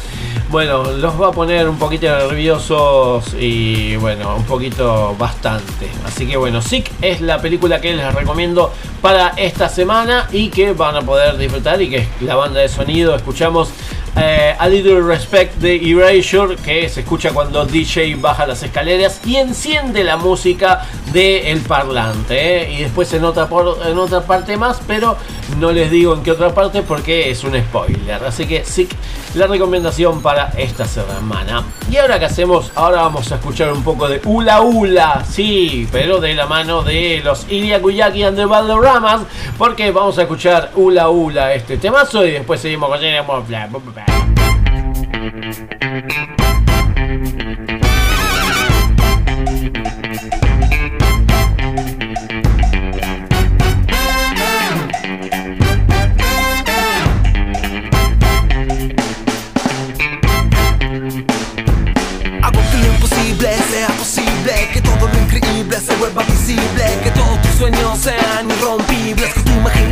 Bueno, 0.50 0.84
los 0.94 1.22
va 1.22 1.28
a 1.28 1.32
poner 1.32 1.68
un 1.68 1.78
poquito 1.78 2.08
nerviosos 2.08 3.36
y 3.38 3.98
bueno, 3.98 4.38
un 4.38 4.46
poquito 4.46 5.14
bastante. 5.20 5.90
Así 6.06 6.26
que 6.26 6.38
bueno, 6.38 6.62
Sick 6.62 6.90
es 7.02 7.20
la 7.20 7.42
película 7.42 7.82
que 7.82 7.94
les 7.94 8.16
recomiendo 8.16 8.72
para 9.02 9.34
esta 9.36 9.68
semana 9.68 10.30
y 10.32 10.48
que 10.48 10.72
van 10.72 10.96
a 10.96 11.02
poder 11.02 11.38
disfrutar 11.38 11.82
y 11.82 11.90
que 11.90 12.08
la 12.22 12.36
banda 12.36 12.62
de 12.62 12.70
sonido. 12.70 13.14
Escuchamos 13.14 13.72
eh, 14.16 14.56
A 14.58 14.68
Little 14.68 15.02
Respect 15.02 15.56
de 15.56 15.76
Erasure 15.76 16.56
que 16.56 16.88
se 16.90 17.02
escucha 17.02 17.32
cuando 17.32 17.66
DJ 17.66 18.16
baja 18.16 18.46
las 18.48 18.64
escaleras 18.64 19.22
y 19.26 19.36
enciende 19.36 20.04
la 20.04 20.18
música 20.18 20.86
del 21.12 21.60
parlante. 21.62 22.64
¿eh? 22.64 22.74
Y 22.74 22.84
después 22.84 23.12
en 23.14 23.24
otra, 23.24 23.48
en 23.86 23.98
otra 23.98 24.22
parte 24.22 24.58
más, 24.58 24.82
pero 24.88 25.18
no 25.60 25.72
les 25.72 25.90
digo 25.92 26.14
en 26.14 26.24
qué 26.24 26.32
otra 26.32 26.54
parte 26.54 26.82
porque 26.82 27.30
es 27.30 27.44
un 27.44 27.56
spoiler. 27.60 28.24
Así 28.24 28.46
que 28.46 28.64
sí, 28.66 28.88
la 29.36 29.48
recomendación 29.48 30.22
para 30.22 30.52
esta 30.58 30.86
semana. 30.86 31.64
Y 31.90 31.98
ahora 31.98 32.20
que 32.20 32.26
hacemos, 32.26 32.72
ahora 32.76 33.02
vamos 33.02 33.32
a 33.32 33.36
escuchar 33.36 33.72
un 33.72 33.84
poco 33.84 34.08
de 34.08 34.22
Ula 34.26 34.62
Ula, 34.62 35.24
sí, 35.30 35.88
pero 35.92 36.20
de 36.20 36.34
la 36.34 36.46
mano 36.46 36.84
de 36.84 37.22
los 37.24 37.50
Iriakuyaki 37.50 38.24
and 38.24 38.38
the 38.38 38.46
Valdoramas, 38.46 39.22
porque 39.58 39.92
vamos 39.92 40.18
a 40.18 40.24
escuchar 40.24 40.72
Ula 40.76 41.10
Ula 41.10 41.54
este 41.54 41.78
temazo 41.78 42.26
y 42.26 42.32
después 42.32 42.60
seguimos 42.62 42.90
con 42.90 42.98
Thank 45.30 46.14
you. 46.14 46.37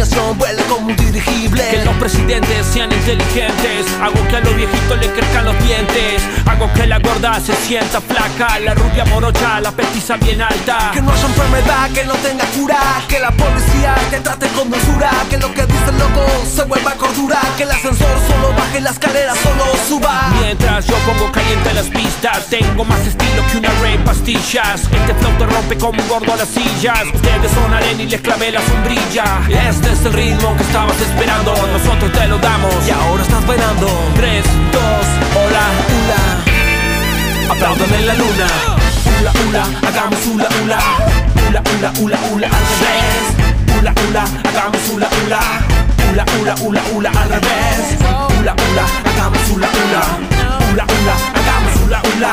Imaginación 0.06 0.38
vuele 0.38 0.62
como 0.64 0.88
un 0.88 0.96
dirigible. 0.96 1.64
Que 1.70 1.86
los 1.86 1.96
presidentes 1.96 2.66
sean 2.66 2.92
inteligentes. 2.92 3.86
Hago 4.02 4.28
que 4.28 4.36
a 4.36 4.40
los 4.42 4.56
viejitos 4.56 4.98
le 5.00 5.12
crezcan 5.12 5.46
los 5.46 5.64
dientes. 5.64 6.22
Hago 6.46 6.72
que 6.74 6.88
la 6.88 7.00
gorda 7.00 7.40
se 7.40 7.56
sienta 7.56 8.02
flaca. 8.02 8.60
La 8.60 8.74
rubia 8.74 9.06
morocha, 9.06 9.60
la 9.62 9.72
petiza 9.72 10.18
bien 10.18 10.42
alta. 10.42 10.92
Que 10.94 11.02
no 11.02 11.12
haya 11.12 11.26
enfermedad, 11.26 11.90
que 11.92 12.04
no 12.06 12.14
tenga 12.16 12.46
cura, 12.46 12.80
que 13.08 13.20
la 13.20 13.32
policía 13.32 13.96
te 14.10 14.20
trate 14.20 14.48
con 14.50 14.70
dulzura, 14.70 15.12
que 15.30 15.38
lo 15.38 15.54
que 15.54 15.66
dice 15.66 15.90
el 15.90 15.98
loco 15.98 16.26
se 16.56 16.64
vuelva 16.64 16.92
cordura, 16.94 17.40
que 17.58 17.64
el 17.64 17.72
ascensor 17.72 18.20
solo 18.28 18.45
baje 18.76 18.82
la 18.82 18.90
escalera, 18.92 19.34
solo 19.36 19.64
suba. 19.88 20.32
Mientras 20.42 20.86
yo 20.88 20.96
pongo 21.06 21.32
caliente 21.32 21.74
las 21.74 21.88
pistas 21.88 22.46
Tengo 22.50 22.84
más 22.84 23.00
estilo 23.02 23.44
que 23.52 23.58
una 23.58 23.70
rey 23.82 23.98
pastillas 24.04 24.82
Este 24.92 25.14
flow 25.16 25.32
te 25.38 25.46
rompe 25.46 25.78
como 25.78 26.02
un 26.02 26.08
gordo 26.08 26.34
a 26.34 26.36
las 26.38 26.50
sillas 26.50 27.04
Ustedes 27.14 27.52
son 27.52 27.74
arena 27.74 28.04
y 28.04 28.08
les 28.08 28.22
clavé 28.22 28.52
la 28.52 28.62
sombrilla 28.62 29.42
Este 29.50 29.92
es 29.92 30.06
el 30.06 30.14
ritmo 30.14 30.56
que 30.58 30.64
estabas 30.64 31.00
esperando 31.00 31.54
Nosotros 31.72 32.12
te 32.12 32.28
lo 32.28 32.38
damos 32.38 32.74
Y 32.88 32.92
ahora 32.92 33.24
estás 33.24 33.46
bailando. 33.46 33.88
3, 34.16 34.46
2, 34.72 34.82
hola, 35.36 35.66
hula 35.92 37.52
Aplaudan 37.52 37.94
en 37.94 38.08
la 38.08 38.14
luna. 38.16 38.48
Hula, 39.20 39.32
hula, 39.48 39.88
hagamos 39.88 40.26
hula, 40.26 40.50
hula. 40.64 40.80
Hula, 41.48 41.62
hula, 41.78 41.94
hula, 42.00 42.20
hula 42.32 42.48
al 42.48 42.54
revés. 42.54 43.80
Hula, 43.80 43.94
hula, 44.10 44.24
hagamos 44.50 44.90
hula, 44.92 45.08
hula. 45.24 45.40
Hula, 46.12 46.26
hula, 46.40 46.56
hula, 46.62 46.82
hula 46.92 47.10
al 47.12 47.30
revés. 47.30 48.35
Hula, 48.46 48.54
hula, 48.54 48.86
hagamos 49.10 49.50
hula, 49.50 49.68
hula. 49.68 50.02
Hula, 50.70 50.86
hula, 50.86 51.16
hagamos 51.34 51.82
hula, 51.82 52.00
hula. 52.00 52.32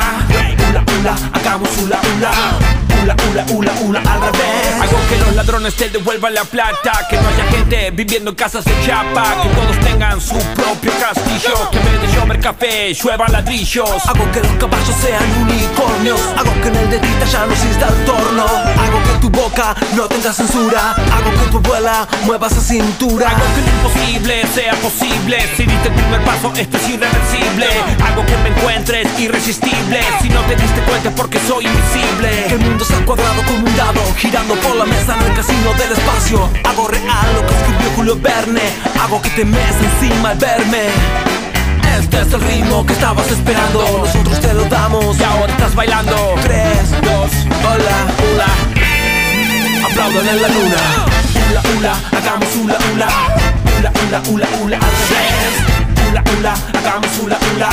Hula, 0.67 0.83
hula, 0.85 1.15
hagamos 1.33 1.77
hula, 1.79 1.97
hula. 1.97 2.82
Hula, 3.03 3.17
hula, 3.29 3.45
hula, 3.49 3.73
hula 3.81 3.99
al 3.99 4.21
revés. 4.21 4.63
Hago 4.81 4.97
que 5.09 5.17
los 5.17 5.35
ladrones 5.35 5.73
te 5.75 5.89
devuelvan 5.89 6.33
la 6.33 6.43
plata 6.43 7.05
Que 7.09 7.17
no 7.17 7.27
haya 7.27 7.45
gente 7.51 7.91
viviendo 7.91 8.29
en 8.31 8.35
casas 8.35 8.63
de 8.65 8.71
chapa 8.85 9.41
Que 9.41 9.49
todos 9.49 9.79
tengan 9.79 10.19
su 10.19 10.37
propio 10.55 10.91
castillo 10.99 11.69
Que 11.71 11.79
en 11.79 11.85
vez 11.85 12.01
de 12.01 12.07
llover 12.15 12.39
café 12.39 12.93
lluevan 12.93 13.31
ladrillos. 13.31 13.89
Hago 14.05 14.31
que 14.31 14.39
los 14.39 14.51
caballos 14.53 14.95
sean 15.01 15.23
unicornios 15.41 16.19
Hago 16.37 16.53
que 16.61 16.67
en 16.67 16.75
el 16.75 16.89
dedita 16.89 17.25
ya 17.25 17.45
no 17.45 17.53
exista 17.53 17.87
el 17.89 18.05
torno. 18.05 18.45
Hago 18.45 19.03
que 19.03 19.19
tu 19.19 19.29
boca 19.29 19.75
no 19.95 20.07
tenga 20.07 20.31
censura 20.33 20.91
Hago 20.91 21.31
que 21.31 21.51
tu 21.51 21.57
abuela 21.57 22.07
mueva 22.25 22.47
esa 22.47 22.61
cintura. 22.61 23.29
Hago 23.29 23.45
que 23.55 23.61
lo 23.61 23.77
imposible 23.77 24.43
sea 24.53 24.73
posible 24.75 25.39
Si 25.55 25.63
diste 25.63 25.89
el 25.89 25.93
primer 25.93 26.21
paso 26.23 26.51
esto 26.55 26.77
es 26.77 26.89
irreversible. 26.89 27.67
Hago 28.05 28.25
que 28.25 28.37
me 28.37 28.49
encuentres 28.49 29.07
irresistible 29.19 30.01
Si 30.21 30.29
no 30.29 30.41
te 30.41 30.55
diste 30.55 30.81
cuenta 30.81 31.09
es 31.09 31.15
porque 31.15 31.39
soy 31.47 31.65
invisible. 31.65 32.45
Que 32.47 32.53
el 32.55 32.59
mundo 32.61 32.85
cuadrado 33.05 33.43
como 33.45 33.59
un 33.59 33.75
dado 33.75 34.01
Girando 34.17 34.55
por 34.55 34.75
la 34.75 34.85
mesa 34.85 35.15
en 35.15 35.27
el 35.27 35.33
casino 35.33 35.73
del 35.73 35.91
espacio. 35.91 36.49
Hago 36.63 36.87
real 36.87 37.27
lo 37.35 37.45
que 37.45 37.53
escribió 37.53 37.89
Julio 37.95 38.17
Verne. 38.19 38.61
Hago 39.01 39.21
que 39.21 39.29
te 39.31 39.45
mes 39.45 39.75
encima 39.81 40.29
al 40.29 40.37
verme. 40.37 40.87
Este 41.99 42.21
es 42.21 42.33
el 42.33 42.41
ritmo 42.41 42.85
que 42.85 42.93
estabas 42.93 43.29
esperando. 43.29 44.03
Nosotros 44.05 44.39
te 44.39 44.53
lo 44.53 44.65
damos. 44.65 45.19
Y 45.19 45.23
ahora 45.23 45.51
estás 45.51 45.75
bailando. 45.75 46.35
3, 46.43 46.91
2, 47.01 47.31
hola, 47.65 47.97
hula 48.23 48.73
Aplaudan 49.85 50.27
en 50.27 50.41
la 50.41 50.47
luna. 50.47 50.77
Hula, 51.49 51.61
hula, 51.77 51.95
hagamos 52.17 52.55
hula, 52.55 52.77
hula. 52.93 53.07
Hula, 53.77 53.91
hula, 54.07 54.21
hula, 54.29 54.47
hula 54.61 54.77
al 54.77 54.81
revés. 54.81 56.09
Hula, 56.09 56.23
hula, 56.37 56.53
hagamos 56.79 57.19
hula, 57.19 57.37
hula. 57.53 57.69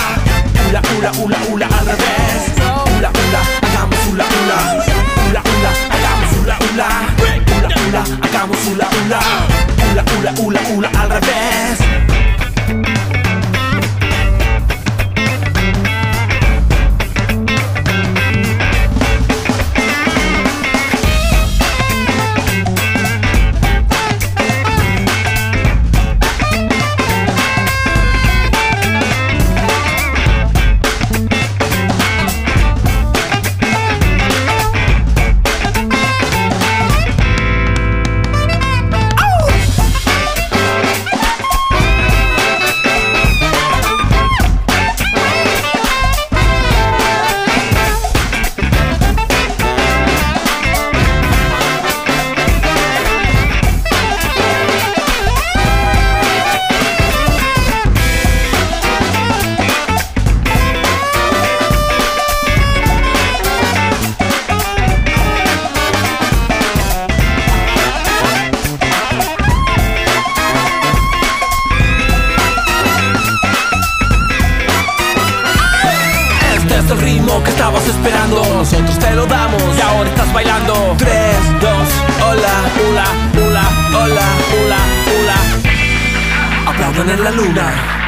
Hula, 0.69 0.83
hula, 0.97 1.13
hula, 1.19 1.39
hula 1.49 1.67
al 1.67 1.87
revés. 1.87 2.41
Hula, 2.57 3.11
hula, 3.11 3.41
hagamos 3.63 3.99
hula, 4.09 4.25
hula, 4.25 4.90
hula 6.61 6.89
Hula, 7.19 7.69
hula, 7.69 8.05
hagamos 8.23 8.59
hula, 8.67 8.89
hula 8.89 9.21
Hula, 9.91 10.05
hula, 10.17 10.33
hula, 10.39 10.61
hula 10.75 10.91
al 11.01 11.11
revés 11.11 12.20
que 77.43 77.51
estabas 77.51 77.87
esperando. 77.87 78.43
Nosotros 78.45 78.99
te 78.99 79.11
lo 79.13 79.27
damos. 79.27 79.63
Y 79.77 79.81
ahora 79.81 80.09
estás 80.09 80.33
bailando. 80.33 80.95
3, 80.99 81.13
2, 81.61 81.73
hola, 82.29 82.55
hula, 82.81 83.05
hula, 83.35 83.65
hola, 83.93 84.27
hula, 84.53 84.79
hula. 85.11 86.71
Aplaudan 86.71 87.11
en 87.11 87.25
la 87.25 87.31
luna 87.31 88.00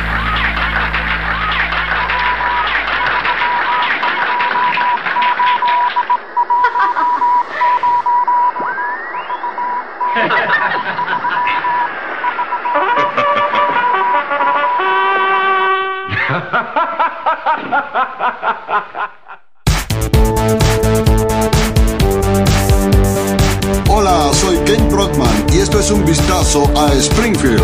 a 26.55 26.93
Springfield. 26.93 27.63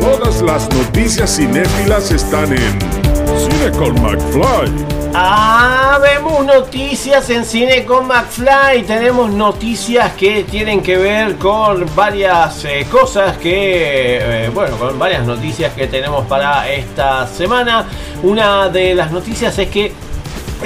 Todas 0.00 0.42
las 0.42 0.68
noticias 0.70 1.36
cinéfilas 1.36 2.10
están 2.10 2.52
en 2.52 2.78
Cine 3.38 3.70
con 3.78 3.94
McFly. 4.02 4.72
Ah, 5.14 6.00
vemos 6.02 6.44
noticias 6.44 7.30
en 7.30 7.44
cine 7.44 7.84
con 7.84 8.08
McFly. 8.08 8.82
Tenemos 8.84 9.30
noticias 9.30 10.12
que 10.14 10.42
tienen 10.42 10.82
que 10.82 10.96
ver 10.96 11.36
con 11.36 11.86
varias 11.94 12.64
eh, 12.64 12.84
cosas 12.90 13.36
que, 13.36 14.46
eh, 14.46 14.50
bueno, 14.52 14.76
con 14.76 14.98
varias 14.98 15.24
noticias 15.24 15.72
que 15.74 15.86
tenemos 15.86 16.26
para 16.26 16.68
esta 16.68 17.28
semana. 17.28 17.86
Una 18.24 18.68
de 18.68 18.96
las 18.96 19.12
noticias 19.12 19.56
es 19.56 19.68
que 19.68 19.92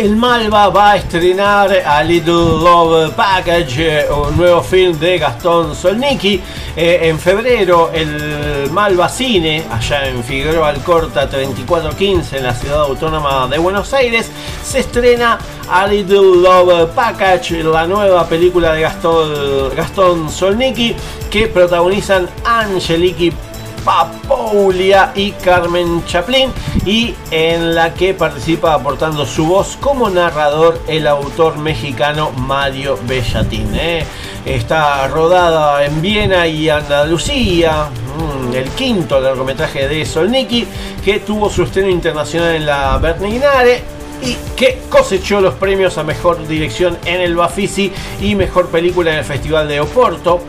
el 0.00 0.16
Malva 0.16 0.70
va 0.70 0.92
a 0.92 0.96
estrenar 0.96 1.70
a 1.84 2.02
Little 2.02 2.32
Love 2.32 3.12
Package, 3.12 4.06
un 4.10 4.34
nuevo 4.34 4.62
film 4.62 4.98
de 4.98 5.18
Gastón 5.18 5.74
Solnicki. 5.74 6.40
Eh, 6.74 7.00
en 7.02 7.18
febrero, 7.18 7.90
el 7.92 8.70
Malva 8.70 9.10
Cine, 9.10 9.62
allá 9.70 10.08
en 10.08 10.24
Figueroa 10.24 10.70
Alcorta 10.70 11.28
3415, 11.28 12.38
en 12.38 12.44
la 12.44 12.54
ciudad 12.54 12.80
autónoma 12.80 13.46
de 13.48 13.58
Buenos 13.58 13.92
Aires, 13.92 14.30
se 14.64 14.78
estrena 14.78 15.38
a 15.70 15.86
Little 15.86 16.40
Love 16.40 16.90
Package, 16.94 17.62
la 17.62 17.86
nueva 17.86 18.26
película 18.26 18.72
de 18.72 18.80
Gastón, 18.80 19.76
Gastón 19.76 20.30
Solnicki, 20.30 20.96
que 21.30 21.46
protagonizan 21.48 22.26
Angeliki 22.46 23.32
Papoulia 23.84 25.12
y 25.14 25.32
Carmen 25.32 26.04
Chaplin 26.04 26.50
y 26.84 27.14
en 27.30 27.74
la 27.74 27.94
que 27.94 28.14
participa 28.14 28.74
aportando 28.74 29.24
su 29.26 29.46
voz 29.46 29.76
como 29.80 30.10
narrador 30.10 30.80
el 30.86 31.06
autor 31.06 31.58
mexicano 31.58 32.30
Mario 32.32 32.98
Bellatín. 33.06 33.74
¿eh? 33.74 34.04
Está 34.44 35.06
rodada 35.08 35.84
en 35.84 36.00
Viena 36.00 36.46
y 36.46 36.68
Andalucía, 36.68 37.88
mm, 37.88 38.54
el 38.54 38.68
quinto 38.70 39.20
largometraje 39.20 39.88
de 39.88 40.04
Solniki 40.04 40.66
que 41.04 41.20
tuvo 41.20 41.50
su 41.50 41.62
estreno 41.62 41.88
internacional 41.88 42.54
en 42.54 42.66
la 42.66 42.98
Berlinale 42.98 43.82
y 44.22 44.36
que 44.56 44.82
cosechó 44.90 45.40
los 45.40 45.54
premios 45.54 45.96
a 45.98 46.04
mejor 46.04 46.46
dirección 46.46 46.98
en 47.04 47.20
el 47.20 47.34
Bafisi 47.34 47.92
y 48.20 48.34
mejor 48.34 48.68
película 48.68 49.12
en 49.12 49.18
el 49.18 49.24
Festival 49.24 49.68
de 49.68 49.80
Oporto. 49.80 50.40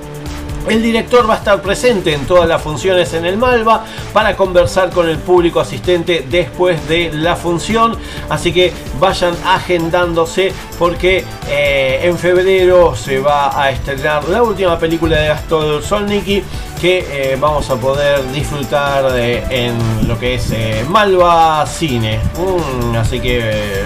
El 0.70 0.82
director 0.82 1.28
va 1.30 1.34
a 1.34 1.38
estar 1.38 1.62
presente 1.62 2.14
en 2.14 2.26
todas 2.26 2.48
las 2.48 2.62
funciones 2.62 3.14
en 3.14 3.26
el 3.26 3.36
Malva 3.38 3.84
para 4.14 4.36
conversar 4.38 4.90
con 4.92 5.10
el 5.10 5.18
público 5.18 5.60
asistente 5.60 6.26
después 6.30 6.88
de 6.88 7.12
la 7.14 7.36
función. 7.36 7.98
Así 8.30 8.54
que 8.54 8.72
vayan 9.00 9.34
agendándose 9.46 10.54
porque 10.78 11.26
eh, 11.50 12.00
en 12.04 12.18
febrero 12.18 12.96
se 12.96 13.20
va 13.20 13.60
a 13.62 13.72
estrenar 13.72 14.28
la 14.30 14.44
última 14.44 14.78
película 14.78 15.18
de 15.18 15.28
Gastón 15.30 15.82
Solniki 15.84 16.44
que 16.80 17.06
eh, 17.12 17.38
vamos 17.40 17.70
a 17.70 17.76
poder 17.76 18.32
disfrutar 18.32 19.12
de- 19.12 19.44
en 19.50 20.08
lo 20.08 20.18
que 20.20 20.36
es 20.36 20.52
eh, 20.52 20.86
Malva 20.88 21.66
Cine. 21.68 22.20
Mm, 22.38 22.96
así 22.96 23.20
que 23.20 23.40
eh, 23.44 23.84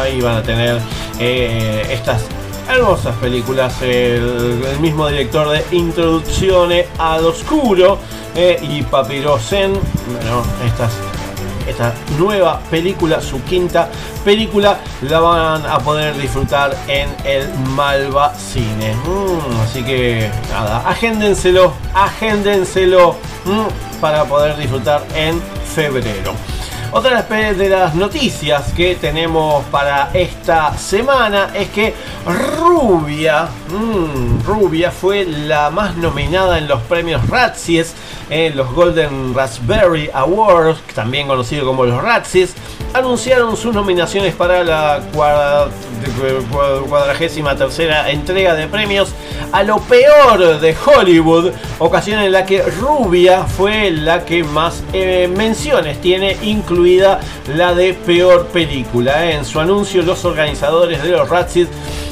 ahí 0.00 0.20
van 0.20 0.36
a 0.36 0.42
tener 0.42 0.78
eh, 1.18 1.86
estas 1.90 2.22
hermosas 2.68 3.14
películas. 3.16 3.80
El, 3.82 4.78
mismo 4.80 5.08
director 5.08 5.48
de 5.48 5.64
Introducciones 5.76 6.86
al 6.98 7.24
Oscuro 7.24 7.98
eh, 8.34 8.58
y 8.62 8.82
Papirosen. 8.82 9.72
Bueno, 9.72 10.42
esta 11.68 11.94
nueva 12.18 12.60
película, 12.70 13.20
su 13.20 13.42
quinta 13.44 13.88
película, 14.24 14.78
la 15.02 15.20
van 15.20 15.66
a 15.66 15.78
poder 15.78 16.16
disfrutar 16.16 16.76
en 16.88 17.08
el 17.24 17.48
Malva 17.74 18.34
Cine. 18.34 18.94
Mm, 18.94 19.60
así 19.62 19.82
que 19.82 20.30
nada, 20.50 20.88
agéndenselo, 20.88 21.72
agéndenselo 21.94 23.16
mm, 23.44 24.00
para 24.00 24.24
poder 24.24 24.56
disfrutar 24.56 25.04
en 25.14 25.40
febrero. 25.74 26.34
Otra 26.96 27.22
de 27.22 27.68
las 27.68 27.96
noticias 27.96 28.72
que 28.72 28.94
tenemos 28.94 29.64
para 29.64 30.10
esta 30.14 30.78
semana 30.78 31.50
es 31.52 31.68
que 31.70 31.92
Rubia, 32.24 33.48
mm, 33.68 34.44
Rubia 34.46 34.92
fue 34.92 35.24
la 35.24 35.70
más 35.70 35.96
nominada 35.96 36.56
en 36.56 36.68
los 36.68 36.80
premios 36.82 37.28
Razzies, 37.28 37.94
en 38.30 38.56
los 38.56 38.72
Golden 38.72 39.34
Raspberry 39.34 40.10
Awards, 40.12 40.80
también 40.94 41.26
conocido 41.26 41.66
como 41.66 41.84
los 41.84 42.02
Razzies, 42.02 42.54
anunciaron 42.92 43.56
sus 43.56 43.74
nominaciones 43.74 44.34
para 44.34 44.62
la 44.62 45.00
cuadragésima 46.88 47.56
tercera 47.56 48.10
entrega 48.10 48.54
de 48.54 48.68
premios 48.68 49.12
a 49.52 49.62
lo 49.62 49.78
peor 49.78 50.60
de 50.60 50.74
Hollywood, 50.74 51.52
ocasión 51.78 52.20
en 52.20 52.32
la 52.32 52.44
que 52.44 52.62
Rubia 52.62 53.44
fue 53.44 53.90
la 53.90 54.24
que 54.24 54.42
más 54.42 54.82
eh, 54.92 55.28
menciones 55.28 56.00
tiene, 56.00 56.36
incluida 56.42 57.20
la 57.54 57.74
de 57.74 57.94
peor 57.94 58.46
película. 58.46 59.30
En 59.30 59.44
su 59.44 59.60
anuncio, 59.60 60.02
los 60.02 60.24
organizadores 60.24 61.02
de 61.02 61.10
los 61.10 61.28
Razzies 61.28 61.68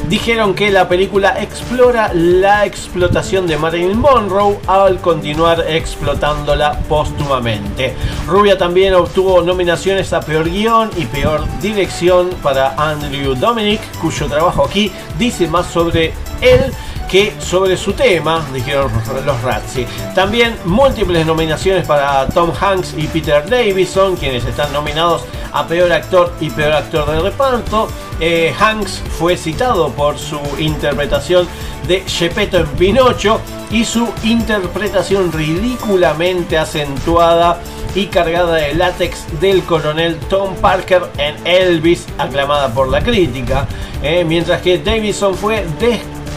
dijeron 0.08 0.54
que 0.54 0.70
la 0.70 0.88
película 0.88 1.34
explora 1.40 2.12
la 2.14 2.66
explotación 2.66 3.46
de 3.46 3.56
Marilyn 3.56 3.98
Monroe 3.98 4.58
al 4.66 5.00
continuar 5.00 5.64
explotándola 6.02 6.80
póstumamente. 6.88 7.94
Rubia 8.26 8.58
también 8.58 8.92
obtuvo 8.94 9.40
nominaciones 9.40 10.12
a 10.12 10.20
peor 10.20 10.50
guion 10.50 10.90
y 10.96 11.06
peor 11.06 11.44
dirección 11.60 12.30
para 12.42 12.74
Andrew 12.76 13.36
Dominic, 13.36 13.80
cuyo 14.00 14.26
trabajo 14.26 14.64
aquí 14.64 14.90
dice 15.16 15.46
más 15.46 15.66
sobre 15.66 16.12
él 16.40 16.72
que 17.12 17.34
sobre 17.40 17.76
su 17.76 17.92
tema, 17.92 18.42
dijeron 18.54 18.90
los 19.26 19.42
Razzie. 19.42 19.86
También 20.14 20.56
múltiples 20.64 21.26
nominaciones 21.26 21.86
para 21.86 22.26
Tom 22.28 22.50
Hanks 22.58 22.94
y 22.96 23.06
Peter 23.06 23.46
Davison, 23.46 24.16
quienes 24.16 24.46
están 24.46 24.72
nominados 24.72 25.22
a 25.52 25.66
peor 25.66 25.92
actor 25.92 26.32
y 26.40 26.48
peor 26.48 26.72
actor 26.72 27.10
de 27.10 27.20
reparto. 27.20 27.88
Eh, 28.18 28.54
Hanks 28.58 29.02
fue 29.18 29.36
citado 29.36 29.90
por 29.90 30.18
su 30.18 30.40
interpretación 30.58 31.46
de 31.86 32.00
Gepetto 32.00 32.56
en 32.56 32.66
Pinocho 32.68 33.40
y 33.70 33.84
su 33.84 34.08
interpretación 34.22 35.30
ridículamente 35.32 36.56
acentuada 36.56 37.60
y 37.94 38.06
cargada 38.06 38.54
de 38.54 38.74
látex 38.74 39.26
del 39.38 39.62
coronel 39.64 40.16
Tom 40.30 40.54
Parker 40.54 41.02
en 41.18 41.46
Elvis, 41.46 42.06
aclamada 42.16 42.72
por 42.72 42.88
la 42.88 43.02
crítica, 43.02 43.68
Eh, 44.04 44.24
mientras 44.24 44.60
que 44.62 44.78
Davison 44.78 45.32
fue 45.32 45.64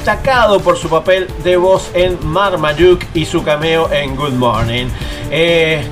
destacado 0.05 0.59
por 0.59 0.77
su 0.77 0.87
papel 0.87 1.27
de 1.43 1.57
voz 1.57 1.89
en 1.95 2.19
Marmaduke 2.27 3.07
y 3.15 3.25
su 3.25 3.43
cameo 3.43 3.91
en 3.91 4.15
Good 4.15 4.33
Morning. 4.33 4.85
Eh, 5.31 5.83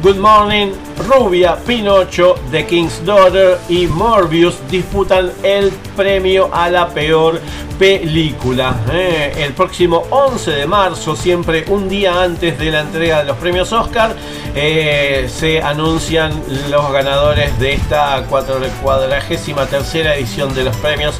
Good 0.00 0.18
Morning, 0.18 0.72
Rubia, 1.08 1.56
Pinocho, 1.66 2.36
The 2.52 2.64
King's 2.64 3.04
Daughter 3.04 3.58
y 3.68 3.88
Morbius 3.88 4.56
disputan 4.70 5.32
el 5.42 5.72
premio 5.96 6.48
a 6.52 6.70
la 6.70 6.88
peor 6.88 7.40
película. 7.80 8.76
Eh, 8.92 9.32
el 9.38 9.54
próximo 9.54 10.04
11 10.10 10.52
de 10.52 10.66
marzo, 10.68 11.16
siempre 11.16 11.64
un 11.68 11.88
día 11.88 12.22
antes 12.22 12.56
de 12.60 12.70
la 12.70 12.82
entrega 12.82 13.18
de 13.18 13.24
los 13.24 13.36
premios 13.38 13.72
Oscar, 13.72 14.14
eh, 14.54 15.28
se 15.28 15.60
anuncian 15.60 16.32
los 16.70 16.92
ganadores 16.92 17.58
de 17.58 17.72
esta 17.72 18.24
cuadragésima 18.24 19.66
tercera 19.66 20.14
edición 20.14 20.54
de 20.54 20.62
los 20.62 20.76
premios 20.76 21.16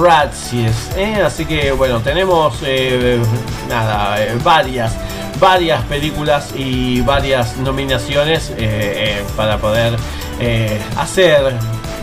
Razzies. 0.00 0.90
Eh, 0.96 1.20
así 1.24 1.46
que 1.46 1.72
bueno, 1.72 1.98
tenemos 2.00 2.62
nada, 3.68 4.16
varias 4.44 4.96
varias 5.40 5.82
películas 5.86 6.52
y 6.54 7.00
varias 7.00 7.56
nominaciones 7.56 8.50
eh, 8.50 8.56
eh, 8.58 9.24
para 9.36 9.58
poder 9.58 9.96
eh, 10.38 10.78
hacer 10.96 11.54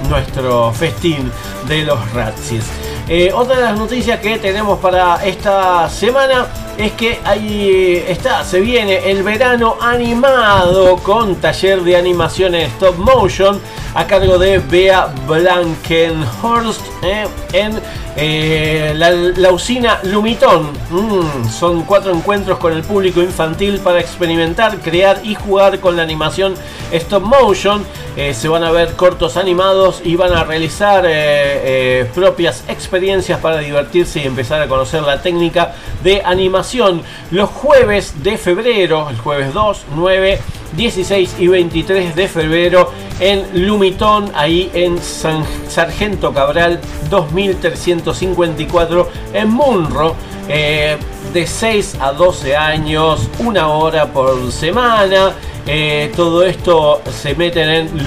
nuestro 0.09 0.73
festín 0.73 1.31
de 1.67 1.83
los 1.83 2.11
Razzies. 2.13 2.65
Eh, 3.09 3.31
otra 3.33 3.55
de 3.55 3.61
las 3.61 3.79
noticias 3.79 4.19
que 4.19 4.37
tenemos 4.37 4.79
para 4.79 5.23
esta 5.25 5.89
semana 5.89 6.47
es 6.77 6.91
que 6.91 7.17
ahí 7.23 8.03
está, 8.05 8.43
se 8.43 8.59
viene 8.59 9.09
el 9.09 9.23
verano 9.23 9.77
animado 9.79 10.97
con 10.97 11.35
taller 11.37 11.83
de 11.83 11.95
animación 11.95 12.53
en 12.53 12.63
stop 12.63 12.97
motion 12.97 13.61
a 13.95 14.05
cargo 14.05 14.37
de 14.37 14.59
Bea 14.59 15.07
Blankenhorst 15.25 16.81
eh, 17.01 17.25
en 17.53 17.79
eh, 18.17 18.93
la, 18.93 19.11
la 19.11 19.51
usina 19.51 19.99
Lumitón. 20.03 20.71
Mm, 20.89 21.49
son 21.49 21.83
cuatro 21.83 22.13
encuentros 22.13 22.59
con 22.59 22.73
el 22.73 22.83
público 22.83 23.21
infantil 23.21 23.79
para 23.79 24.01
experimentar, 24.01 24.79
crear 24.79 25.21
y 25.23 25.33
jugar 25.33 25.79
con 25.79 25.95
la 25.95 26.03
animación 26.03 26.55
stop 26.91 27.23
motion. 27.23 27.85
Se 28.33 28.47
van 28.47 28.63
a 28.63 28.71
ver 28.71 28.95
cortos 28.95 29.37
animados 29.37 30.01
y 30.03 30.15
van 30.15 30.33
a 30.33 30.43
realizar 30.43 31.03
propias 32.15 32.63
experiencias 32.67 32.96
experiencias 32.97 33.39
para 33.39 33.59
divertirse 33.59 34.19
y 34.19 34.23
empezar 34.25 34.59
a 34.59 34.67
conocer 34.67 35.03
la 35.03 35.21
técnica 35.21 35.75
de 36.03 36.23
animación. 36.25 37.03
Los 37.29 37.47
jueves 37.49 38.23
de 38.23 38.39
febrero, 38.39 39.07
el 39.11 39.17
jueves 39.17 39.53
2, 39.53 39.85
9, 39.95 40.39
16 40.75 41.35
y 41.37 41.47
23 41.47 42.15
de 42.15 42.27
febrero 42.27 42.91
en 43.19 43.67
Lumitón, 43.67 44.31
ahí 44.33 44.71
en 44.73 44.97
San 44.97 45.45
Sargento 45.69 46.33
Cabral 46.33 46.79
2354 47.11 49.09
en 49.33 49.49
Munro. 49.49 50.15
eh, 50.49 50.97
de 51.33 51.45
6 51.45 51.97
a 51.99 52.13
12 52.13 52.55
años, 52.55 53.29
una 53.39 53.67
hora 53.67 54.07
por 54.07 54.51
semana. 54.51 55.33
Eh, 55.67 56.11
todo 56.15 56.43
esto 56.43 57.01
se 57.11 57.35
meten 57.35 57.69
en 57.69 58.05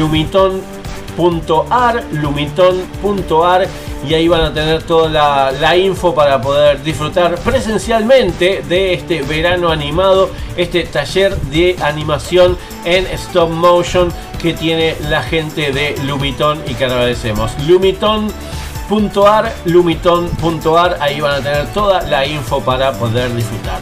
lumiton.ar, 1.21 2.05
lumiton.ar 2.13 3.69
y 4.09 4.15
ahí 4.15 4.29
van 4.29 4.41
a 4.43 4.55
tener 4.55 4.83
toda 4.83 5.11
la, 5.11 5.53
la 5.53 5.77
info 5.77 6.15
para 6.15 6.41
poder 6.41 6.83
disfrutar 6.83 7.35
presencialmente 7.37 8.63
de 8.67 8.95
este 8.95 9.21
verano 9.23 9.69
animado, 9.69 10.31
este 10.57 10.85
taller 10.85 11.37
de 11.37 11.77
animación 11.83 12.57
en 12.85 13.07
stop 13.09 13.51
motion 13.51 14.11
que 14.41 14.55
tiene 14.55 14.97
la 15.11 15.23
gente 15.23 15.71
de 15.73 15.95
Lumiton 16.05 16.63
y 16.67 16.75
que 16.75 16.87
agradecemos. 16.87 17.53
Lumiton.ar, 17.67 19.53
lumiton.ar, 19.67 20.97
ahí 21.01 21.21
van 21.21 21.35
a 21.35 21.41
tener 21.43 21.67
toda 21.75 22.01
la 22.03 22.27
info 22.27 22.61
para 22.61 22.93
poder 22.93 23.35
disfrutar. 23.35 23.81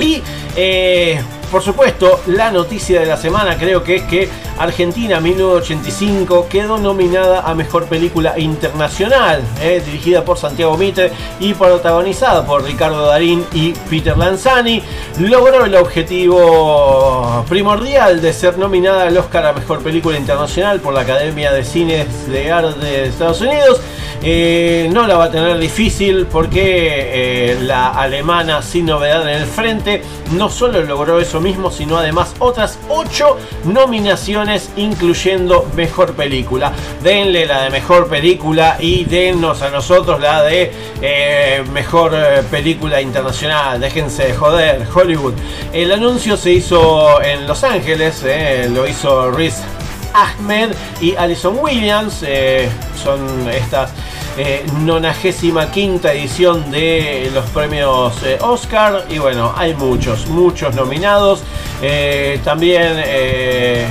Y 0.00 0.22
eh, 0.56 1.22
por 1.50 1.62
supuesto, 1.62 2.20
la 2.26 2.50
noticia 2.50 3.00
de 3.00 3.06
la 3.06 3.16
semana 3.16 3.56
creo 3.56 3.82
que 3.82 3.96
es 3.96 4.02
que 4.02 4.28
Argentina 4.58 5.20
1985 5.20 6.48
quedó 6.48 6.78
nominada 6.78 7.40
a 7.40 7.54
Mejor 7.54 7.86
Película 7.86 8.38
Internacional, 8.38 9.42
eh, 9.60 9.82
dirigida 9.84 10.24
por 10.24 10.38
Santiago 10.38 10.76
Mitre 10.76 11.12
y 11.40 11.54
protagonizada 11.54 12.44
por 12.44 12.64
Ricardo 12.64 13.06
Darín 13.06 13.44
y 13.52 13.72
Peter 13.90 14.16
Lanzani. 14.16 14.82
Logró 15.18 15.64
el 15.64 15.74
objetivo 15.74 17.44
primordial 17.48 18.20
de 18.20 18.32
ser 18.32 18.58
nominada 18.58 19.04
al 19.04 19.16
Oscar 19.16 19.46
a 19.46 19.52
Mejor 19.52 19.80
Película 19.80 20.18
Internacional 20.18 20.80
por 20.80 20.94
la 20.94 21.00
Academia 21.02 21.52
de 21.52 21.64
Cines 21.64 22.28
de 22.28 22.50
Arte 22.50 22.78
de 22.84 23.06
Estados 23.06 23.40
Unidos. 23.40 23.80
Eh, 24.22 24.88
no 24.92 25.06
la 25.06 25.16
va 25.16 25.24
a 25.24 25.30
tener 25.30 25.58
difícil 25.58 26.26
porque 26.26 27.52
eh, 27.52 27.58
la 27.62 27.90
alemana 27.90 28.62
sin 28.62 28.86
novedad 28.86 29.22
en 29.22 29.42
el 29.42 29.46
frente 29.46 30.02
no 30.32 30.48
solo 30.48 30.82
logró 30.82 31.20
eso 31.20 31.40
mismo, 31.40 31.70
sino 31.70 31.98
además 31.98 32.34
otras 32.38 32.78
8 32.88 33.36
nominaciones 33.64 34.70
incluyendo 34.76 35.68
mejor 35.76 36.14
película. 36.14 36.72
Denle 37.02 37.46
la 37.46 37.62
de 37.62 37.70
mejor 37.70 38.08
película 38.08 38.76
y 38.80 39.04
dennos 39.04 39.62
a 39.62 39.70
nosotros 39.70 40.20
la 40.20 40.42
de 40.42 40.72
eh, 41.02 41.64
mejor 41.72 42.14
película 42.50 43.00
internacional. 43.00 43.80
Déjense 43.80 44.28
de 44.28 44.34
joder, 44.34 44.86
Hollywood. 44.92 45.34
El 45.72 45.92
anuncio 45.92 46.36
se 46.36 46.52
hizo 46.52 47.22
en 47.22 47.46
Los 47.46 47.64
Ángeles, 47.64 48.24
lo 48.70 48.88
hizo 48.88 49.30
Riz 49.30 49.62
Ahmed 50.16 50.70
y 51.00 51.14
Alison 51.14 51.58
Williams. 51.60 52.22
eh, 52.22 52.68
son 53.02 53.48
estas 53.48 53.90
eh, 54.38 54.64
95 54.80 56.08
edición 56.08 56.70
de 56.70 57.30
los 57.34 57.44
premios 57.50 58.14
eh, 58.24 58.38
Oscar. 58.40 59.04
Y 59.08 59.18
bueno, 59.18 59.52
hay 59.56 59.74
muchos, 59.74 60.26
muchos 60.26 60.74
nominados. 60.74 61.42
Eh, 61.82 62.40
también, 62.44 62.94
eh, 63.04 63.86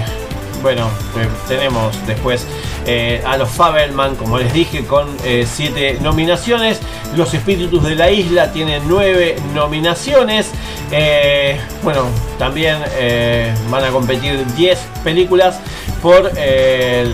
bueno, 0.61 0.87
eh, 1.17 1.27
tenemos 1.47 1.95
después 2.07 2.45
eh, 2.87 3.21
a 3.25 3.37
los 3.37 3.49
Fabelman, 3.49 4.15
como 4.15 4.37
les 4.37 4.51
dije, 4.53 4.85
con 4.85 5.07
7 5.19 5.99
nominaciones. 6.01 6.79
Los 7.15 7.33
Espíritus 7.33 7.83
de 7.83 7.95
la 7.95 8.11
Isla 8.11 8.51
tienen 8.51 8.83
9 8.87 9.37
nominaciones. 9.53 10.51
Eh, 10.91 11.59
bueno, 11.83 12.05
también 12.37 12.77
eh, 12.97 13.51
van 13.69 13.83
a 13.83 13.89
competir 13.89 14.45
10 14.55 14.77
películas 15.03 15.59
por 16.01 16.31
eh, 16.35 17.05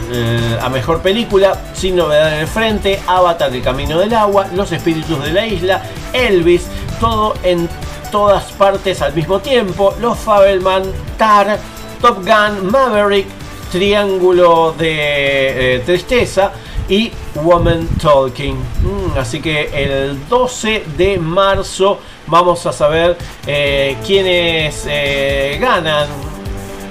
mejor 0.71 1.01
película, 1.01 1.61
sin 1.73 1.95
novedad 1.95 2.33
en 2.33 2.39
el 2.39 2.47
frente, 2.47 2.99
Avatar 3.05 3.53
El 3.53 3.61
Camino 3.61 3.99
del 3.99 4.13
Agua, 4.13 4.47
Los 4.55 4.71
Espíritus 4.71 5.23
de 5.23 5.33
la 5.33 5.45
Isla, 5.45 5.83
Elvis, 6.13 6.67
todo 6.99 7.35
en 7.43 7.69
todas 8.11 8.51
partes 8.53 9.01
al 9.01 9.13
mismo 9.13 9.39
tiempo, 9.39 9.93
Los 9.99 10.17
Fabelman, 10.19 10.83
Tar, 11.17 11.59
Top 12.01 12.25
Gun, 12.25 12.71
Maverick, 12.71 13.27
Triángulo 13.71 14.73
de 14.77 15.75
eh, 15.75 15.79
Tristeza 15.85 16.51
y 16.89 17.11
Woman 17.35 17.87
Talking. 18.01 18.55
Mm, 18.55 19.17
así 19.17 19.39
que 19.41 19.69
el 19.73 20.27
12 20.27 20.85
de 20.97 21.17
marzo 21.17 21.99
vamos 22.27 22.65
a 22.65 22.73
saber 22.73 23.17
eh, 23.47 23.97
quiénes 24.05 24.85
eh, 24.89 25.57
ganan 25.61 26.07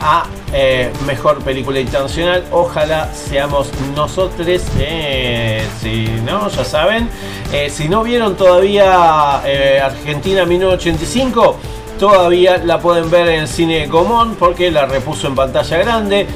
a 0.01 0.27
eh, 0.53 0.91
mejor 1.07 1.43
película 1.43 1.81
internacional. 1.81 2.45
Ojalá 2.51 3.13
seamos 3.15 3.71
nosotros. 3.95 4.47
eh, 4.79 5.63
si 5.81 6.07
no, 6.25 6.49
ya 6.49 6.65
saben. 6.65 7.09
Eh, 7.53 7.71
si 7.71 7.89
no 7.89 8.03
vieron 8.03 8.37
todavía 8.37 9.37
Argentina 9.85 10.45
1985. 10.45 11.57
Todavía 11.99 12.57
la 12.57 12.81
pueden 12.81 13.11
ver 13.11 13.29
en 13.29 13.41
el 13.41 13.49
cine 13.49 13.87
Gomón 13.87 14.35
porque 14.37 14.71
la 14.71 14.87
repuso 14.87 15.27
en 15.27 15.35
pantalla 15.35 15.77
grande. 15.77 16.27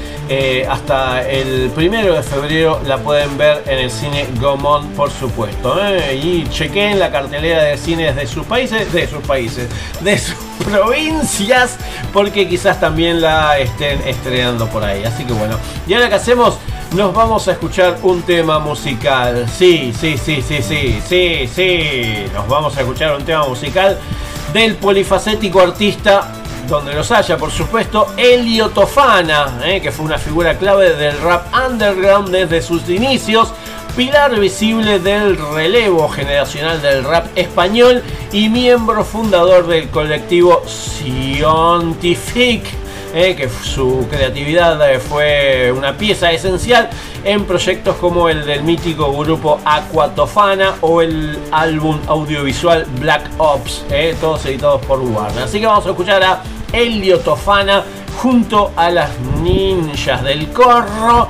Hasta 0.69 1.27
el 1.27 1.71
primero 1.71 2.13
de 2.13 2.21
febrero 2.21 2.79
la 2.85 2.99
pueden 2.99 3.35
ver 3.35 3.63
en 3.65 3.79
el 3.79 3.89
cine 3.89 4.27
Gomón, 4.39 4.89
por 4.89 5.09
supuesto. 5.09 5.75
Y 6.13 6.43
chequen 6.49 6.99
la 6.99 7.11
cartelera 7.11 7.63
de 7.63 7.77
cines 7.77 8.15
de 8.15 8.27
sus 8.27 8.45
países, 8.45 8.93
de 8.93 9.07
sus 9.07 9.23
países, 9.23 9.67
de 10.01 10.17
sus 10.19 10.35
provincias, 10.65 11.77
porque 12.11 12.47
quizás 12.47 12.79
también 12.79 13.21
la 13.21 13.57
estén 13.59 14.01
estrenando 14.07 14.67
por 14.67 14.83
ahí. 14.83 15.03
Así 15.03 15.23
que 15.23 15.33
bueno, 15.33 15.57
y 15.87 15.93
ahora 15.93 16.09
que 16.09 16.15
hacemos, 16.15 16.57
nos 16.95 17.13
vamos 17.13 17.47
a 17.47 17.53
escuchar 17.53 17.97
un 18.03 18.21
tema 18.23 18.59
musical. 18.59 19.47
Sí, 19.49 19.93
sí, 19.97 20.17
sí, 20.17 20.41
sí, 20.41 20.61
sí, 20.61 21.01
sí, 21.07 21.49
sí. 21.53 22.25
Nos 22.33 22.47
vamos 22.47 22.75
a 22.77 22.81
escuchar 22.81 23.15
un 23.15 23.23
tema 23.23 23.47
musical 23.47 23.97
del 24.53 24.75
polifacético 24.75 25.61
artista 25.61 26.31
donde 26.67 26.93
los 26.93 27.11
haya, 27.11 27.37
por 27.37 27.51
supuesto, 27.51 28.13
Elio 28.17 28.69
Tofana, 28.69 29.59
eh, 29.63 29.79
que 29.81 29.91
fue 29.91 30.05
una 30.05 30.17
figura 30.17 30.57
clave 30.57 30.95
del 30.95 31.19
rap 31.21 31.45
underground 31.53 32.29
desde 32.29 32.61
sus 32.61 32.89
inicios, 32.89 33.53
pilar 33.95 34.37
visible 34.37 34.99
del 34.99 35.37
relevo 35.37 36.09
generacional 36.09 36.81
del 36.81 37.05
rap 37.05 37.27
español 37.35 38.03
y 38.31 38.49
miembro 38.49 39.05
fundador 39.05 39.67
del 39.67 39.89
colectivo 39.89 40.63
Scientific. 40.67 42.63
eh, 43.13 43.33
que 43.37 43.47
su 43.47 44.05
creatividad 44.09 44.91
eh, 44.91 44.99
fue 44.99 45.71
una 45.71 45.95
pieza 45.95 46.33
esencial 46.33 46.89
en 47.23 47.45
proyectos 47.45 47.95
como 47.95 48.27
el 48.27 48.45
del 48.45 48.63
mítico 48.63 49.13
grupo 49.13 49.61
Aquatofana 49.63 50.75
o 50.81 51.01
el 51.01 51.39
álbum 51.51 51.97
audiovisual 52.07 52.85
Black 52.99 53.29
Ops, 53.37 53.85
eh, 53.89 54.13
todos 54.19 54.45
editados 54.45 54.85
por 54.85 54.99
Warner. 54.99 55.43
Así 55.43 55.61
que 55.61 55.67
vamos 55.67 55.85
a 55.85 55.91
escuchar 55.91 56.21
a 56.21 56.43
Elio 56.73 57.19
Tofana 57.19 57.85
junto 58.21 58.73
a 58.75 58.91
las 58.91 59.17
ninjas 59.41 60.21
del 60.21 60.51
corro 60.51 61.29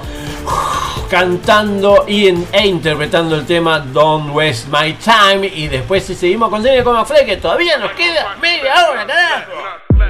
cantando 1.09 2.05
y 2.07 2.27
e 2.27 2.67
interpretando 2.67 3.35
el 3.35 3.45
tema 3.45 3.79
Don't 3.79 4.35
Waste 4.35 4.67
My 4.69 4.93
Time. 4.93 5.47
Y 5.47 5.67
después 5.67 6.03
si 6.03 6.15
seguimos 6.15 6.49
con 6.49 6.63
Cine 6.63 6.83
con 6.83 7.05
Fle 7.05 7.25
que 7.25 7.37
todavía 7.37 7.77
nos 7.77 7.91
queda 7.91 8.35
media 8.41 8.89
hora 8.89 9.05
carajo 9.05 9.64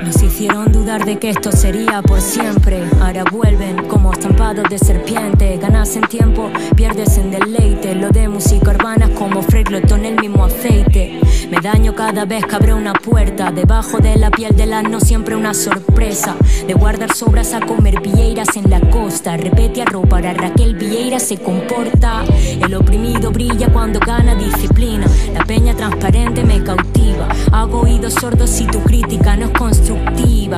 Nos 0.06 0.22
hicieron 0.22 0.72
dudar 0.72 1.04
de 1.04 1.18
que 1.18 1.32
esto 1.32 1.52
sería 1.52 2.04
por 2.04 2.22
siempre. 2.22 2.84
Ahora 3.02 3.24
vuelven 3.24 3.88
como 3.88 4.14
estampados 4.14 4.70
de 4.70 4.78
serpiente. 4.78 5.58
Ganas 5.58 5.96
en 5.96 6.04
tiempo, 6.04 6.52
pierdes 6.76 7.18
en 7.18 7.32
deleite. 7.32 7.96
Lo 7.96 8.10
de 8.10 8.28
música 8.28 8.70
urbana 8.70 9.06
es 9.06 9.18
como 9.18 9.42
Freglotón 9.42 10.06
el 10.06 10.16
mismo 10.22 10.46
aceite. 10.46 11.20
Me 11.50 11.60
daño 11.60 11.96
cada 11.96 12.26
vez 12.26 12.46
que 12.46 12.56
abro 12.56 12.76
una 12.76 12.94
puerta. 12.94 13.52
Debajo 13.52 13.98
de 13.98 14.16
la 14.18 14.30
piel 14.30 14.56
del 14.56 14.74
asno 14.74 15.00
siempre 15.00 15.36
una 15.36 15.56
sorpresa. 15.56 16.36
De 16.68 16.76
guardar 16.76 17.12
sobras 17.12 17.56
a 17.56 17.62
comer 17.62 18.00
vieiras 18.00 18.56
en 18.58 18.70
la 18.70 18.82
costa. 18.82 19.38
Repete 19.38 19.82
arropa, 19.82 20.18
ahora 20.18 20.36
Raquel 20.36 20.76
Vieira 20.76 21.20
se 21.20 21.38
comporta. 21.38 22.24
El 22.64 22.76
oprimido 22.76 23.32
brilla 23.32 23.74
cuando 23.74 24.00
gana 24.00 24.36
disciplina. 24.36 25.08
La 25.34 25.44
peña 25.46 25.76
transparente 25.76 26.44
me 26.44 26.64
cautiva. 26.64 27.28
Hago 27.52 27.82
oídos 27.82 28.14
sordos 28.14 28.52
si 28.52 28.68
tu 28.68 28.80
crítica 28.82 29.36
no 29.36 29.46
es 29.46 29.52
constructiva. 29.52 29.95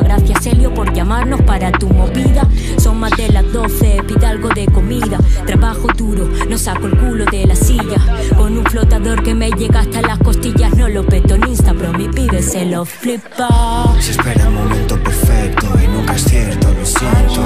Gracias, 0.01 0.45
Helio, 0.45 0.73
por 0.73 0.93
llamarnos 0.93 1.41
para 1.41 1.71
tu 1.71 1.89
movida. 1.89 2.47
Son 2.77 2.99
más 2.99 3.11
de 3.17 3.29
las 3.29 3.51
12, 3.51 4.03
pide 4.07 4.25
algo 4.25 4.49
de 4.49 4.65
comida. 4.67 5.17
Trabajo 5.45 5.87
duro, 5.95 6.29
no 6.49 6.57
saco 6.57 6.87
el 6.87 6.97
culo 6.97 7.25
de 7.25 7.45
la 7.45 7.55
silla. 7.55 7.97
Con 8.37 8.57
un 8.57 8.65
flotador 8.65 9.23
que 9.23 9.33
me 9.33 9.49
llega 9.51 9.79
hasta 9.79 10.01
las 10.01 10.19
costillas, 10.19 10.75
no 10.75 10.87
lo 10.87 11.05
peto 11.05 11.35
en 11.35 11.47
Insta, 11.47 11.73
pero 11.73 11.93
mi 11.93 12.07
pibe 12.09 12.41
se 12.41 12.65
lo 12.65 12.85
flipa. 12.85 13.95
Se 13.99 14.11
espera 14.11 14.43
el 14.43 14.51
momento 14.51 15.01
perfecto 15.01 15.67
y 15.83 15.87
nunca 15.87 16.15
es 16.15 16.23
cierto, 16.23 16.67
lo 16.73 16.85
siento. 16.85 17.41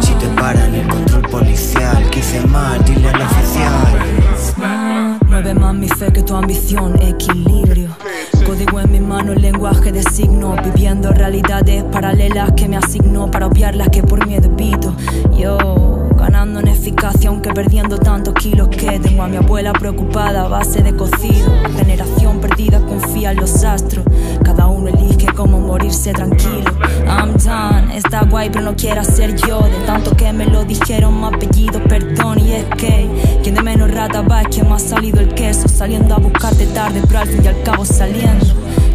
Si 0.00 0.12
te 0.14 0.26
paran 0.28 0.74
el 0.74 0.86
control 0.86 1.22
policial, 1.22 2.10
que 2.10 2.20
hice 2.20 2.40
mal, 2.46 2.84
dile 2.84 3.08
al 3.08 3.22
oficial. 3.22 4.02
fe 5.96 6.12
que 6.12 6.22
tu 6.22 6.34
ambición, 6.34 7.00
equilibrio. 7.02 7.88
Código 8.46 8.80
en 8.80 8.90
mi 8.90 9.00
mano, 9.00 9.34
lenguaje 9.34 9.92
de 9.92 10.02
signo, 10.02 10.56
viviendo 10.64 11.12
realidades 11.12 11.84
paralelas 11.84 12.52
que 12.52 12.68
me 12.68 12.76
asignó 12.76 13.30
para 13.30 13.46
obviar 13.46 13.76
las 13.76 13.88
que 13.88 14.02
por 14.02 14.26
miedo 14.26 14.46
evito. 14.46 14.94
Yo 15.36 16.08
ganando 16.16 16.60
en 16.60 16.68
eficacia, 16.68 17.30
aunque 17.30 17.52
perdiendo 17.52 17.98
tantos 17.98 18.34
kilos 18.34 18.68
que 18.68 18.98
tengo 18.98 19.22
a 19.22 19.28
mi 19.28 19.36
abuela 19.36 19.72
preocupada 19.72 20.42
a 20.42 20.48
base 20.48 20.82
de 20.82 20.94
cocido. 20.94 21.52
Generación 21.76 22.40
perdida 22.40 22.80
confía 22.80 23.32
en 23.32 23.38
los 23.38 23.62
astros, 23.64 24.04
cada 24.44 24.66
uno 24.66 24.88
elige 24.88 25.26
cómo 25.34 25.60
morirse 25.60 26.12
tranquilo. 26.12 26.71
Está 27.94 28.24
guay, 28.24 28.48
pero 28.50 28.64
no 28.64 28.74
quiero 28.74 29.04
ser 29.04 29.36
yo. 29.36 29.60
De 29.60 29.86
tanto 29.86 30.16
que 30.16 30.32
me 30.32 30.46
lo 30.46 30.64
dijeron, 30.64 31.20
mi 31.20 31.26
apellido, 31.26 31.82
perdón. 31.84 32.38
Y 32.38 32.52
es 32.52 32.64
que 32.76 33.08
quien 33.42 33.54
de 33.54 33.62
menos 33.62 33.90
rata 33.90 34.22
va 34.22 34.42
es 34.42 34.48
quien 34.48 34.68
más 34.68 34.84
ha 34.84 34.88
salido 34.96 35.20
el 35.20 35.28
queso. 35.34 35.68
Saliendo 35.68 36.14
a 36.14 36.18
buscarte 36.18 36.66
tarde, 36.66 37.02
pero 37.06 37.20
al 37.20 37.28
fin 37.28 37.44
y 37.44 37.48
al 37.48 37.62
cabo 37.62 37.84
saliendo. 37.84 38.46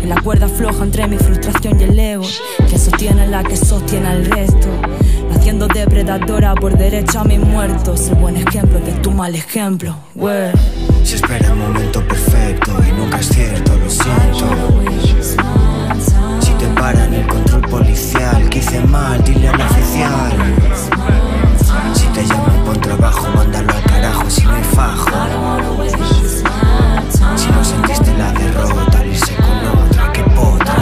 En 0.02 0.10
la 0.10 0.22
cuerda 0.22 0.48
floja 0.48 0.84
entre 0.84 1.08
mi 1.08 1.18
frustración 1.18 1.80
y 1.80 1.84
el 1.84 2.00
ego, 2.00 2.26
que 2.70 2.78
sostiene 2.78 3.28
la 3.28 3.44
que 3.44 3.58
sostiene 3.58 4.08
al 4.08 4.26
resto. 4.26 4.68
Haciendo 5.34 5.68
depredadora 5.68 6.56
por 6.56 6.78
derecho 6.78 7.20
a 7.20 7.24
mis 7.24 7.40
muertos. 7.40 8.08
El 8.10 8.16
buen 8.16 8.38
ejemplo 8.38 8.80
de 8.80 8.94
tu 8.94 9.12
mal 9.12 9.36
ejemplo, 9.36 9.96
wey. 10.16 10.52
Se 11.04 11.16
espera 11.16 11.50
el 11.50 11.56
momento 11.56 12.06
perfecto 12.08 12.72
y 12.88 12.92
nunca 12.94 13.20
es 13.20 13.28
cierto, 13.28 13.74
lo 13.78 13.90
siento. 13.90 15.37
Paran 16.88 17.14
el 17.14 17.28
control 17.28 17.62
policial, 17.64 18.48
que 18.48 18.60
hice 18.60 18.80
mal, 18.80 19.22
dile 19.22 19.50
al 19.50 19.60
oficial. 19.60 20.32
Si 21.94 22.08
te 22.08 22.24
llaman 22.26 22.64
por 22.64 22.78
trabajo, 22.78 23.28
mándalo 23.36 23.74
al 23.74 23.84
carajo 23.84 24.30
si 24.30 24.44
no 24.46 24.54
hay 24.54 24.64
fajo. 24.64 25.10
Si 27.36 27.50
no 27.52 27.66
sentiste 27.66 28.18
la 28.18 28.32
derrota, 28.32 29.06
irse 29.06 29.36
con 29.36 29.86
otra 29.86 30.14
que 30.14 30.24
potra. 30.24 30.76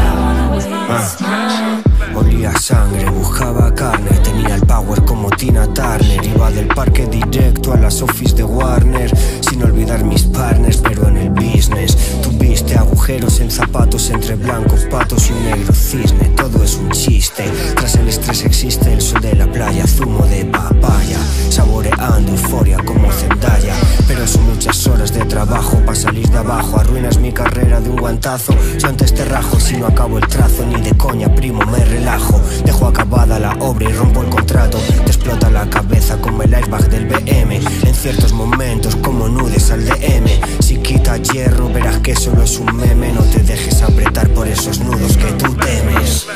Ah. 0.89 1.81
Olía 2.13 2.55
sangre, 2.55 3.09
buscaba 3.09 3.73
carne, 3.73 4.11
tenía 4.19 4.53
el 4.53 4.61
power 4.61 5.03
como 5.05 5.31
Tina 5.31 5.65
Turner. 5.73 6.23
Iba 6.23 6.51
del 6.51 6.67
parque 6.67 7.07
directo 7.07 7.73
a 7.73 7.77
las 7.77 8.03
office 8.03 8.35
de 8.35 8.43
Warner, 8.43 9.11
sin 9.41 9.63
olvidar 9.63 10.03
mis 10.03 10.21
partners, 10.21 10.77
pero 10.83 11.07
en 11.07 11.17
el 11.17 11.29
business. 11.31 11.97
Tuviste 12.45 12.77
agujeros 12.77 13.39
en 13.39 13.49
zapatos 13.49 14.11
entre 14.11 14.35
blancos 14.35 14.85
patos 14.91 15.29
y 15.29 15.33
un 15.33 15.45
negro 15.45 15.73
cisne. 15.73 16.29
Todo 16.37 16.63
es 16.63 16.75
un 16.75 16.91
chiste. 16.91 17.43
Tras 17.75 17.95
el 17.95 18.07
estrés 18.07 18.45
existe 18.45 18.93
el 18.93 19.01
sol 19.01 19.19
de 19.19 19.35
la 19.35 19.51
playa, 19.51 19.87
zumo 19.87 20.23
de 20.27 20.45
papaya, 20.45 21.17
saboreando 21.49 22.31
euforia 22.31 22.77
como 22.85 23.11
Zendaya. 23.11 23.73
Pero 24.07 24.27
son 24.27 24.47
muchas 24.47 24.85
horas 24.85 25.11
de 25.11 25.25
trabajo 25.25 25.79
para 25.79 25.95
salir 25.95 26.29
de 26.29 26.37
abajo. 26.37 26.79
Arruinas 26.79 27.17
mi 27.17 27.31
carrera 27.31 27.81
de 27.81 27.89
un 27.89 27.97
guantazo. 27.97 28.55
Yo 28.77 28.89
antes 28.89 29.11
te 29.15 29.25
rajo 29.25 29.59
si 29.59 29.77
no 29.77 29.87
acabo 29.87 30.19
el 30.19 30.27
trazo, 30.27 30.67
ni 30.67 30.79
de 30.81 30.95
coña, 30.95 31.33
primo, 31.33 31.65
me 31.65 31.83
relajo. 31.83 32.39
Dejo 32.63 32.85
acabada 32.85 33.39
la 33.39 33.53
obra 33.55 33.89
y 33.89 33.93
rompo 33.93 34.21
el 34.21 34.29
contrato. 34.29 34.77
Te 34.77 35.11
explota 35.11 35.49
la 35.49 35.67
cabeza 35.67 36.17
como 36.21 36.43
el 36.43 36.53
airbag 36.53 36.89
del 36.91 37.07
BM. 37.07 37.55
En 37.55 37.95
ciertos 37.95 38.33
momentos, 38.33 38.95
como 38.97 39.27
nudes 39.27 39.71
al 39.71 39.83
DM. 39.83 40.29
Si 40.59 40.77
quita 40.77 41.17
hierro, 41.17 41.69
verás 41.69 41.97
que 41.99 42.15
solo 42.35 42.43
es 42.43 42.59
un 42.59 42.75
meme. 42.77 43.11
No 43.13 43.21
te 43.21 43.39
dejes 43.39 43.81
apretar 43.81 44.27
por 44.29 44.47
esos 44.47 44.79
nudos 44.79 45.17
que 45.17 45.31
tú 45.33 45.53
temes. 45.55 46.27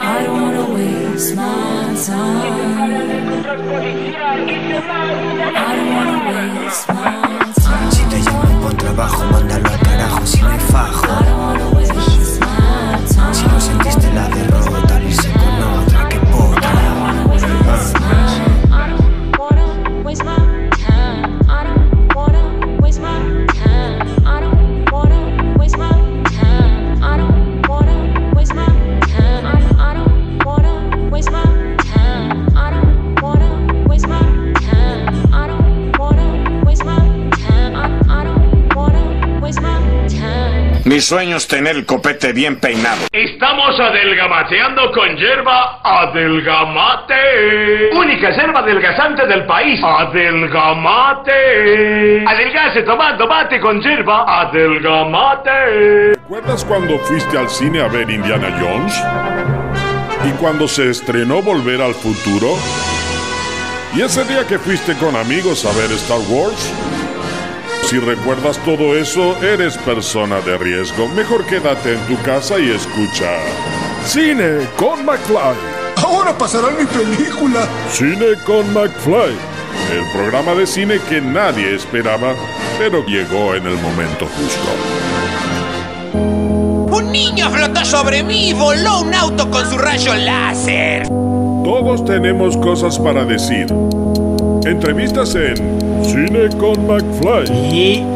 I 0.00 0.24
don't 0.24 0.42
wanna 0.42 0.64
waste 0.74 1.36
my 1.36 1.94
time. 2.04 2.42
I 5.54 5.76
don't 5.76 5.94
wanna 5.94 6.18
waste 6.30 6.88
my 6.88 7.52
time. 7.54 7.90
Si 7.92 8.02
te 8.04 8.20
llaman 8.22 8.60
por 8.60 8.74
trabajo, 8.74 9.24
mándalo 9.30 9.68
al 9.68 9.80
carajo 9.80 10.26
si 10.26 10.40
no 10.40 10.48
hay 10.48 10.58
fajo. 10.58 11.06
Si 13.32 13.46
no 13.46 13.60
sentiste 13.60 14.12
la 14.12 14.28
derrota, 14.28 15.00
irse 15.02 15.32
con 15.32 15.62
otra 15.62 15.81
sueño 41.02 41.36
es 41.36 41.46
tener 41.46 41.76
el 41.76 41.84
copete 41.86 42.32
bien 42.32 42.56
peinado. 42.60 43.02
Estamos 43.12 43.78
adelgamateando 43.78 44.90
con 44.92 45.16
hierba 45.16 45.80
adelgamate. 45.82 47.14
Única 47.94 48.30
hierba 48.30 48.60
adelgazante 48.60 49.26
del 49.26 49.44
país. 49.46 49.80
Adelgamate. 49.82 51.32
Adelgace 52.26 52.82
tomando 52.82 53.26
mate 53.26 53.60
con 53.60 53.80
hierba 53.80 54.40
adelgamate. 54.40 56.12
¿Recuerdas 56.14 56.64
cuando 56.64 56.98
fuiste 57.00 57.36
al 57.36 57.48
cine 57.48 57.82
a 57.82 57.88
ver 57.88 58.08
Indiana 58.10 58.48
Jones? 58.60 59.02
¿Y 60.24 60.30
cuando 60.38 60.68
se 60.68 60.90
estrenó 60.90 61.42
Volver 61.42 61.82
al 61.82 61.94
Futuro? 61.94 62.56
¿Y 63.94 64.00
ese 64.02 64.24
día 64.24 64.46
que 64.46 64.58
fuiste 64.58 64.94
con 64.94 65.16
amigos 65.16 65.66
a 65.66 65.72
ver 65.76 65.90
Star 65.92 66.20
Wars? 66.28 66.72
Si 67.92 67.98
recuerdas 67.98 68.56
todo 68.64 68.96
eso, 68.96 69.36
eres 69.44 69.76
persona 69.76 70.40
de 70.40 70.56
riesgo. 70.56 71.08
Mejor 71.08 71.44
quédate 71.44 71.92
en 71.92 72.00
tu 72.06 72.16
casa 72.22 72.58
y 72.58 72.70
escucha. 72.70 73.28
Cine 74.06 74.66
con 74.78 75.04
McFly. 75.04 75.54
Ahora 76.02 76.32
pasará 76.32 76.70
mi 76.70 76.86
película. 76.86 77.68
Cine 77.90 78.38
con 78.46 78.72
McFly. 78.72 79.36
El 79.92 80.10
programa 80.10 80.54
de 80.54 80.66
cine 80.66 81.00
que 81.06 81.20
nadie 81.20 81.74
esperaba, 81.74 82.34
pero 82.78 83.04
llegó 83.04 83.54
en 83.56 83.66
el 83.66 83.76
momento 83.76 84.26
justo. 84.26 84.70
Un 86.96 87.12
niño 87.12 87.50
flotó 87.50 87.84
sobre 87.84 88.22
mí 88.22 88.48
y 88.48 88.52
voló 88.54 89.02
un 89.02 89.12
auto 89.12 89.50
con 89.50 89.68
su 89.68 89.76
rayo 89.76 90.14
láser. 90.14 91.08
Todos 91.62 92.06
tenemos 92.06 92.56
cosas 92.56 92.98
para 92.98 93.26
decir. 93.26 93.66
Entrevistas 94.64 95.34
en 95.34 95.56
Cine 96.04 96.48
con 96.56 96.86
McFly. 96.86 97.50
Y, 97.52 98.06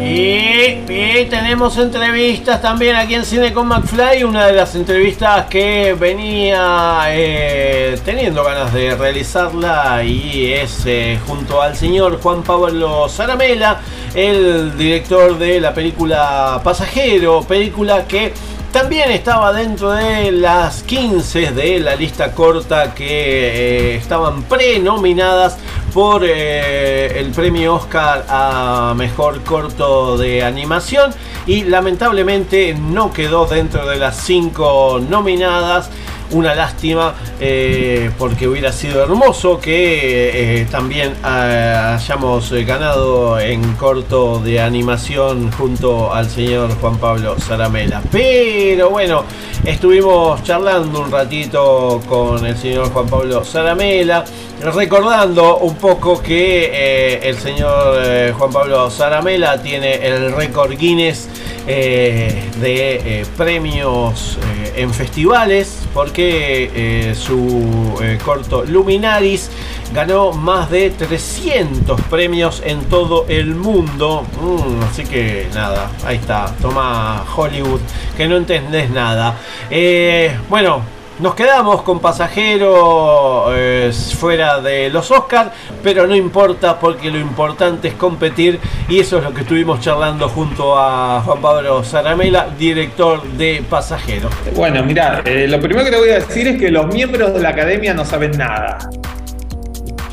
y, 0.00 1.26
tenemos 1.28 1.76
entrevistas 1.78 2.62
también 2.62 2.94
aquí 2.94 3.14
en 3.14 3.24
Cine 3.24 3.52
con 3.52 3.66
McFly. 3.66 4.22
Una 4.22 4.46
de 4.46 4.52
las 4.52 4.76
entrevistas 4.76 5.46
que 5.46 5.96
venía 5.98 7.02
eh, 7.08 7.98
teniendo 8.04 8.44
ganas 8.44 8.72
de 8.72 8.94
realizarla 8.94 10.04
y 10.04 10.52
es 10.52 10.82
eh, 10.86 11.18
junto 11.26 11.60
al 11.60 11.74
señor 11.74 12.20
Juan 12.20 12.44
Pablo 12.44 13.08
Zaramela, 13.08 13.80
el 14.14 14.76
director 14.78 15.36
de 15.38 15.60
la 15.60 15.74
película 15.74 16.60
Pasajero, 16.62 17.42
película 17.42 18.06
que 18.06 18.32
también 18.72 19.10
estaba 19.10 19.52
dentro 19.52 19.90
de 19.90 20.30
las 20.30 20.84
15 20.84 21.50
de 21.50 21.80
la 21.80 21.96
lista 21.96 22.32
corta 22.32 22.94
que 22.94 23.04
eh, 23.08 23.96
estaban 23.96 24.44
prenominadas 24.44 25.58
por 25.92 26.24
eh, 26.24 27.18
el 27.18 27.30
premio 27.30 27.74
Oscar 27.74 28.24
a 28.28 28.94
mejor 28.96 29.42
corto 29.42 30.16
de 30.16 30.42
animación 30.42 31.12
y 31.46 31.64
lamentablemente 31.64 32.74
no 32.74 33.12
quedó 33.12 33.46
dentro 33.46 33.86
de 33.88 33.96
las 33.96 34.16
5 34.18 35.02
nominadas. 35.08 35.90
Una 36.32 36.54
lástima 36.54 37.14
eh, 37.40 38.10
porque 38.16 38.46
hubiera 38.46 38.70
sido 38.70 39.02
hermoso 39.02 39.58
que 39.58 40.60
eh, 40.60 40.66
también 40.70 41.14
eh, 41.24 41.94
hayamos 41.96 42.52
ganado 42.52 43.40
en 43.40 43.72
corto 43.74 44.38
de 44.38 44.60
animación 44.60 45.50
junto 45.50 46.14
al 46.14 46.30
señor 46.30 46.70
Juan 46.80 46.98
Pablo 46.98 47.34
Zaramela. 47.40 48.00
Pero 48.12 48.90
bueno, 48.90 49.24
estuvimos 49.64 50.42
charlando 50.44 51.00
un 51.00 51.10
ratito 51.10 52.00
con 52.08 52.46
el 52.46 52.56
señor 52.56 52.92
Juan 52.92 53.08
Pablo 53.08 53.44
Zaramela, 53.44 54.24
recordando 54.62 55.58
un 55.58 55.74
poco 55.76 56.22
que 56.22 57.18
el 57.24 57.36
señor 57.36 58.34
Juan 58.34 58.52
Pablo 58.52 58.88
Zaramela 58.88 59.60
tiene 59.60 59.94
el 60.06 60.32
récord 60.32 60.76
Guinness 60.76 61.28
de 61.66 63.26
premios 63.36 64.38
en 64.76 64.92
festivales 64.92 65.80
porque 65.92 66.70
eh, 66.74 67.14
su 67.14 67.98
eh, 68.02 68.18
corto 68.24 68.64
Luminaris 68.64 69.50
ganó 69.92 70.32
más 70.32 70.70
de 70.70 70.90
300 70.90 72.00
premios 72.02 72.62
en 72.64 72.84
todo 72.84 73.26
el 73.28 73.54
mundo. 73.54 74.24
Mm, 74.40 74.82
así 74.84 75.04
que 75.04 75.48
nada, 75.54 75.90
ahí 76.04 76.16
está, 76.16 76.54
toma 76.60 77.24
Hollywood, 77.34 77.80
que 78.16 78.28
no 78.28 78.36
entendés 78.36 78.90
nada. 78.90 79.36
Eh, 79.70 80.36
bueno, 80.48 80.82
Nos 81.20 81.34
quedamos 81.34 81.82
con 81.82 82.00
pasajero 82.00 83.54
eh, 83.54 83.92
fuera 84.16 84.58
de 84.60 84.88
los 84.88 85.10
Oscars, 85.10 85.50
pero 85.82 86.06
no 86.06 86.16
importa 86.16 86.78
porque 86.78 87.10
lo 87.10 87.18
importante 87.18 87.88
es 87.88 87.94
competir 87.94 88.58
y 88.88 89.00
eso 89.00 89.18
es 89.18 89.24
lo 89.24 89.34
que 89.34 89.42
estuvimos 89.42 89.80
charlando 89.80 90.30
junto 90.30 90.78
a 90.78 91.20
Juan 91.20 91.42
Pablo 91.42 91.84
Zaramela, 91.84 92.48
director 92.58 93.22
de 93.22 93.62
Pasajero. 93.68 94.30
Bueno, 94.56 94.82
mira, 94.82 95.20
eh, 95.26 95.46
lo 95.46 95.60
primero 95.60 95.84
que 95.84 95.90
te 95.90 95.98
voy 95.98 96.08
a 96.08 96.20
decir 96.20 96.48
es 96.48 96.58
que 96.58 96.70
los 96.70 96.86
miembros 96.86 97.34
de 97.34 97.40
la 97.40 97.50
academia 97.50 97.92
no 97.92 98.06
saben 98.06 98.30
nada. 98.38 98.78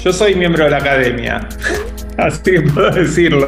Yo 0.04 0.12
soy 0.12 0.36
miembro 0.36 0.66
de 0.66 0.72
la 0.72 0.78
academia. 0.78 1.48
Así 2.28 2.60
puedo 2.74 2.92
decirlo. 2.92 3.48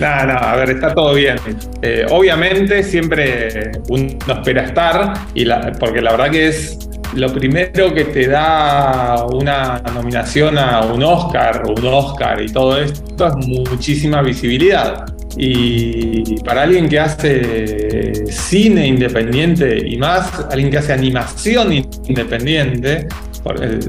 No, 0.00 0.26
no, 0.26 0.32
a 0.32 0.56
ver, 0.56 0.70
está 0.70 0.92
todo 0.94 1.14
bien. 1.14 1.36
Eh, 1.82 2.04
obviamente 2.10 2.82
siempre 2.82 3.70
uno 3.88 4.16
espera 4.28 4.64
estar, 4.64 5.14
y 5.34 5.46
porque 5.78 6.00
la 6.00 6.12
verdad 6.12 6.30
que 6.30 6.48
es 6.48 6.78
lo 7.14 7.32
primero 7.32 7.92
que 7.92 8.04
te 8.04 8.26
da 8.26 9.26
una 9.26 9.80
nominación 9.94 10.58
a 10.58 10.80
un 10.80 11.02
Oscar, 11.02 11.62
un 11.66 11.84
Oscar 11.86 12.40
y 12.40 12.50
todo 12.50 12.80
esto 12.80 13.26
es 13.28 13.46
muchísima 13.46 14.22
visibilidad. 14.22 15.04
Y 15.36 16.40
para 16.42 16.62
alguien 16.62 16.88
que 16.88 17.00
hace 17.00 18.26
cine 18.26 18.86
independiente 18.86 19.78
y 19.86 19.96
más, 19.96 20.46
alguien 20.50 20.70
que 20.70 20.78
hace 20.78 20.92
animación 20.92 21.72
independiente, 21.72 23.08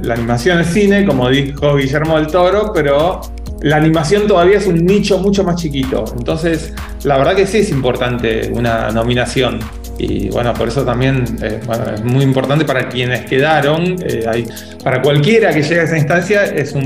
la 0.04 0.14
animación 0.14 0.62
es 0.62 0.68
cine, 0.68 1.06
como 1.06 1.30
dijo 1.30 1.76
Guillermo 1.76 2.18
del 2.18 2.28
Toro, 2.28 2.72
pero 2.74 3.22
la 3.64 3.78
animación 3.78 4.28
todavía 4.28 4.58
es 4.58 4.68
un 4.68 4.86
nicho 4.86 5.18
mucho 5.20 5.44
más 5.44 5.56
chiquito. 5.56 6.04
Entonces, 6.18 6.74
la 7.04 7.18
verdad 7.18 7.36
que 7.36 7.48
sí 7.48 7.60
es 7.60 7.70
importante 7.72 8.52
una 8.54 8.90
nominación. 8.92 9.60
Y 9.98 10.30
bueno, 10.30 10.54
por 10.54 10.68
eso 10.68 10.84
también 10.84 11.24
eh, 11.42 11.60
es 11.96 12.04
muy 12.04 12.24
importante 12.24 12.66
para 12.66 12.90
quienes 12.90 13.22
quedaron. 13.26 13.96
eh, 14.06 14.46
para 14.84 15.02
cualquiera 15.02 15.54
que 15.54 15.62
llegue 15.64 15.80
a 15.82 15.84
esa 15.84 15.98
instancia 15.98 16.44
es 16.46 16.74
un, 16.74 16.84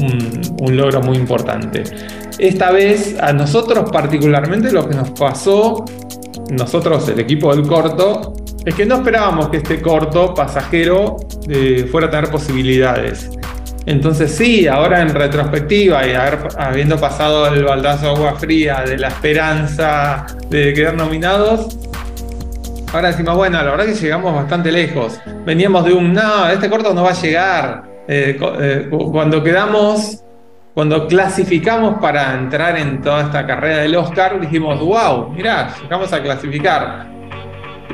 un- 0.00 0.40
un 0.60 0.76
logro 0.76 1.00
muy 1.02 1.16
importante. 1.16 1.84
Esta 2.38 2.70
vez, 2.70 3.16
a 3.20 3.32
nosotros 3.32 3.90
particularmente, 3.90 4.72
lo 4.72 4.88
que 4.88 4.94
nos 4.96 5.10
pasó, 5.10 5.84
nosotros, 6.50 7.08
el 7.08 7.20
equipo 7.20 7.54
del 7.54 7.66
corto, 7.66 8.34
es 8.64 8.74
que 8.74 8.84
no 8.84 8.96
esperábamos 8.96 9.48
que 9.48 9.58
este 9.58 9.80
corto 9.80 10.34
pasajero 10.34 11.16
eh, 11.48 11.86
fuera 11.90 12.08
a 12.08 12.10
tener 12.10 12.30
posibilidades. 12.30 13.30
Entonces 13.86 14.34
sí, 14.34 14.68
ahora 14.68 15.00
en 15.02 15.08
retrospectiva 15.12 16.06
y 16.06 16.12
haber- 16.12 16.48
habiendo 16.56 16.96
pasado 16.98 17.48
el 17.52 17.64
baldazo 17.64 18.06
de 18.06 18.10
agua 18.12 18.34
fría 18.38 18.82
de 18.86 18.96
la 18.98 19.08
esperanza 19.08 20.24
de 20.48 20.72
quedar 20.72 20.94
nominados, 20.94 21.76
ahora 22.92 23.08
decimos, 23.08 23.36
bueno, 23.36 23.58
la 23.62 23.70
verdad 23.70 23.86
que 23.86 23.94
llegamos 23.94 24.34
bastante 24.34 24.70
lejos. 24.70 25.18
Veníamos 25.44 25.84
de 25.84 25.92
un, 25.94 26.12
no, 26.12 26.48
este 26.48 26.70
corto 26.70 26.94
no 26.94 27.02
va 27.02 27.10
a 27.10 27.20
llegar. 27.20 27.82
Eh, 28.06 28.38
eh, 28.60 28.86
cu- 28.88 29.10
cuando 29.10 29.42
quedamos, 29.42 30.22
cuando 30.74 31.06
clasificamos 31.08 32.00
para 32.00 32.34
entrar 32.34 32.78
en 32.78 33.00
toda 33.00 33.22
esta 33.22 33.44
carrera 33.46 33.78
del 33.78 33.96
Oscar, 33.96 34.40
dijimos, 34.40 34.78
wow, 34.80 35.30
mirá, 35.30 35.74
llegamos 35.82 36.12
a 36.12 36.22
clasificar. 36.22 37.10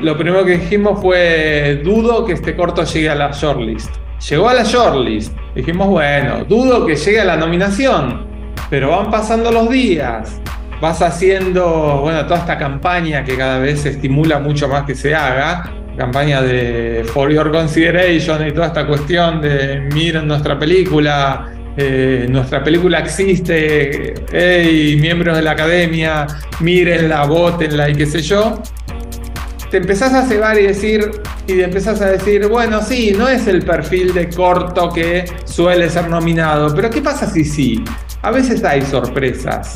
Lo 0.01 0.15
primero 0.17 0.45
que 0.45 0.57
dijimos 0.57 1.01
fue, 1.01 1.81
dudo 1.83 2.25
que 2.25 2.33
este 2.33 2.55
corto 2.55 2.83
llegue 2.83 3.09
a 3.09 3.15
la 3.15 3.31
shortlist. 3.31 3.89
Llegó 4.27 4.49
a 4.49 4.53
la 4.53 4.63
shortlist. 4.63 5.33
Dijimos, 5.55 5.87
bueno, 5.87 6.43
dudo 6.45 6.85
que 6.85 6.95
llegue 6.95 7.21
a 7.21 7.25
la 7.25 7.37
nominación, 7.37 8.25
pero 8.69 8.89
van 8.89 9.09
pasando 9.09 9.51
los 9.51 9.69
días. 9.69 10.41
Vas 10.81 11.01
haciendo, 11.01 11.99
bueno, 12.01 12.25
toda 12.25 12.39
esta 12.39 12.57
campaña 12.57 13.23
que 13.23 13.35
cada 13.35 13.59
vez 13.59 13.81
se 13.81 13.89
estimula 13.89 14.39
mucho 14.39 14.67
más 14.67 14.83
que 14.83 14.95
se 14.95 15.15
haga. 15.15 15.71
Campaña 15.97 16.41
de 16.41 17.05
For 17.13 17.31
Your 17.31 17.51
Consideration 17.51 18.47
y 18.47 18.51
toda 18.51 18.67
esta 18.67 18.87
cuestión 18.87 19.41
de 19.41 19.89
miren 19.93 20.27
nuestra 20.27 20.57
película, 20.57 21.49
eh, 21.75 22.25
nuestra 22.29 22.63
película 22.63 22.99
existe, 22.99 24.13
hey, 24.31 24.97
miembros 25.01 25.35
de 25.35 25.43
la 25.43 25.51
academia, 25.51 26.25
mírenla, 26.61 27.25
votenla 27.25 27.89
y 27.89 27.95
qué 27.95 28.05
sé 28.05 28.21
yo 28.21 28.61
te 29.69 29.77
empezás 29.77 30.13
a 30.13 30.25
cebar 30.25 30.59
y 30.59 30.63
decir, 30.63 31.11
y 31.49 31.61
empezás 31.61 32.01
a 32.01 32.11
decir, 32.11 32.47
bueno, 32.47 32.81
sí, 32.81 33.13
no 33.17 33.27
es 33.27 33.47
el 33.47 33.63
perfil 33.63 34.13
de 34.13 34.29
corto 34.29 34.89
que 34.89 35.25
suele 35.45 35.89
ser 35.89 36.09
nominado, 36.09 36.73
pero 36.75 36.89
¿qué 36.89 37.01
pasa 37.01 37.29
si 37.29 37.43
sí? 37.43 37.83
A 38.21 38.31
veces 38.31 38.63
hay 38.63 38.81
sorpresas. 38.83 39.73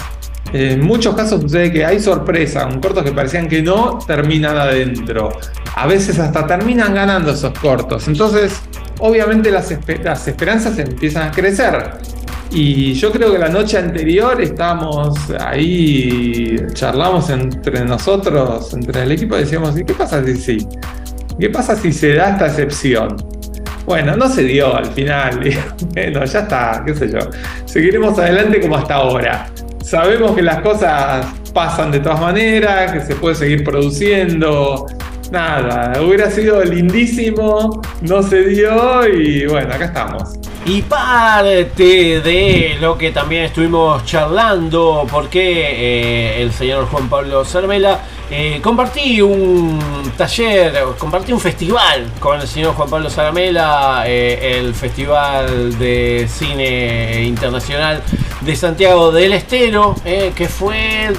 En 0.51 0.81
muchos 0.81 1.15
casos 1.15 1.41
sucede 1.41 1.71
que 1.71 1.83
hay 1.83 1.99
sorpresa, 1.99 2.67
un 2.67 2.79
corto 2.79 3.03
que 3.03 3.11
parecían 3.11 3.47
que 3.47 3.63
no 3.63 3.97
terminan 4.05 4.55
adentro. 4.55 5.31
A 5.75 5.87
veces 5.87 6.19
hasta 6.19 6.45
terminan 6.45 6.93
ganando 6.93 7.31
esos 7.31 7.57
cortos. 7.57 8.07
Entonces, 8.07 8.61
obviamente 8.99 9.49
las, 9.49 9.75
las 10.03 10.27
esperanzas 10.27 10.77
empiezan 10.77 11.29
a 11.29 11.31
crecer. 11.31 11.93
Y 12.51 12.93
yo 12.93 13.11
creo 13.11 13.31
que 13.31 13.39
la 13.39 13.49
noche 13.49 13.79
anterior 13.79 14.39
estábamos 14.39 15.17
ahí, 15.39 16.55
charlamos 16.73 17.31
entre 17.31 17.83
nosotros, 17.83 18.71
entre 18.75 19.01
el 19.01 19.11
equipo, 19.11 19.35
decíamos, 19.35 19.75
¿y 19.79 19.83
qué 19.83 19.95
pasa 19.95 20.23
si 20.23 20.35
sí? 20.35 20.67
¿Qué 21.39 21.49
pasa 21.49 21.75
si 21.75 21.91
se 21.91 22.13
da 22.13 22.31
esta 22.31 22.47
excepción? 22.47 23.17
Bueno, 23.85 24.15
no 24.15 24.29
se 24.29 24.43
dio 24.43 24.75
al 24.75 24.85
final. 24.85 25.39
bueno, 25.93 26.25
ya 26.25 26.39
está, 26.39 26.83
qué 26.85 26.95
sé 26.95 27.11
yo. 27.11 27.19
Seguiremos 27.65 28.17
adelante 28.17 28.61
como 28.61 28.77
hasta 28.77 28.95
ahora. 28.95 29.47
Sabemos 29.83 30.35
que 30.35 30.41
las 30.41 30.61
cosas 30.61 31.25
pasan 31.53 31.91
de 31.91 31.99
todas 31.99 32.21
maneras, 32.21 32.91
que 32.91 33.01
se 33.01 33.15
puede 33.15 33.35
seguir 33.35 33.63
produciendo. 33.63 34.85
Nada, 35.31 35.99
hubiera 36.01 36.29
sido 36.29 36.63
lindísimo, 36.63 37.81
no 38.01 38.21
se 38.21 38.43
dio 38.43 39.07
y 39.07 39.47
bueno, 39.47 39.73
acá 39.73 39.85
estamos. 39.85 40.33
Y 40.65 40.81
parte 40.83 42.21
de 42.21 42.77
lo 42.79 42.97
que 42.97 43.11
también 43.11 43.45
estuvimos 43.45 44.05
charlando, 44.05 45.05
porque 45.11 45.41
eh, 45.41 46.41
el 46.41 46.53
señor 46.53 46.85
Juan 46.85 47.09
Pablo 47.09 47.43
Cermela 47.43 47.99
eh, 48.29 48.59
compartí 48.61 49.21
un 49.21 49.79
taller, 50.17 50.73
compartí 50.97 51.33
un 51.33 51.39
festival 51.39 52.09
con 52.19 52.39
el 52.39 52.47
señor 52.47 52.73
Juan 52.73 52.89
Pablo 52.89 53.09
Zaramela, 53.09 54.03
eh, 54.07 54.57
el 54.59 54.73
Festival 54.73 55.77
de 55.77 56.27
Cine 56.29 57.23
Internacional 57.23 58.01
de 58.41 58.55
Santiago 58.55 59.11
del 59.11 59.33
Estero, 59.33 59.95
eh, 60.05 60.31
que 60.35 60.47
fue 60.47 61.05
el 61.05 61.17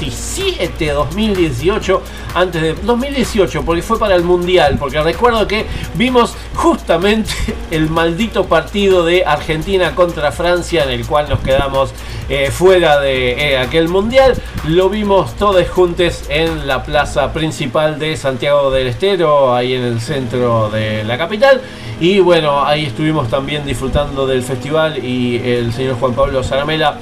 2017, 0.00 0.92
2018, 0.92 2.02
antes 2.34 2.62
de 2.62 2.74
2018, 2.74 3.64
porque 3.64 3.82
fue 3.82 3.98
para 3.98 4.14
el 4.14 4.24
Mundial, 4.24 4.76
porque 4.78 5.00
recuerdo 5.02 5.46
que 5.46 5.66
vimos 5.94 6.34
justamente 6.54 7.30
el 7.70 7.90
maldito 7.90 8.46
partido 8.46 9.04
de 9.04 9.24
Argentina 9.24 9.94
contra 9.94 10.32
Francia, 10.32 10.84
en 10.84 10.90
el 10.90 11.06
cual 11.06 11.28
nos 11.28 11.40
quedamos 11.40 11.92
eh, 12.28 12.50
fuera 12.50 12.98
de 13.00 13.32
eh, 13.32 13.58
aquel 13.58 13.88
Mundial, 13.88 14.34
lo 14.66 14.88
vimos 14.88 15.34
todos 15.34 15.68
juntos 15.68 16.24
en 16.28 16.66
la 16.66 16.82
plaza 16.82 17.32
principal 17.32 17.98
de 17.98 18.16
Santiago 18.16 18.70
del 18.70 18.86
Estero, 18.86 19.54
ahí 19.54 19.74
en 19.74 19.82
el 19.82 20.00
centro 20.00 20.70
de 20.70 21.04
la 21.04 21.18
capital. 21.18 21.60
Y 22.00 22.20
bueno, 22.20 22.64
ahí 22.64 22.86
estuvimos 22.86 23.28
también 23.28 23.66
disfrutando 23.66 24.26
del 24.26 24.42
festival 24.42 25.04
y 25.04 25.36
el 25.36 25.72
señor 25.74 25.96
Juan 25.96 26.14
Pablo 26.14 26.42
Zaramela 26.42 26.98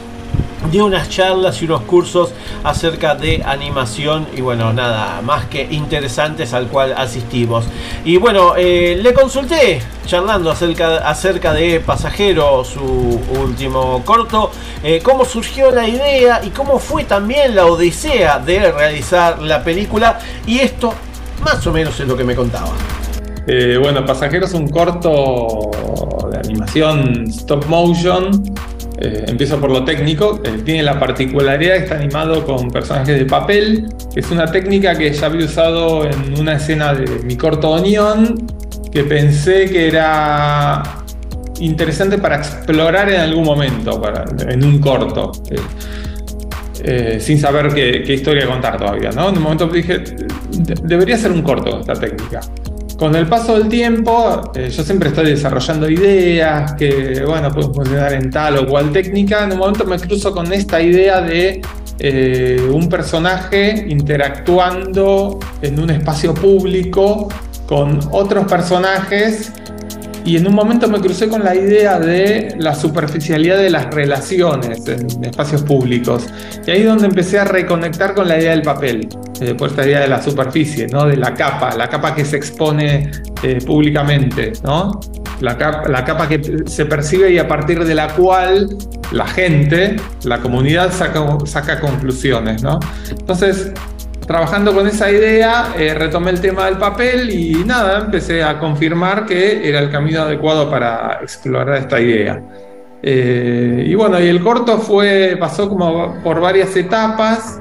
dio 0.70 0.86
unas 0.86 1.08
charlas 1.08 1.60
y 1.62 1.64
unos 1.64 1.82
cursos 1.82 2.32
acerca 2.64 3.14
de 3.14 3.42
animación 3.44 4.26
y 4.36 4.40
bueno, 4.40 4.72
nada 4.72 5.22
más 5.22 5.46
que 5.46 5.62
interesantes 5.70 6.52
al 6.52 6.66
cual 6.66 6.94
asistimos. 6.96 7.64
Y 8.04 8.16
bueno, 8.16 8.54
eh, 8.56 8.98
le 9.00 9.14
consulté 9.14 9.80
charlando 10.06 10.50
acerca, 10.50 10.98
acerca 10.98 11.52
de 11.52 11.80
Pasajero, 11.80 12.64
su 12.64 13.20
último 13.40 14.02
corto, 14.04 14.50
eh, 14.82 15.00
cómo 15.02 15.24
surgió 15.24 15.70
la 15.70 15.86
idea 15.86 16.40
y 16.44 16.50
cómo 16.50 16.78
fue 16.78 17.04
también 17.04 17.54
la 17.54 17.66
odisea 17.66 18.38
de 18.38 18.72
realizar 18.72 19.40
la 19.40 19.62
película 19.62 20.18
y 20.46 20.60
esto 20.60 20.92
más 21.44 21.66
o 21.66 21.72
menos 21.72 21.98
es 22.00 22.08
lo 22.08 22.16
que 22.16 22.24
me 22.24 22.34
contaba. 22.34 22.70
Eh, 23.46 23.78
bueno, 23.80 24.04
Pasajeros 24.04 24.50
es 24.50 24.54
un 24.54 24.68
corto 24.68 25.70
de 26.30 26.38
animación 26.38 27.24
stop 27.28 27.64
motion. 27.66 28.30
Eh, 29.00 29.24
empiezo 29.28 29.60
por 29.60 29.70
lo 29.70 29.84
técnico. 29.84 30.40
Eh, 30.44 30.62
tiene 30.64 30.82
la 30.82 30.98
particularidad 30.98 31.76
que 31.76 31.82
está 31.84 31.94
animado 31.96 32.44
con 32.44 32.68
personajes 32.70 33.18
de 33.18 33.24
papel, 33.26 33.86
que 34.12 34.20
es 34.20 34.30
una 34.30 34.46
técnica 34.50 34.96
que 34.96 35.12
ya 35.12 35.26
había 35.26 35.44
usado 35.46 36.04
en 36.04 36.38
una 36.38 36.54
escena 36.54 36.92
de 36.94 37.06
mi 37.24 37.36
corto 37.36 37.70
Onion, 37.70 38.44
que 38.90 39.04
pensé 39.04 39.70
que 39.70 39.86
era 39.88 40.82
interesante 41.60 42.18
para 42.18 42.36
explorar 42.36 43.08
en 43.10 43.20
algún 43.20 43.44
momento, 43.44 44.00
para, 44.00 44.24
en 44.48 44.64
un 44.64 44.78
corto. 44.80 45.32
Eh, 46.84 47.18
sin 47.20 47.38
saber 47.40 47.74
qué, 47.74 48.12
historia 48.14 48.46
contar 48.46 48.78
todavía, 48.78 49.10
¿no? 49.10 49.28
En 49.30 49.36
un 49.36 49.42
momento 49.42 49.66
dije, 49.66 49.98
"De- 49.98 50.74
debería 50.84 51.16
ser 51.18 51.32
un 51.32 51.42
corto 51.42 51.80
esta 51.80 51.94
técnica. 51.94 52.40
Con 52.98 53.14
el 53.14 53.28
paso 53.28 53.56
del 53.56 53.68
tiempo, 53.68 54.50
eh, 54.56 54.70
yo 54.70 54.82
siempre 54.82 55.10
estoy 55.10 55.26
desarrollando 55.26 55.88
ideas 55.88 56.72
que, 56.72 57.22
bueno, 57.24 57.48
pueden 57.52 57.72
funcionar 57.72 58.12
en 58.12 58.28
tal 58.28 58.56
o 58.56 58.66
cual 58.66 58.90
técnica. 58.90 59.44
En 59.44 59.52
un 59.52 59.58
momento 59.58 59.84
me 59.84 60.00
cruzo 60.00 60.32
con 60.32 60.52
esta 60.52 60.82
idea 60.82 61.20
de 61.20 61.62
eh, 62.00 62.68
un 62.72 62.88
personaje 62.88 63.86
interactuando 63.88 65.38
en 65.62 65.78
un 65.78 65.90
espacio 65.90 66.34
público 66.34 67.28
con 67.68 68.00
otros 68.10 68.46
personajes 68.46 69.52
y 70.28 70.36
en 70.36 70.46
un 70.46 70.54
momento 70.54 70.86
me 70.88 71.00
crucé 71.00 71.26
con 71.26 71.42
la 71.42 71.54
idea 71.54 71.98
de 71.98 72.54
la 72.58 72.74
superficialidad 72.74 73.56
de 73.56 73.70
las 73.70 73.86
relaciones 73.86 74.86
en 74.86 75.24
espacios 75.24 75.62
públicos. 75.62 76.26
Y 76.66 76.70
ahí 76.70 76.80
es 76.82 76.86
donde 76.86 77.06
empecé 77.06 77.38
a 77.38 77.44
reconectar 77.44 78.14
con 78.14 78.28
la 78.28 78.38
idea 78.38 78.50
del 78.50 78.60
papel, 78.60 79.08
eh, 79.40 79.54
por 79.54 79.70
esta 79.70 79.86
idea 79.86 80.00
de 80.00 80.08
la 80.08 80.22
superficie, 80.22 80.86
¿no? 80.86 81.06
de 81.06 81.16
la 81.16 81.32
capa, 81.32 81.74
la 81.74 81.88
capa 81.88 82.14
que 82.14 82.26
se 82.26 82.36
expone 82.36 83.10
eh, 83.42 83.58
públicamente, 83.64 84.52
¿no? 84.62 85.00
la, 85.40 85.56
capa, 85.56 85.88
la 85.88 86.04
capa 86.04 86.28
que 86.28 86.62
se 86.66 86.84
percibe 86.84 87.32
y 87.32 87.38
a 87.38 87.48
partir 87.48 87.82
de 87.82 87.94
la 87.94 88.08
cual 88.08 88.68
la 89.12 89.26
gente, 89.26 89.96
la 90.24 90.40
comunidad 90.40 90.92
saca, 90.92 91.38
saca 91.46 91.80
conclusiones. 91.80 92.62
¿no? 92.62 92.78
Entonces, 93.08 93.72
trabajando 94.28 94.74
con 94.74 94.86
esa 94.86 95.10
idea, 95.10 95.72
eh, 95.76 95.94
retomé 95.94 96.30
el 96.30 96.40
tema 96.40 96.66
del 96.66 96.76
papel 96.76 97.30
y 97.30 97.64
nada, 97.64 97.98
empecé 98.04 98.44
a 98.44 98.58
confirmar 98.58 99.24
que 99.24 99.66
era 99.66 99.80
el 99.80 99.90
camino 99.90 100.20
adecuado 100.20 100.70
para 100.70 101.18
explorar 101.22 101.78
esta 101.78 101.98
idea. 101.98 102.40
Eh, 103.02 103.84
y 103.86 103.94
bueno, 103.94 104.20
y 104.20 104.26
el 104.26 104.42
corto 104.42 104.78
fue, 104.78 105.36
pasó 105.40 105.68
como 105.68 106.22
por 106.22 106.40
varias 106.40 106.76
etapas. 106.76 107.60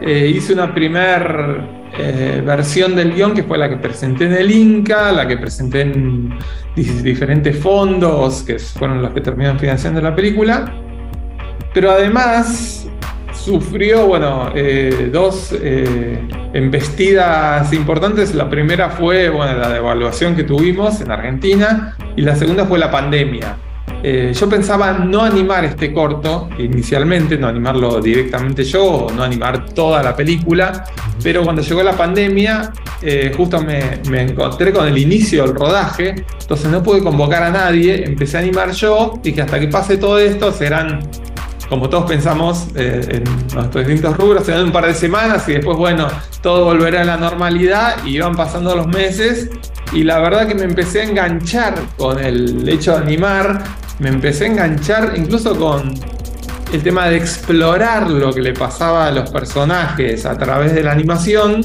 Eh, 0.00 0.32
hice 0.36 0.52
una 0.52 0.72
primer 0.72 1.84
eh, 1.98 2.42
versión 2.44 2.94
del 2.94 3.12
guion 3.12 3.34
que 3.34 3.42
fue 3.42 3.58
la 3.58 3.68
que 3.68 3.76
presenté 3.76 4.26
en 4.26 4.34
el 4.34 4.50
Inca, 4.52 5.10
la 5.10 5.26
que 5.26 5.36
presenté 5.36 5.80
en 5.80 6.38
diferentes 6.76 7.58
fondos, 7.58 8.44
que 8.44 8.58
fueron 8.60 9.02
los 9.02 9.12
que 9.12 9.20
terminaron 9.20 9.58
financiando 9.58 10.00
la 10.00 10.14
película. 10.14 10.72
Pero 11.72 11.90
además 11.90 12.88
sufrió, 13.44 14.06
bueno, 14.06 14.50
eh, 14.54 15.10
dos 15.12 15.54
eh, 15.60 16.18
embestidas 16.54 17.72
importantes. 17.74 18.34
La 18.34 18.48
primera 18.48 18.88
fue, 18.88 19.28
bueno, 19.28 19.58
la 19.58 19.68
devaluación 19.68 20.34
que 20.34 20.44
tuvimos 20.44 21.00
en 21.02 21.10
Argentina 21.10 21.94
y 22.16 22.22
la 22.22 22.36
segunda 22.36 22.64
fue 22.64 22.78
la 22.78 22.90
pandemia. 22.90 23.56
Eh, 24.02 24.32
yo 24.34 24.48
pensaba 24.48 24.92
no 24.92 25.22
animar 25.22 25.64
este 25.64 25.92
corto 25.92 26.48
inicialmente, 26.58 27.36
no 27.36 27.48
animarlo 27.48 28.00
directamente 28.00 28.64
yo, 28.64 28.84
o 28.84 29.12
no 29.12 29.22
animar 29.22 29.66
toda 29.70 30.02
la 30.02 30.16
película, 30.16 30.84
pero 31.22 31.42
cuando 31.42 31.62
llegó 31.62 31.82
la 31.82 31.92
pandemia, 31.92 32.72
justo 33.36 33.62
me, 33.62 34.00
me 34.10 34.22
encontré 34.22 34.72
con 34.72 34.86
el 34.86 34.96
inicio 34.96 35.46
del 35.46 35.54
rodaje, 35.54 36.24
entonces 36.40 36.70
no 36.70 36.82
pude 36.82 37.02
convocar 37.02 37.42
a 37.42 37.50
nadie, 37.50 38.04
empecé 38.04 38.38
a 38.38 38.40
animar 38.40 38.72
yo 38.72 39.20
que 39.22 39.40
hasta 39.40 39.58
que 39.60 39.68
pase 39.68 39.96
todo 39.96 40.18
esto 40.18 40.52
serán 40.52 41.00
como 41.68 41.88
todos 41.88 42.04
pensamos 42.04 42.68
eh, 42.74 43.06
en 43.08 43.24
nuestros 43.54 43.86
distintos 43.86 44.16
rubros, 44.16 44.44
serán 44.44 44.64
un 44.64 44.72
par 44.72 44.86
de 44.86 44.94
semanas 44.94 45.48
y 45.48 45.54
después, 45.54 45.76
bueno, 45.76 46.08
todo 46.42 46.64
volverá 46.64 47.02
a 47.02 47.04
la 47.04 47.16
normalidad 47.16 48.04
y 48.04 48.18
van 48.18 48.34
pasando 48.34 48.76
los 48.76 48.86
meses. 48.86 49.50
Y 49.92 50.04
la 50.04 50.18
verdad 50.18 50.46
que 50.46 50.54
me 50.54 50.64
empecé 50.64 51.02
a 51.02 51.04
enganchar 51.04 51.74
con 51.96 52.18
el 52.18 52.68
hecho 52.68 52.92
de 52.92 52.98
animar, 52.98 53.62
me 53.98 54.08
empecé 54.08 54.44
a 54.44 54.46
enganchar 54.48 55.12
incluso 55.16 55.56
con 55.56 55.94
el 56.72 56.82
tema 56.82 57.08
de 57.08 57.16
explorar 57.16 58.10
lo 58.10 58.32
que 58.32 58.42
le 58.42 58.52
pasaba 58.52 59.06
a 59.06 59.10
los 59.12 59.30
personajes 59.30 60.26
a 60.26 60.36
través 60.36 60.74
de 60.74 60.82
la 60.82 60.92
animación. 60.92 61.62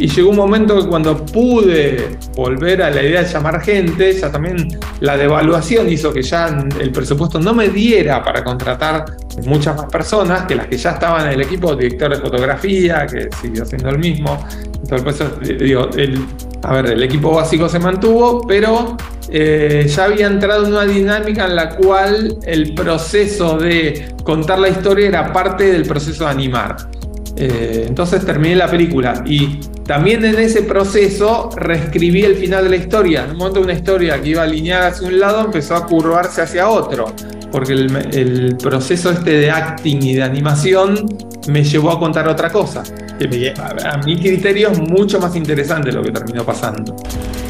Y 0.00 0.08
llegó 0.08 0.30
un 0.30 0.36
momento 0.36 0.80
que 0.80 0.88
cuando 0.88 1.26
pude 1.26 2.16
volver 2.34 2.82
a 2.82 2.88
la 2.88 3.02
idea 3.02 3.22
de 3.22 3.28
llamar 3.28 3.60
gente, 3.60 4.14
ya 4.14 4.32
también 4.32 4.80
la 5.00 5.18
devaluación 5.18 5.90
hizo 5.90 6.10
que 6.10 6.22
ya 6.22 6.66
el 6.80 6.90
presupuesto 6.90 7.38
no 7.38 7.52
me 7.52 7.68
diera 7.68 8.24
para 8.24 8.42
contratar 8.42 9.04
muchas 9.44 9.76
más 9.76 9.84
personas 9.92 10.46
que 10.46 10.54
las 10.54 10.68
que 10.68 10.78
ya 10.78 10.92
estaban 10.92 11.26
en 11.26 11.34
el 11.34 11.42
equipo, 11.42 11.76
director 11.76 12.16
de 12.16 12.16
fotografía, 12.16 13.06
que 13.06 13.28
siguió 13.42 13.66
siendo 13.66 13.90
el 13.90 13.98
mismo. 13.98 14.42
Entonces, 14.82 15.02
por 15.02 15.12
eso, 15.12 15.38
eh, 15.42 15.64
digo, 15.64 15.90
a 16.62 16.72
ver, 16.72 16.86
el 16.92 17.02
equipo 17.02 17.34
básico 17.34 17.68
se 17.68 17.78
mantuvo, 17.78 18.46
pero 18.46 18.96
eh, 19.28 19.84
ya 19.86 20.04
había 20.04 20.28
entrado 20.28 20.64
en 20.64 20.72
una 20.72 20.86
dinámica 20.86 21.44
en 21.44 21.56
la 21.56 21.76
cual 21.76 22.38
el 22.44 22.72
proceso 22.72 23.58
de 23.58 24.14
contar 24.24 24.60
la 24.60 24.70
historia 24.70 25.08
era 25.08 25.30
parte 25.30 25.70
del 25.70 25.82
proceso 25.82 26.24
de 26.24 26.30
animar. 26.30 26.88
Eh, 27.42 27.86
entonces 27.88 28.26
terminé 28.26 28.54
la 28.54 28.68
película 28.68 29.22
y 29.24 29.60
también 29.86 30.22
en 30.26 30.38
ese 30.38 30.62
proceso 30.62 31.48
reescribí 31.56 32.22
el 32.22 32.36
final 32.36 32.64
de 32.64 32.70
la 32.70 32.76
historia. 32.76 33.24
En 33.24 33.30
un 33.30 33.38
momento 33.38 33.60
una 33.62 33.72
historia 33.72 34.20
que 34.20 34.28
iba 34.28 34.42
alineada 34.42 34.88
hacia 34.88 35.08
un 35.08 35.18
lado 35.18 35.40
empezó 35.46 35.74
a 35.74 35.86
curvarse 35.86 36.42
hacia 36.42 36.68
otro, 36.68 37.06
porque 37.50 37.72
el, 37.72 37.96
el 38.14 38.56
proceso 38.58 39.10
este 39.10 39.30
de 39.30 39.50
acting 39.50 40.02
y 40.02 40.14
de 40.16 40.22
animación 40.22 41.06
me 41.48 41.64
llevó 41.64 41.92
a 41.92 41.98
contar 41.98 42.28
otra 42.28 42.50
cosa. 42.50 42.82
Que 43.18 43.26
me- 43.26 43.48
a, 43.58 43.94
a 43.94 43.96
mi 44.04 44.18
criterio 44.18 44.68
es 44.70 44.78
mucho 44.78 45.18
más 45.18 45.34
interesante 45.34 45.90
lo 45.92 46.02
que 46.02 46.10
terminó 46.12 46.44
pasando. 46.44 46.94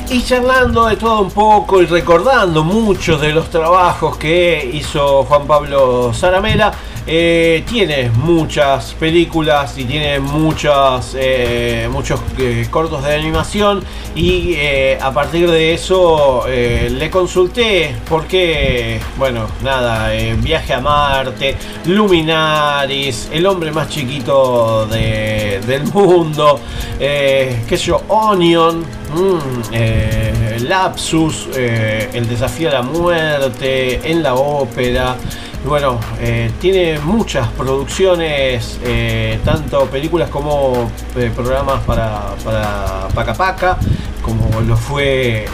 Y 0.09 0.23
charlando 0.23 0.87
de 0.87 0.97
todo 0.97 1.23
un 1.23 1.31
poco 1.31 1.83
y 1.83 1.87
recordando 1.87 2.63
muchos 2.63 3.21
de 3.21 3.33
los 3.33 3.51
trabajos 3.51 4.17
que 4.17 4.71
hizo 4.73 5.25
Juan 5.25 5.47
Pablo 5.47 6.13
Zaramela, 6.15 6.73
eh, 7.13 7.65
tiene 7.69 8.09
muchas 8.09 8.95
películas 8.95 9.77
y 9.77 9.85
tiene 9.85 10.21
muchas, 10.21 11.17
eh, 11.19 11.89
muchos 11.91 12.21
eh, 12.39 12.65
cortos 12.71 13.03
de 13.03 13.17
animación 13.17 13.83
y 14.15 14.55
eh, 14.55 14.97
a 15.03 15.11
partir 15.13 15.51
de 15.51 15.75
eso 15.75 16.45
eh, 16.47 16.89
le 16.89 17.11
consulté 17.11 17.97
porque, 18.09 19.01
bueno, 19.19 19.49
nada, 19.65 20.15
eh, 20.15 20.37
Viaje 20.39 20.73
a 20.75 20.81
Marte, 20.81 21.57
Luminaris, 21.87 23.29
El 23.33 23.45
hombre 23.47 23.73
más 23.73 23.89
chiquito 23.89 24.87
de- 24.87 25.61
del 25.67 25.83
mundo, 25.93 26.61
qué 26.99 27.67
sé 27.71 27.77
yo, 27.79 28.03
Onion, 28.09 28.81
mm, 29.15 30.63
Lapsus, 30.69 31.49
El 31.57 32.29
desafío 32.29 32.69
a 32.69 32.73
la 32.75 32.83
muerte, 32.83 34.01
En 34.09 34.23
la 34.23 34.35
ópera. 34.35 35.17
Bueno, 35.65 35.99
eh, 36.19 36.51
tiene 36.59 36.99
muchas 37.01 37.49
producciones, 37.49 38.81
eh, 38.83 39.39
tanto 39.45 39.85
películas 39.87 40.31
como 40.31 40.91
eh, 41.17 41.31
programas 41.35 41.83
para, 41.85 42.35
para 42.43 43.09
Paca 43.15 43.35
Paca, 43.35 43.77
como 44.23 44.63
lo 44.63 44.75
fue 44.77 45.45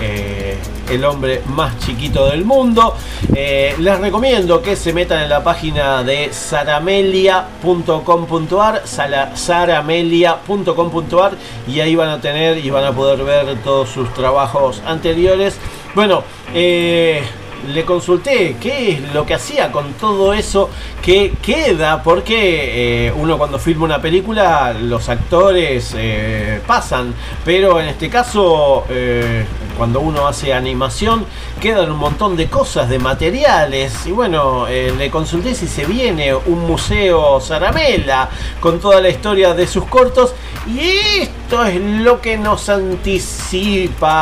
El 0.89 1.05
hombre 1.05 1.43
más 1.47 1.77
chiquito 1.81 2.29
del 2.29 2.45
mundo. 2.45 2.95
Les 3.33 3.99
recomiendo 3.99 4.63
que 4.63 4.77
se 4.77 4.93
metan 4.93 5.25
en 5.25 5.29
la 5.29 5.43
página 5.43 6.05
de 6.05 6.33
saramelia.com.ar, 6.33 8.83
saramelia.com.ar 8.87 11.33
y 11.67 11.81
ahí 11.81 11.97
van 11.97 12.11
a 12.11 12.21
tener 12.21 12.65
y 12.65 12.71
van 12.71 12.85
a 12.85 12.93
poder 12.93 13.25
ver 13.25 13.57
todos 13.65 13.89
sus 13.89 14.15
trabajos 14.15 14.81
anteriores. 14.87 15.59
Bueno, 15.97 16.23
eh, 16.55 17.25
le 17.73 17.85
consulté 17.85 18.57
qué 18.61 18.93
es 18.93 19.15
lo 19.15 19.27
que 19.27 19.35
hacía 19.35 19.73
con 19.73 19.93
todo 19.95 20.33
eso 20.33 20.71
que 21.03 21.35
queda, 21.43 22.03
porque 22.03 23.07
eh, 23.07 23.13
uno 23.17 23.39
cuando 23.39 23.59
filma 23.59 23.85
una 23.85 24.01
película 24.01 24.73
los 24.73 25.09
actores 25.09 25.95
eh, 25.97 26.61
pasan, 26.67 27.15
pero 27.45 27.81
en 27.81 27.89
este 27.89 28.09
caso 28.09 28.85
eh, 28.89 29.45
cuando 29.77 30.01
uno 30.01 30.27
hace 30.27 30.53
animación 30.55 31.27
quedan 31.61 31.91
un 31.91 31.99
montón 31.99 32.37
de 32.37 32.49
cosas, 32.49 32.89
de 32.89 32.99
materiales, 32.99 34.07
y 34.07 34.13
bueno, 34.13 34.67
le 34.67 35.11
consulté 35.11 35.55
si 35.55 35.69
se 35.69 35.85
viene 35.85 36.35
un 36.35 36.67
museo 36.67 37.41
Zaramela 37.41 38.29
con 38.61 38.81
toda 38.81 39.01
la 39.01 39.09
historia 39.09 39.55
de 39.55 39.67
sus 39.67 39.85
cortos, 39.85 40.35
y 40.67 40.81
esto 41.21 41.65
es 41.65 41.81
lo 41.81 42.21
que 42.21 42.37
nos 42.39 42.69
anticipa 42.69 44.15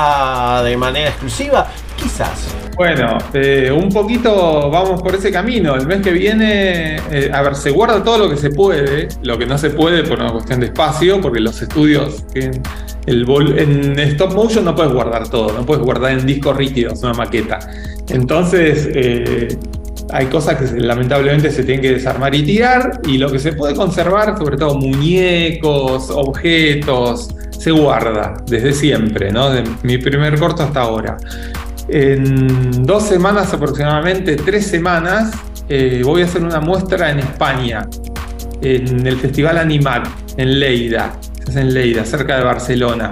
de 0.62 0.76
manera 0.76 1.10
exclusiva, 1.10 1.68
quizás. 1.96 2.63
Bueno, 2.76 3.18
eh, 3.32 3.70
un 3.70 3.88
poquito 3.88 4.68
vamos 4.68 5.00
por 5.00 5.14
ese 5.14 5.30
camino. 5.30 5.76
El 5.76 5.86
mes 5.86 6.00
que 6.00 6.10
viene, 6.10 6.96
eh, 7.10 7.30
a 7.32 7.42
ver, 7.42 7.54
se 7.54 7.70
guarda 7.70 8.02
todo 8.02 8.18
lo 8.18 8.30
que 8.30 8.36
se 8.36 8.50
puede, 8.50 9.08
lo 9.22 9.38
que 9.38 9.46
no 9.46 9.56
se 9.58 9.70
puede 9.70 10.02
por 10.02 10.20
una 10.20 10.32
cuestión 10.32 10.60
de 10.60 10.66
espacio, 10.66 11.20
porque 11.20 11.38
los 11.40 11.62
estudios 11.62 12.24
en, 12.34 12.62
el 13.06 13.98
stop 13.98 14.34
motion 14.34 14.64
no 14.64 14.74
puedes 14.74 14.92
guardar 14.92 15.28
todo, 15.28 15.52
no 15.52 15.64
puedes 15.64 15.84
guardar 15.84 16.12
en 16.12 16.26
discos 16.26 16.56
rígidos 16.56 17.00
una 17.02 17.14
maqueta. 17.14 17.60
Entonces, 18.08 18.88
eh, 18.92 19.56
hay 20.12 20.26
cosas 20.26 20.56
que 20.56 20.80
lamentablemente 20.80 21.52
se 21.52 21.62
tienen 21.62 21.80
que 21.80 21.92
desarmar 21.92 22.34
y 22.34 22.42
tirar, 22.42 23.00
y 23.06 23.18
lo 23.18 23.30
que 23.30 23.38
se 23.38 23.52
puede 23.52 23.74
conservar, 23.74 24.36
sobre 24.36 24.56
todo 24.56 24.74
muñecos, 24.74 26.10
objetos, 26.10 27.34
se 27.50 27.70
guarda 27.70 28.34
desde 28.46 28.72
siempre, 28.72 29.30
¿no? 29.30 29.50
De 29.50 29.64
mi 29.82 29.98
primer 29.98 30.38
corto 30.38 30.64
hasta 30.64 30.80
ahora. 30.80 31.16
En 31.88 32.84
dos 32.84 33.04
semanas 33.04 33.52
aproximadamente, 33.52 34.36
tres 34.36 34.66
semanas, 34.66 35.32
eh, 35.68 36.02
voy 36.04 36.22
a 36.22 36.24
hacer 36.24 36.42
una 36.42 36.60
muestra 36.60 37.10
en 37.10 37.18
España, 37.18 37.86
en 38.62 39.06
el 39.06 39.16
Festival 39.16 39.58
Animac, 39.58 40.08
en 40.38 40.48
Lleida, 40.58 41.12
es 41.46 41.56
en 41.56 41.70
Lleida, 41.70 42.04
cerca 42.04 42.38
de 42.38 42.44
Barcelona. 42.44 43.10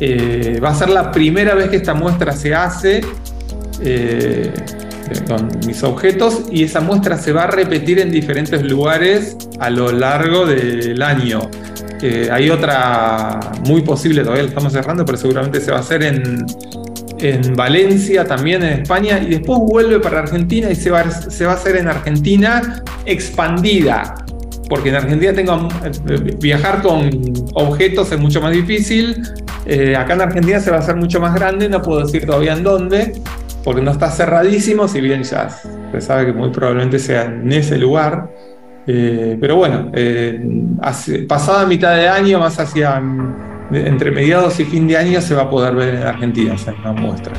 Eh, 0.00 0.60
va 0.62 0.70
a 0.70 0.74
ser 0.74 0.90
la 0.90 1.10
primera 1.10 1.54
vez 1.54 1.70
que 1.70 1.76
esta 1.76 1.94
muestra 1.94 2.32
se 2.32 2.54
hace 2.54 3.02
eh, 3.82 4.52
con 5.26 5.48
mis 5.66 5.82
objetos 5.82 6.42
y 6.50 6.64
esa 6.64 6.80
muestra 6.80 7.16
se 7.18 7.32
va 7.32 7.44
a 7.44 7.46
repetir 7.46 7.98
en 8.00 8.10
diferentes 8.10 8.62
lugares 8.62 9.36
a 9.58 9.70
lo 9.70 9.92
largo 9.92 10.46
del 10.46 11.02
año. 11.02 11.50
Hay 12.32 12.48
otra 12.48 13.40
muy 13.66 13.82
posible, 13.82 14.22
todavía 14.22 14.44
lo 14.44 14.48
estamos 14.48 14.72
cerrando, 14.72 15.04
pero 15.04 15.18
seguramente 15.18 15.60
se 15.60 15.70
va 15.70 15.78
a 15.78 15.80
hacer 15.80 16.02
en, 16.02 16.46
en 17.22 17.54
Valencia, 17.54 18.24
también 18.24 18.62
en 18.62 18.80
España, 18.80 19.18
y 19.18 19.26
después 19.26 19.58
vuelve 19.60 20.00
para 20.00 20.20
Argentina 20.20 20.70
y 20.70 20.74
se 20.74 20.90
va, 20.90 21.10
se 21.10 21.44
va 21.44 21.52
a 21.52 21.54
hacer 21.54 21.76
en 21.76 21.88
Argentina 21.88 22.82
expandida. 23.04 24.14
Porque 24.68 24.90
en 24.90 24.94
Argentina 24.94 25.32
tengo 25.32 25.68
eh, 25.84 26.36
viajar 26.40 26.80
con 26.80 27.10
objetos 27.54 28.12
es 28.12 28.20
mucho 28.20 28.40
más 28.40 28.52
difícil. 28.52 29.22
Eh, 29.66 29.96
acá 29.96 30.14
en 30.14 30.20
Argentina 30.22 30.60
se 30.60 30.70
va 30.70 30.76
a 30.76 30.80
hacer 30.80 30.96
mucho 30.96 31.20
más 31.20 31.34
grande, 31.34 31.68
no 31.68 31.82
puedo 31.82 32.04
decir 32.04 32.24
todavía 32.24 32.52
en 32.52 32.62
dónde, 32.62 33.12
porque 33.64 33.82
no 33.82 33.90
está 33.90 34.10
cerradísimo, 34.10 34.86
si 34.86 35.00
bien 35.00 35.22
ya 35.24 35.50
se 35.50 36.00
sabe 36.00 36.26
que 36.26 36.32
muy 36.32 36.50
probablemente 36.50 36.98
sea 36.98 37.24
en 37.24 37.52
ese 37.52 37.78
lugar. 37.78 38.30
Eh, 38.86 39.36
pero 39.40 39.56
bueno, 39.56 39.90
pasada 41.28 41.66
mitad 41.66 41.96
de 41.96 42.08
año, 42.08 42.38
más 42.38 42.58
hacia 42.58 43.00
entre 43.72 44.10
mediados 44.10 44.58
y 44.60 44.64
fin 44.64 44.86
de 44.86 44.96
año, 44.96 45.20
se 45.20 45.34
va 45.34 45.42
a 45.42 45.50
poder 45.50 45.74
ver 45.74 45.94
en 45.94 46.02
Argentina, 46.02 46.56
sea, 46.58 46.74
una 46.80 46.92
muestra. 46.92 47.32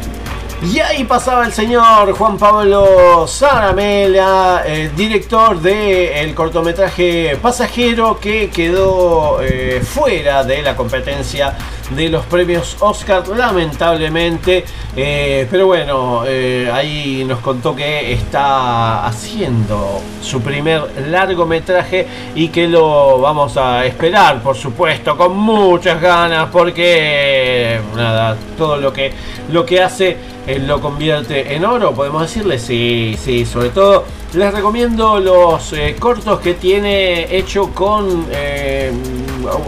Y 0.64 0.80
ahí 0.80 1.04
pasaba 1.06 1.46
el 1.46 1.54
señor 1.54 2.12
Juan 2.12 2.38
Pablo 2.38 3.26
Zaramela, 3.28 4.62
eh, 4.64 4.92
director 4.96 5.60
del 5.60 6.36
cortometraje 6.36 7.36
Pasajero, 7.42 8.20
que 8.20 8.52
quedó 8.52 9.42
eh, 9.42 9.82
fuera 9.84 10.44
de 10.44 10.62
la 10.62 10.76
competencia 10.76 11.56
de 11.96 12.10
los 12.10 12.26
premios 12.26 12.78
Oscar, 12.80 13.28
lamentablemente. 13.28 14.64
Eh, 14.96 15.48
pero 15.50 15.68
bueno, 15.68 16.24
eh, 16.26 16.70
ahí 16.74 17.24
nos 17.26 17.40
contó 17.40 17.76
que 17.76 18.12
está 18.14 19.06
haciendo 19.06 20.02
su 20.22 20.42
primer 20.42 21.08
largometraje 21.10 22.08
y 22.36 22.50
que 22.50 22.68
lo 22.68 23.20
vamos 23.20 23.58
a 23.58 23.86
esperar, 23.86 24.42
por 24.42 24.56
supuesto, 24.56 25.16
con 25.16 25.36
muchas 25.38 26.02
ganas, 26.02 26.50
porque 26.52 27.80
nada, 27.96 28.36
todo 28.58 28.78
lo 28.78 28.92
que, 28.92 29.14
lo 29.52 29.66
que 29.66 29.82
hace 29.82 30.18
eh, 30.48 30.60
lo 30.60 30.82
convierte 30.82 31.56
en 31.56 31.64
oro, 31.66 31.94
podemos 31.94 32.24
decirle, 32.24 32.60
sí, 32.60 33.18
sí, 33.22 33.46
sobre 33.46 33.70
todo 33.70 34.06
les 34.34 34.54
recomiendo 34.54 35.20
los 35.20 35.74
cortos 36.00 36.40
que 36.40 36.54
tiene 36.54 37.36
hecho 37.36 37.74
con 37.74 38.26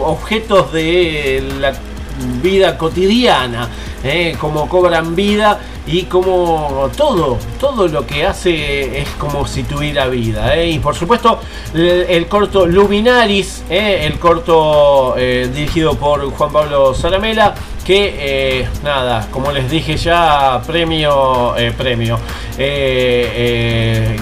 objetos 0.00 0.72
de 0.72 1.42
la 1.60 1.74
vida 2.42 2.76
cotidiana, 2.78 3.68
eh, 4.02 4.36
como 4.38 4.68
cobran 4.68 5.14
vida 5.14 5.60
y 5.86 6.04
como 6.04 6.90
todo, 6.96 7.38
todo 7.60 7.88
lo 7.88 8.06
que 8.06 8.24
hace 8.24 9.00
es 9.00 9.08
como 9.18 9.46
si 9.46 9.64
tuviera 9.64 10.06
vida. 10.06 10.54
eh. 10.56 10.70
Y 10.70 10.78
por 10.78 10.94
supuesto 10.94 11.40
el, 11.74 12.26
corto 12.26 12.66
Luminaris, 12.66 13.64
eh, 13.68 14.06
el 14.06 14.18
corto 14.18 15.14
eh, 15.16 15.50
dirigido 15.54 15.94
por 15.96 16.30
Juan 16.30 16.52
Pablo 16.52 16.94
Zaramela, 16.94 17.54
que 17.84 18.66
nada, 18.82 19.28
como 19.30 19.52
les 19.52 19.70
dije 19.70 19.98
ya, 19.98 20.62
premio, 20.66 21.54
premio, 21.76 22.18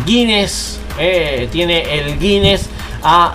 Guinness, 0.05 0.81
tiene 1.53 1.99
el 1.99 2.19
Guinness 2.19 2.69
a 3.05 3.35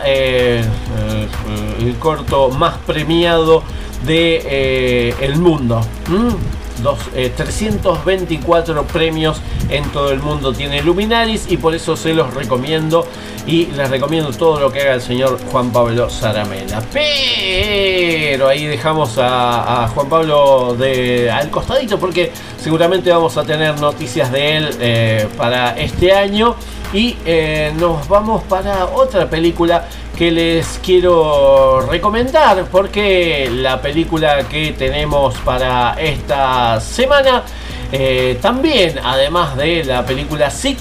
el 1.79 1.95
corto 1.99 2.49
más 2.49 2.75
premiado 2.85 3.63
de 4.05 4.41
eh, 4.45 5.15
el 5.21 5.37
mundo. 5.37 5.81
¿Mm? 6.07 6.81
Dos, 6.83 6.99
eh, 7.15 7.33
324 7.35 8.83
premios 8.83 9.41
en 9.69 9.83
todo 9.89 10.11
el 10.11 10.19
mundo 10.19 10.53
tiene 10.53 10.83
Luminaris 10.83 11.49
y 11.49 11.57
por 11.57 11.73
eso 11.73 11.97
se 11.97 12.13
los 12.13 12.31
recomiendo 12.35 13.07
y 13.47 13.65
les 13.67 13.89
recomiendo 13.89 14.31
todo 14.31 14.59
lo 14.59 14.71
que 14.71 14.81
haga 14.81 14.93
el 14.93 15.01
señor 15.01 15.39
Juan 15.51 15.71
Pablo 15.71 16.07
Zaramela. 16.09 16.83
Pero 16.93 18.47
ahí 18.47 18.65
dejamos 18.65 19.17
a, 19.17 19.85
a 19.85 19.87
Juan 19.87 20.07
Pablo 20.07 20.75
de, 20.77 21.31
al 21.31 21.49
costadito 21.49 21.97
porque 21.97 22.31
seguramente 22.57 23.09
vamos 23.09 23.37
a 23.37 23.43
tener 23.43 23.79
noticias 23.79 24.31
de 24.31 24.57
él 24.57 24.69
eh, 24.79 25.27
para 25.35 25.77
este 25.77 26.11
año 26.11 26.55
y 26.93 27.17
eh, 27.25 27.73
nos 27.77 28.07
vamos 28.07 28.43
para 28.43 28.85
otra 28.85 29.29
película 29.29 29.87
que 30.17 30.31
les 30.31 30.79
quiero 30.83 31.81
recomendar 31.81 32.65
porque 32.71 33.49
la 33.51 33.81
película 33.81 34.47
que 34.47 34.71
tenemos 34.71 35.35
para 35.39 35.95
esta 35.99 36.79
semana 36.79 37.43
eh, 37.91 38.39
también 38.41 38.99
además 39.03 39.55
de 39.57 39.83
la 39.83 40.05
película 40.05 40.49
Sick 40.49 40.79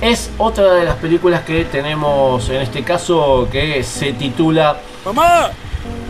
es 0.00 0.30
otra 0.38 0.74
de 0.74 0.84
las 0.84 0.96
películas 0.96 1.42
que 1.42 1.64
tenemos 1.64 2.48
en 2.50 2.60
este 2.60 2.82
caso 2.82 3.48
que 3.50 3.82
se 3.82 4.12
titula 4.12 4.76
¡Mamá! 5.04 5.50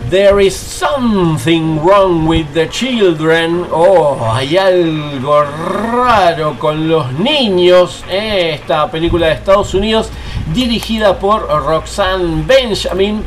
There 0.09 0.39
is 0.39 0.55
something 0.55 1.79
wrong 1.83 2.27
with 2.27 2.53
the 2.53 2.67
children. 2.69 3.65
Oh, 3.71 4.15
hay 4.33 4.55
algo 4.57 5.43
raro 5.43 6.57
con 6.59 6.87
los 6.87 7.11
niños. 7.13 8.03
Esta 8.09 8.89
película 8.91 9.27
de 9.27 9.33
Estados 9.33 9.73
Unidos 9.73 10.09
dirigida 10.53 11.17
por 11.17 11.47
Roxanne 11.47 12.43
Benjamin. 12.45 13.23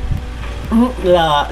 La- 1.05 1.49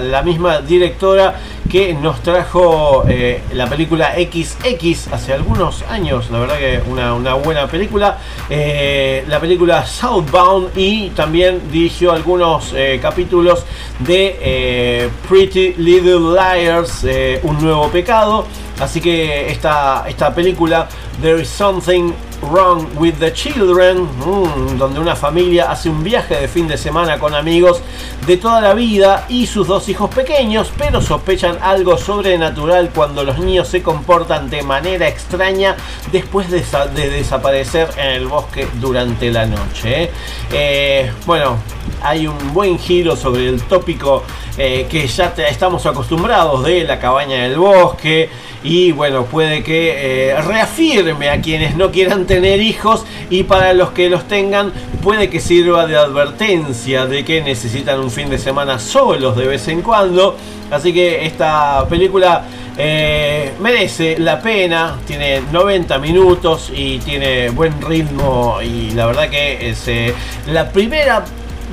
la 0.00 0.22
misma 0.22 0.60
directora 0.60 1.34
que 1.70 1.94
nos 1.94 2.20
trajo 2.20 3.04
eh, 3.08 3.42
la 3.52 3.68
película 3.68 4.12
XX 4.14 5.12
hace 5.12 5.32
algunos 5.32 5.82
años, 5.82 6.28
la 6.30 6.40
verdad 6.40 6.58
que 6.58 6.82
una, 6.90 7.14
una 7.14 7.34
buena 7.34 7.68
película, 7.68 8.18
eh, 8.50 9.24
la 9.28 9.38
película 9.38 9.86
Southbound 9.86 10.76
y 10.76 11.10
también 11.10 11.70
dirigió 11.70 12.12
algunos 12.12 12.72
eh, 12.74 12.98
capítulos 13.00 13.64
de 14.00 15.10
Pretty 15.28 15.74
Little 15.74 16.34
Liars, 16.34 17.06
Un 17.44 17.62
Nuevo 17.62 17.88
Pecado, 17.88 18.46
así 18.80 19.00
que 19.00 19.50
esta, 19.50 20.04
esta 20.08 20.34
película, 20.34 20.88
There 21.22 21.40
is 21.40 21.48
Something 21.48 22.12
Wrong 22.42 22.86
with 22.98 23.18
the 23.18 23.32
Children, 23.32 24.02
mm, 24.02 24.78
donde 24.78 24.98
una 24.98 25.14
familia 25.14 25.70
hace 25.70 25.88
un 25.88 26.02
viaje 26.02 26.36
de 26.36 26.48
fin 26.48 26.66
de 26.66 26.78
semana 26.78 27.18
con 27.18 27.34
amigos 27.34 27.82
de 28.26 28.36
toda 28.36 28.60
la 28.60 28.74
vida 28.74 29.24
y 29.28 29.46
sus 29.46 29.66
dos 29.66 29.88
hijos 29.88 30.10
pequeños, 30.14 30.72
pero 30.76 31.00
sospechan 31.00 31.58
algo 31.62 31.96
sobrenatural 31.96 32.90
cuando 32.94 33.24
los 33.24 33.38
niños 33.38 33.68
se 33.68 33.82
comportan 33.82 34.50
de 34.50 34.62
manera 34.62 35.08
extraña 35.08 35.76
después 36.12 36.50
de, 36.50 36.62
sa- 36.62 36.86
de 36.86 37.08
desaparecer 37.10 37.88
en 37.96 38.08
el 38.10 38.26
bosque 38.26 38.68
durante 38.74 39.30
la 39.30 39.46
noche. 39.46 40.04
¿eh? 40.04 40.10
Eh, 40.52 41.12
bueno, 41.26 41.56
hay 42.02 42.26
un 42.26 42.52
buen 42.52 42.78
giro 42.78 43.16
sobre 43.16 43.48
el 43.48 43.62
tópico 43.62 44.22
eh, 44.58 44.86
que 44.90 45.06
ya 45.06 45.32
estamos 45.48 45.86
acostumbrados 45.86 46.62
de 46.64 46.84
la 46.84 46.98
cabaña 46.98 47.42
del 47.44 47.56
bosque 47.58 48.28
y 48.62 48.92
bueno, 48.92 49.24
puede 49.24 49.62
que 49.62 50.30
eh, 50.30 50.42
reafirme 50.42 51.30
a 51.30 51.40
quienes 51.40 51.76
no 51.76 51.90
quieran 51.90 52.26
tener 52.26 52.60
hijos 52.60 53.04
y 53.30 53.44
para 53.44 53.72
los 53.72 53.90
que 53.90 54.10
los 54.10 54.28
tengan 54.28 54.72
puede 55.02 55.30
que 55.30 55.40
sirva 55.40 55.86
de 55.86 55.96
advertencia 55.96 57.06
de 57.06 57.24
que 57.24 57.40
necesitan 57.42 58.00
un 58.00 58.10
fin 58.10 58.28
de 58.28 58.38
semana 58.38 58.78
solos 58.78 59.36
de 59.36 59.46
vez 59.46 59.66
en 59.68 59.82
cuando. 59.82 60.36
Así 60.70 60.92
que 60.92 61.24
esta 61.24 61.86
película 61.88 62.44
eh, 62.76 63.52
merece 63.60 64.18
la 64.18 64.40
pena, 64.40 64.98
tiene 65.06 65.40
90 65.52 65.98
minutos 65.98 66.70
y 66.74 66.98
tiene 66.98 67.50
buen 67.50 67.80
ritmo 67.82 68.58
y 68.62 68.90
la 68.90 69.06
verdad 69.06 69.28
que 69.28 69.70
es 69.70 69.88
eh, 69.88 70.14
la 70.46 70.70
primera 70.70 71.24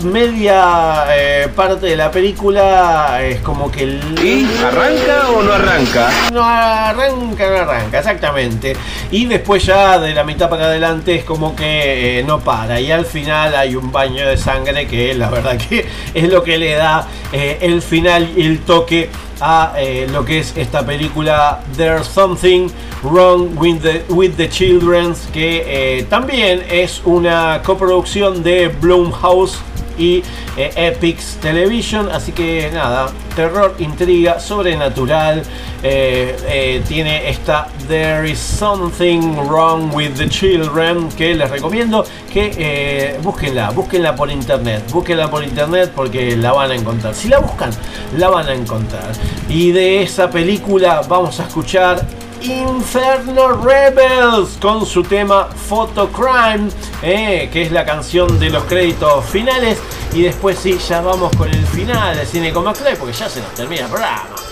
media 0.03 1.05
eh, 1.09 1.47
parte 1.55 1.87
de 1.87 1.95
la 1.95 2.11
película 2.11 3.19
es 3.23 3.41
como 3.41 3.71
que 3.71 3.83
el... 3.83 4.01
¿Y 4.23 4.45
arranca 4.63 5.29
o 5.29 5.43
no 5.43 5.53
arranca? 5.53 6.09
No 6.31 6.43
arranca, 6.43 7.49
no 7.49 7.57
arranca, 7.57 7.99
exactamente. 7.99 8.75
Y 9.11 9.25
después 9.25 9.65
ya 9.65 9.99
de 9.99 10.13
la 10.13 10.23
mitad 10.23 10.49
para 10.49 10.65
adelante 10.65 11.15
es 11.15 11.23
como 11.23 11.55
que 11.55 12.19
eh, 12.19 12.23
no 12.23 12.39
para. 12.39 12.79
Y 12.79 12.91
al 12.91 13.05
final 13.05 13.55
hay 13.55 13.75
un 13.75 13.91
baño 13.91 14.27
de 14.27 14.37
sangre 14.37 14.87
que 14.87 15.13
la 15.13 15.29
verdad 15.29 15.57
que 15.57 15.87
es 16.13 16.29
lo 16.29 16.43
que 16.43 16.57
le 16.57 16.73
da 16.73 17.07
eh, 17.31 17.57
el 17.61 17.81
final 17.81 18.31
y 18.35 18.45
el 18.45 18.59
toque 18.59 19.09
a 19.39 19.73
eh, 19.77 20.07
lo 20.11 20.25
que 20.25 20.39
es 20.39 20.55
esta 20.55 20.85
película 20.85 21.61
There's 21.75 22.07
Something 22.07 22.69
Wrong 23.03 23.57
with 23.57 23.81
the, 23.81 24.03
with 24.09 24.35
the 24.37 24.49
Children, 24.49 25.13
que 25.31 25.63
eh, 25.99 26.03
también 26.09 26.63
es 26.69 27.01
una 27.05 27.61
coproducción 27.63 28.43
de 28.43 28.69
Blumhouse 28.69 29.59
y 29.97 30.23
eh, 30.57 30.71
Epix 30.75 31.37
Television. 31.41 32.09
Así 32.09 32.31
que 32.31 32.69
nada, 32.73 33.11
terror, 33.35 33.75
intriga, 33.79 34.39
sobrenatural. 34.39 35.43
eh, 35.83 36.35
eh, 36.47 36.83
tiene 36.87 37.29
esta 37.29 37.67
There 37.87 38.29
is 38.29 38.39
something 38.39 39.47
wrong 39.47 39.93
with 39.93 40.17
the 40.17 40.27
children 40.27 41.09
que 41.09 41.35
les 41.35 41.49
recomiendo 41.49 42.05
que 42.31 42.51
eh, 42.57 43.19
búsquenla, 43.21 43.69
búsquenla 43.71 44.15
por 44.15 44.29
internet, 44.29 44.83
búsquenla 44.91 45.29
por 45.29 45.43
internet 45.43 45.91
porque 45.95 46.35
la 46.35 46.51
van 46.51 46.71
a 46.71 46.75
encontrar. 46.75 47.15
Si 47.15 47.29
la 47.29 47.39
buscan, 47.39 47.71
la 48.17 48.29
van 48.29 48.47
a 48.49 48.53
encontrar. 48.53 49.11
Y 49.47 49.71
de 49.71 50.03
esa 50.03 50.29
película 50.29 51.01
vamos 51.07 51.39
a 51.39 51.47
escuchar 51.47 52.05
Inferno 52.41 53.61
Rebels 53.63 54.57
con 54.61 54.85
su 54.85 55.03
tema 55.03 55.45
Photo 55.45 56.09
Crime, 56.09 56.69
eh, 57.01 57.49
que 57.51 57.63
es 57.63 57.71
la 57.71 57.85
canción 57.85 58.39
de 58.39 58.49
los 58.49 58.63
créditos 58.65 59.25
finales. 59.25 59.79
y 60.13 60.21
después 60.21 60.57
sí, 60.57 60.77
ya 60.87 61.01
vamos 61.01 61.35
con 61.35 61.49
el 61.49 61.65
final 61.67 62.15
de 62.15 62.25
Cine 62.25 62.53
con 62.53 62.63
McFly 62.63 62.95
porque 62.97 63.13
ya 63.13 63.29
se 63.29 63.41
nos 63.41 63.53
termina 63.53 63.83
el 63.83 63.89
programa. 63.89 64.46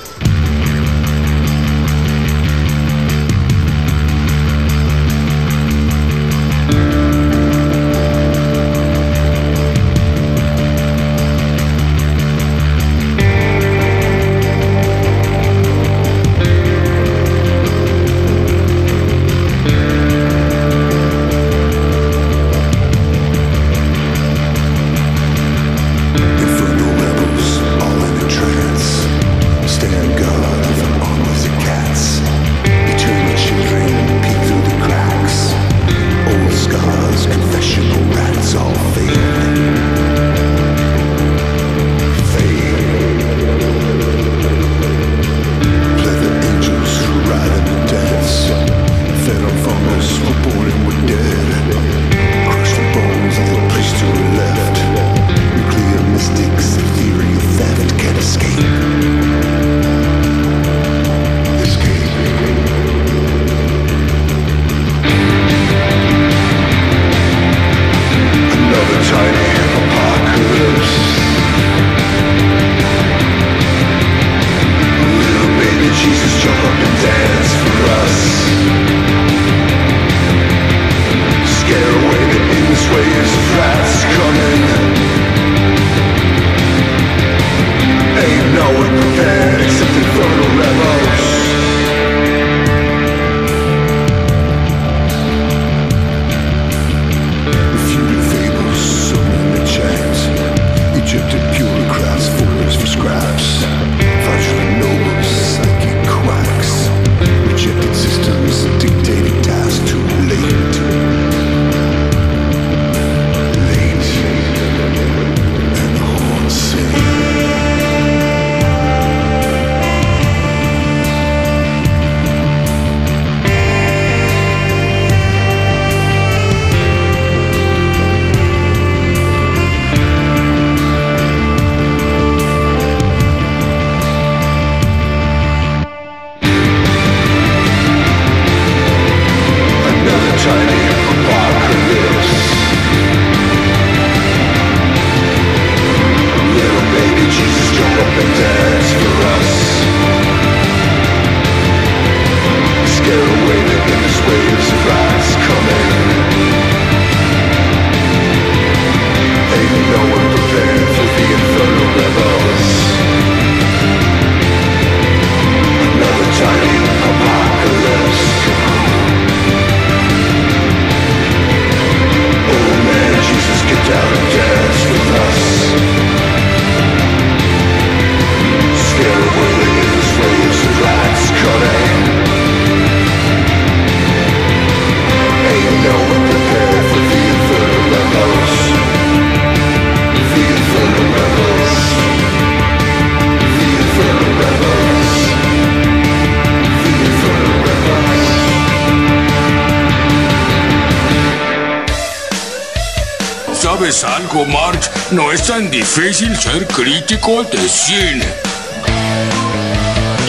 De 207.43 207.67
cine. 207.67 208.25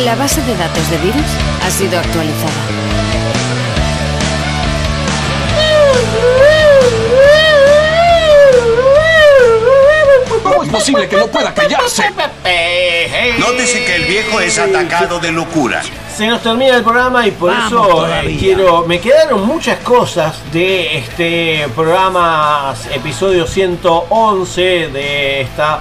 La 0.05 0.17
base 0.17 0.43
de 0.43 0.57
datos 0.57 0.91
de 0.91 0.99
virus 0.99 1.27
ha 1.65 1.71
sido 1.71 1.99
actualizada. 2.01 2.67
¿Cómo 10.43 10.63
es 10.63 10.69
posible 10.69 11.09
que 11.09 11.17
no 11.17 11.27
pueda 11.27 11.53
callarse? 11.55 12.05
Nótese 13.39 13.85
que 13.85 13.97
el 13.97 14.05
viejo 14.05 14.41
es 14.41 14.59
atacado 14.59 15.19
de 15.19 15.33
locura. 15.33 15.83
Se 16.17 16.27
nos 16.27 16.43
termina 16.43 16.77
el 16.77 16.83
programa 16.83 17.27
y 17.27 17.31
por 17.33 17.51
Vamos 17.51 17.67
eso 17.73 17.85
eh, 17.85 17.91
todavía. 17.91 18.39
quiero. 18.39 18.87
Me 18.87 19.01
quedaron 19.01 19.47
muchas 19.47 19.79
cosas 19.81 20.37
de 20.53 20.99
este 20.99 21.69
programa, 21.75 22.75
episodio 22.93 23.47
111 23.47 24.63
de 24.89 25.41
esta 25.43 25.81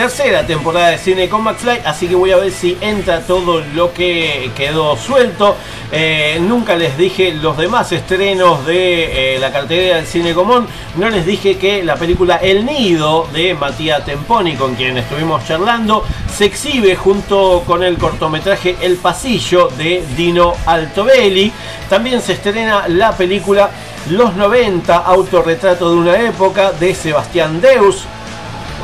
tercera 0.00 0.46
temporada 0.46 0.92
de 0.92 0.96
Cine 0.96 1.28
con 1.28 1.42
McFly, 1.44 1.82
así 1.84 2.08
que 2.08 2.14
voy 2.14 2.30
a 2.30 2.38
ver 2.38 2.50
si 2.52 2.74
entra 2.80 3.20
todo 3.20 3.60
lo 3.74 3.92
que 3.92 4.50
quedó 4.56 4.96
suelto. 4.96 5.56
Eh, 5.92 6.38
nunca 6.40 6.74
les 6.74 6.96
dije 6.96 7.34
los 7.34 7.58
demás 7.58 7.92
estrenos 7.92 8.64
de 8.64 9.34
eh, 9.34 9.38
la 9.38 9.52
cartelera 9.52 9.96
del 9.96 10.06
Cine 10.06 10.32
Común. 10.32 10.66
No 10.96 11.10
les 11.10 11.26
dije 11.26 11.58
que 11.58 11.84
la 11.84 11.96
película 11.96 12.36
El 12.36 12.64
Nido 12.64 13.28
de 13.34 13.52
Matías 13.52 14.02
Temponi, 14.06 14.56
con 14.56 14.74
quien 14.74 14.96
estuvimos 14.96 15.44
charlando, 15.46 16.02
se 16.34 16.46
exhibe 16.46 16.96
junto 16.96 17.62
con 17.66 17.82
el 17.82 17.98
cortometraje 17.98 18.76
El 18.80 18.96
Pasillo 18.96 19.68
de 19.68 20.02
Dino 20.16 20.54
Altobelli. 20.64 21.52
También 21.90 22.22
se 22.22 22.32
estrena 22.32 22.88
la 22.88 23.12
película 23.12 23.68
Los 24.08 24.34
90, 24.34 24.96
autorretrato 24.96 25.90
de 25.90 25.96
una 25.96 26.18
época 26.22 26.72
de 26.72 26.94
Sebastián 26.94 27.60
Deus. 27.60 28.06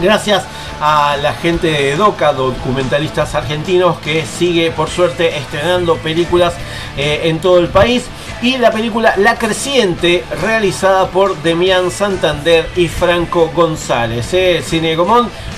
Gracias 0.02 0.44
a 0.80 1.16
la 1.16 1.34
gente 1.34 1.68
de 1.68 1.96
DOCA, 1.96 2.32
documentalistas 2.32 3.34
argentinos, 3.34 3.98
que 3.98 4.24
sigue 4.24 4.70
por 4.70 4.88
suerte 4.88 5.36
estrenando 5.36 5.96
películas 5.96 6.54
eh, 6.96 7.22
en 7.24 7.40
todo 7.40 7.58
el 7.58 7.68
país. 7.68 8.08
Y 8.46 8.58
la 8.58 8.70
película 8.70 9.14
La 9.16 9.36
Creciente, 9.36 10.24
realizada 10.40 11.08
por 11.08 11.36
Demián 11.42 11.90
Santander 11.90 12.68
y 12.76 12.86
Franco 12.86 13.50
González. 13.52 14.32
¿eh? 14.34 14.62
Cine 14.64 14.96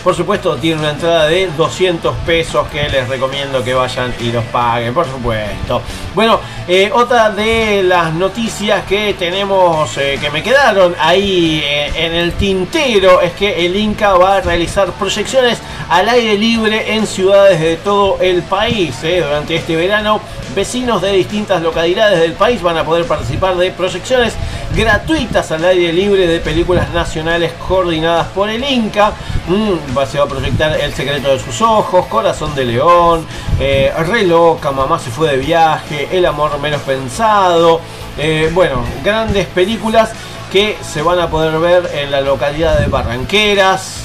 por 0.09 0.15
supuesto, 0.15 0.56
tiene 0.56 0.81
una 0.81 0.90
entrada 0.93 1.27
de 1.27 1.48
200 1.48 2.15
pesos 2.24 2.66
que 2.69 2.89
les 2.89 3.09
recomiendo 3.09 3.62
que 3.62 3.74
vayan 3.74 4.15
y 4.20 4.31
los 4.31 4.44
paguen, 4.44 4.94
por 4.94 5.05
supuesto. 5.06 5.82
Bueno, 6.15 6.40
eh, 6.66 6.90
otra 6.94 7.31
de 7.31 7.82
las 7.82 8.15
noticias 8.15 8.85
que 8.86 9.15
tenemos, 9.19 9.98
eh, 9.98 10.16
que 10.20 10.31
me 10.31 10.43
quedaron 10.43 10.94
ahí 10.98 11.62
eh, 11.65 11.93
en 11.94 12.15
el 12.15 12.32
tintero, 12.32 13.20
es 13.20 13.32
que 13.32 13.66
el 13.66 13.77
Inca 13.77 14.15
va 14.15 14.36
a 14.36 14.40
realizar 14.40 14.93
proyecciones 14.93 15.59
al 15.90 16.09
aire 16.09 16.39
libre 16.39 16.94
en 16.94 17.06
ciudades 17.06 17.60
de 17.60 17.77
todo 17.77 18.19
el 18.20 18.43
país. 18.43 18.97
Durante 19.02 19.56
este 19.56 19.77
verano, 19.77 20.20
vecinos 20.55 21.02
de 21.02 21.12
distintas 21.12 21.60
localidades 21.60 22.20
del 22.20 22.32
país 22.32 22.62
van 22.62 22.77
a 22.77 22.77
poder 22.84 23.06
participar 23.06 23.56
de 23.56 23.70
proyecciones 23.70 24.34
gratuitas 24.74 25.50
al 25.52 25.64
aire 25.64 25.92
libre 25.92 26.26
de 26.26 26.40
películas 26.40 26.90
nacionales 26.92 27.52
coordinadas 27.66 28.26
por 28.28 28.48
el 28.48 28.62
Inca. 28.64 29.12
Mm, 29.46 29.98
se 30.06 30.18
va 30.18 30.24
a 30.24 30.28
proyectar 30.28 30.78
El 30.80 30.92
secreto 30.92 31.30
de 31.30 31.38
sus 31.38 31.60
ojos, 31.62 32.06
Corazón 32.06 32.55
de 32.55 32.64
León, 32.64 33.26
eh, 33.60 33.92
Re 34.06 34.24
loca, 34.24 34.70
Mamá 34.70 34.98
se 34.98 35.10
fue 35.10 35.30
de 35.30 35.36
viaje, 35.38 36.09
El 36.12 36.26
amor 36.26 36.59
menos 36.60 36.82
pensado. 36.82 37.80
Eh, 38.18 38.50
bueno, 38.52 38.82
grandes 39.05 39.46
películas 39.46 40.10
que 40.50 40.76
se 40.82 41.02
van 41.02 41.20
a 41.20 41.28
poder 41.28 41.59
ver 41.59 41.90
en 41.94 42.10
la 42.10 42.20
localidad 42.20 42.78
de 42.78 42.86
Barranqueras, 42.86 44.05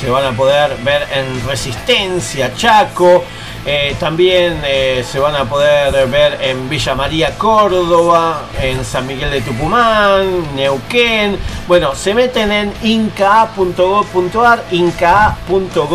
se 0.00 0.10
van 0.10 0.24
a 0.24 0.32
poder 0.32 0.76
ver 0.82 1.06
en 1.14 1.46
Resistencia, 1.46 2.54
Chaco. 2.54 3.22
Eh, 3.66 3.94
también 4.00 4.62
eh, 4.64 5.04
se 5.06 5.18
van 5.18 5.36
a 5.36 5.44
poder 5.44 6.06
ver 6.08 6.38
en 6.40 6.68
Villa 6.70 6.94
María, 6.94 7.36
Córdoba, 7.36 8.44
en 8.62 8.82
San 8.84 9.06
Miguel 9.06 9.30
de 9.30 9.42
Tucumán, 9.42 10.56
Neuquén. 10.56 11.38
Bueno, 11.68 11.94
se 11.94 12.14
meten 12.14 12.50
en 12.52 12.72
inca.gov.ar, 12.82 14.64
inca.gov.ar 14.70 15.90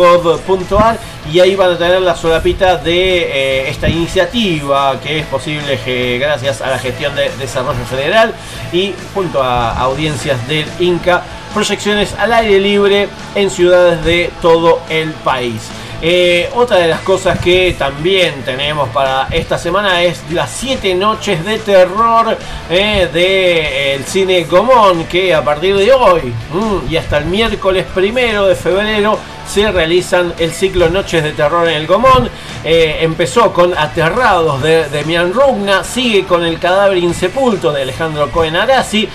y 1.32 1.40
ahí 1.40 1.56
van 1.56 1.72
a 1.72 1.78
tener 1.78 2.02
la 2.02 2.14
solapita 2.14 2.76
de 2.76 3.22
eh, 3.22 3.68
esta 3.68 3.88
iniciativa 3.88 5.00
que 5.00 5.18
es 5.18 5.26
posible 5.26 5.78
que 5.84 6.18
gracias 6.18 6.60
a 6.60 6.70
la 6.70 6.78
gestión 6.78 7.16
de 7.16 7.30
desarrollo 7.38 7.84
federal 7.84 8.32
y 8.72 8.94
junto 9.12 9.42
a 9.42 9.72
audiencias 9.78 10.46
del 10.46 10.66
Inca 10.78 11.24
proyecciones 11.52 12.14
al 12.18 12.32
aire 12.32 12.60
libre 12.60 13.08
en 13.34 13.50
ciudades 13.50 14.04
de 14.04 14.30
todo 14.42 14.80
el 14.88 15.10
país. 15.12 15.62
Eh, 16.02 16.50
otra 16.54 16.76
de 16.76 16.88
las 16.88 17.00
cosas 17.00 17.38
que 17.38 17.74
también 17.78 18.42
tenemos 18.44 18.90
para 18.90 19.28
esta 19.30 19.56
semana 19.56 20.02
es 20.02 20.22
las 20.30 20.50
7 20.50 20.94
noches 20.94 21.42
de 21.44 21.58
terror 21.58 22.36
eh, 22.68 23.08
del 23.12 24.04
cine 24.04 24.44
Gomón, 24.44 25.04
que 25.04 25.34
a 25.34 25.42
partir 25.42 25.74
de 25.74 25.92
hoy 25.92 26.34
mm, 26.52 26.92
y 26.92 26.96
hasta 26.98 27.18
el 27.18 27.24
miércoles 27.26 27.86
primero 27.94 28.46
de 28.46 28.54
febrero 28.54 29.18
se 29.48 29.70
realizan 29.70 30.34
el 30.38 30.52
ciclo 30.52 30.90
Noches 30.90 31.22
de 31.22 31.32
Terror 31.32 31.68
en 31.68 31.76
el 31.76 31.86
Gomón. 31.86 32.28
Eh, 32.64 32.98
empezó 33.00 33.52
con 33.52 33.76
Aterrados 33.76 34.60
de 34.62 34.88
Demian 34.88 35.32
Rugna, 35.32 35.84
sigue 35.84 36.24
con 36.24 36.44
El 36.44 36.58
cadáver 36.58 36.98
insepulto 36.98 37.72
de 37.72 37.82
Alejandro 37.82 38.30
Cohen 38.30 38.56
Arasi. 38.56 39.08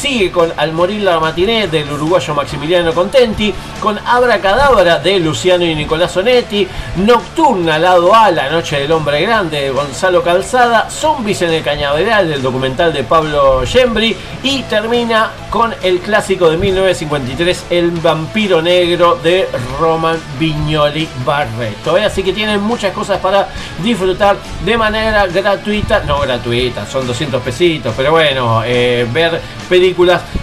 Sigue 0.00 0.30
con 0.30 0.50
Al 0.56 0.72
morir 0.72 1.02
la 1.02 1.20
matiné 1.20 1.68
del 1.68 1.92
uruguayo 1.92 2.34
Maximiliano 2.34 2.94
Contenti, 2.94 3.52
con 3.82 3.98
Abracadabra 3.98 4.98
de 4.98 5.20
Luciano 5.20 5.62
y 5.62 5.74
Nicolás 5.74 6.12
Sonetti, 6.12 6.66
Nocturna 7.04 7.78
lado 7.78 8.14
A, 8.14 8.30
La 8.30 8.48
noche 8.48 8.80
del 8.80 8.92
hombre 8.92 9.20
grande 9.20 9.60
de 9.60 9.70
Gonzalo 9.70 10.22
Calzada, 10.22 10.88
Zombies 10.88 11.42
en 11.42 11.52
el 11.52 11.62
cañaveral 11.62 12.30
del 12.30 12.40
documental 12.40 12.94
de 12.94 13.04
Pablo 13.04 13.60
Gembri 13.66 14.16
y 14.42 14.62
termina 14.62 15.32
con 15.50 15.74
el 15.82 15.98
clásico 15.98 16.48
de 16.48 16.56
1953, 16.56 17.66
El 17.68 17.90
vampiro 17.90 18.62
negro 18.62 19.18
de 19.22 19.50
Roman 19.78 20.16
Viñoli 20.38 21.06
Barreto. 21.26 21.98
¿eh? 21.98 22.04
Así 22.04 22.22
que 22.22 22.32
tienen 22.32 22.62
muchas 22.62 22.94
cosas 22.94 23.18
para 23.18 23.48
disfrutar 23.82 24.38
de 24.64 24.78
manera 24.78 25.26
gratuita, 25.26 26.04
no 26.06 26.20
gratuita, 26.20 26.86
son 26.86 27.06
200 27.06 27.42
pesitos, 27.42 27.92
pero 27.94 28.12
bueno, 28.12 28.62
eh, 28.64 29.06
ver 29.12 29.38
películas 29.68 29.89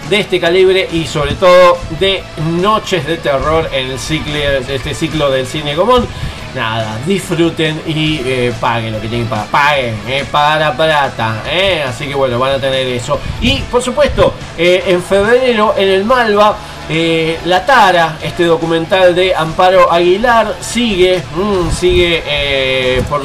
de 0.08 0.20
este 0.20 0.38
calibre 0.38 0.88
y 0.92 1.06
sobre 1.06 1.34
todo 1.34 1.78
de 1.98 2.22
noches 2.60 3.06
de 3.06 3.16
terror 3.16 3.68
en 3.72 3.90
el 3.90 3.98
ciclo, 3.98 4.34
este 4.68 4.94
ciclo 4.94 5.30
del 5.30 5.46
cine 5.46 5.74
Gomón. 5.74 6.06
Nada, 6.54 6.98
disfruten 7.06 7.82
y 7.86 8.20
eh, 8.24 8.52
paguen 8.58 8.92
lo 8.92 9.00
que 9.00 9.08
tienen 9.08 9.26
pagar. 9.26 9.46
Paguen, 9.48 9.94
eh, 10.08 10.24
para 10.30 10.74
plata. 10.74 11.42
eh. 11.50 11.84
Así 11.86 12.06
que 12.06 12.14
bueno, 12.14 12.38
van 12.38 12.52
a 12.52 12.58
tener 12.58 12.86
eso. 12.86 13.20
Y 13.40 13.58
por 13.70 13.82
supuesto, 13.82 14.34
eh, 14.56 14.82
en 14.86 15.02
febrero 15.02 15.74
en 15.76 15.88
el 15.88 16.04
Malva. 16.04 16.56
Eh, 16.90 17.38
la 17.44 17.64
Tara, 17.66 18.16
este 18.22 18.44
documental 18.44 19.14
de 19.14 19.34
Amparo 19.34 19.92
Aguilar, 19.92 20.54
sigue, 20.60 21.22
mm, 21.36 21.70
sigue 21.70 22.22
eh, 22.26 23.02
por, 23.08 23.22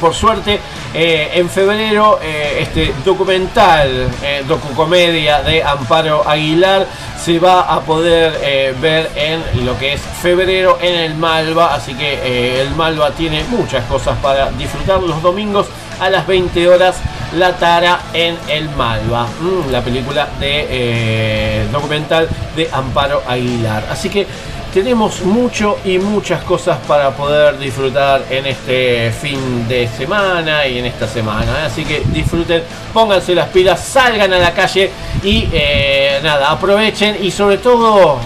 por- 0.00 0.14
suerte. 0.14 0.58
eh, 0.96 1.30
en 1.34 1.48
febrero, 1.50 2.20
este 2.22 2.92
documental, 3.04 4.08
docucomedia 4.46 5.42
de 5.42 5.62
Amparo 5.62 6.22
Aguilar 6.28 6.86
se 7.18 7.38
va 7.40 7.62
a 7.62 7.80
poder 7.80 8.74
ver 8.80 9.10
en 9.16 9.66
lo 9.66 9.76
que 9.78 9.94
es 9.94 10.00
febrero 10.22 10.78
en 10.80 10.94
el 10.94 11.14
Malva. 11.16 11.74
Así 11.74 11.94
que 11.94 12.60
el 12.62 12.70
Malva 12.76 13.10
tiene 13.10 13.42
muchas 13.48 13.84
cosas 13.86 14.16
para 14.22 14.50
disfrutar 14.52 15.02
los 15.02 15.20
domingos 15.22 15.66
a 15.98 16.10
las 16.10 16.26
20 16.28 16.68
horas. 16.68 16.96
La 17.36 17.52
Tara 17.56 18.00
en 18.12 18.36
el 18.48 18.68
Malva, 18.70 19.26
Mm, 19.40 19.70
la 19.72 19.80
película 19.82 20.28
de 20.38 20.66
eh, 20.70 21.66
documental 21.72 22.28
de 22.54 22.68
Amparo 22.72 23.22
Aguilar. 23.26 23.84
Así 23.90 24.08
que 24.08 24.26
tenemos 24.72 25.22
mucho 25.22 25.78
y 25.84 25.98
muchas 25.98 26.42
cosas 26.44 26.78
para 26.86 27.10
poder 27.10 27.58
disfrutar 27.58 28.24
en 28.30 28.46
este 28.46 29.12
fin 29.12 29.66
de 29.68 29.88
semana 29.88 30.66
y 30.66 30.78
en 30.78 30.86
esta 30.86 31.08
semana. 31.08 31.60
¿eh? 31.60 31.66
Así 31.66 31.84
que 31.84 32.02
disfruten, 32.06 32.62
pónganse 32.92 33.34
las 33.34 33.48
pilas, 33.48 33.84
salgan 33.84 34.32
a 34.32 34.38
la 34.38 34.52
calle 34.52 34.90
y 35.22 35.48
eh, 35.52 36.20
nada, 36.22 36.50
aprovechen 36.50 37.16
y 37.20 37.30
sobre 37.30 37.58
todo 37.58 38.18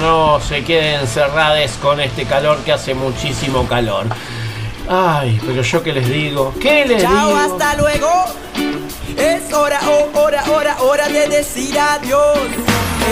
no 0.00 0.40
se 0.40 0.64
queden 0.64 1.00
encerrados 1.00 1.72
con 1.80 2.00
este 2.00 2.24
calor 2.24 2.58
que 2.64 2.72
hace 2.72 2.94
muchísimo 2.94 3.66
calor. 3.66 4.06
Ay, 4.88 5.40
pero 5.46 5.62
yo 5.62 5.82
qué 5.82 5.92
les 5.92 6.08
digo, 6.08 6.52
¿qué 6.60 6.84
les 6.86 7.02
Chao, 7.02 7.28
digo? 7.28 7.38
hasta 7.38 7.76
luego. 7.76 8.08
Es 9.16 9.52
hora, 9.52 9.80
oh, 9.86 10.18
hora, 10.20 10.42
hora, 10.50 10.76
hora 10.82 11.08
de 11.08 11.28
decir 11.28 11.78
adiós. 11.78 12.38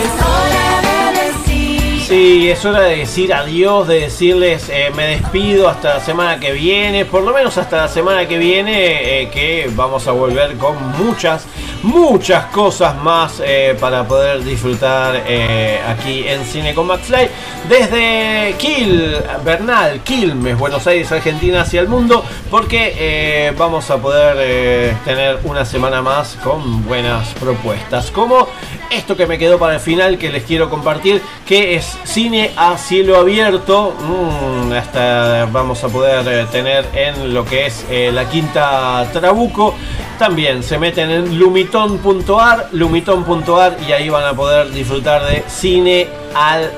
Es 0.03 0.25
hora 0.25 1.13
de 1.13 1.21
decir. 1.27 2.01
Sí, 2.01 2.49
es 2.49 2.65
hora 2.65 2.81
de 2.81 2.97
decir 2.97 3.33
adiós, 3.33 3.87
de 3.87 4.01
decirles 4.01 4.67
eh, 4.69 4.91
me 4.95 5.05
despido 5.07 5.69
hasta 5.69 5.95
la 5.95 5.99
semana 6.01 6.39
que 6.39 6.51
viene, 6.51 7.05
por 7.05 7.23
lo 7.23 7.33
menos 7.33 7.57
hasta 7.57 7.77
la 7.77 7.87
semana 7.87 8.27
que 8.27 8.37
viene, 8.37 9.21
eh, 9.21 9.29
que 9.29 9.69
vamos 9.73 10.07
a 10.07 10.11
volver 10.11 10.57
con 10.57 10.75
muchas, 10.97 11.45
muchas 11.83 12.45
cosas 12.47 12.95
más 12.97 13.41
eh, 13.43 13.75
para 13.79 14.07
poder 14.07 14.43
disfrutar 14.43 15.23
eh, 15.27 15.79
aquí 15.87 16.27
en 16.27 16.43
Cine 16.45 16.73
con 16.73 16.87
Max 16.87 17.09
Light. 17.09 17.29
Desde 17.67 18.55
Quil, 18.57 19.17
Bernal, 19.43 20.01
Quilmes, 20.01 20.57
Buenos 20.57 20.85
Aires, 20.87 21.11
Argentina 21.11 21.61
hacia 21.61 21.81
el 21.81 21.87
mundo, 21.87 22.23
porque 22.49 22.93
eh, 22.97 23.53
vamos 23.57 23.89
a 23.89 23.97
poder 23.97 24.95
tener 25.05 25.39
una 25.43 25.65
semana 25.65 26.01
más 26.01 26.37
con 26.43 26.85
buenas 26.85 27.29
propuestas, 27.35 28.11
como 28.11 28.47
esto 28.89 29.15
que 29.15 29.25
me 29.25 29.37
quedó 29.37 29.57
para 29.57 29.75
el 29.75 29.79
final 29.79 30.17
que 30.17 30.31
les 30.31 30.43
quiero 30.43 30.69
compartir, 30.69 31.21
que 31.45 31.75
es 31.75 31.97
cine 32.03 32.51
a 32.57 32.77
cielo 32.77 33.17
abierto. 33.17 33.93
Mm, 33.99 34.73
hasta 34.73 35.45
vamos 35.45 35.83
a 35.83 35.87
poder 35.87 36.47
tener 36.47 36.85
en 36.93 37.33
lo 37.33 37.45
que 37.45 37.67
es 37.67 37.85
la 38.13 38.27
quinta 38.29 39.07
Trabuco. 39.13 39.75
También 40.21 40.61
se 40.61 40.77
meten 40.77 41.09
en 41.09 41.39
lumiton.ar, 41.39 42.69
lumiton.ar 42.73 43.77
y 43.87 43.91
ahí 43.91 44.07
van 44.07 44.23
a 44.23 44.33
poder 44.35 44.69
disfrutar 44.69 45.25
de 45.25 45.43
cine 45.47 46.07
al 46.35 46.69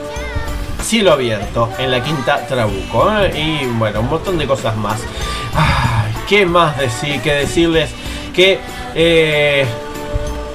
cielo 0.81 1.11
abierto 1.11 1.69
en 1.77 1.91
la 1.91 2.01
quinta 2.01 2.47
Trabuco. 2.47 3.11
¿eh? 3.19 3.37
Y 3.37 3.65
bueno, 3.65 3.99
un 3.99 4.09
montón 4.09 4.37
de 4.37 4.47
cosas 4.47 4.77
más. 4.77 5.01
¿Qué 6.29 6.45
más 6.45 6.77
decir? 6.77 7.19
Que 7.19 7.33
decirles 7.33 7.89
que 8.33 8.61
eh, 8.95 9.65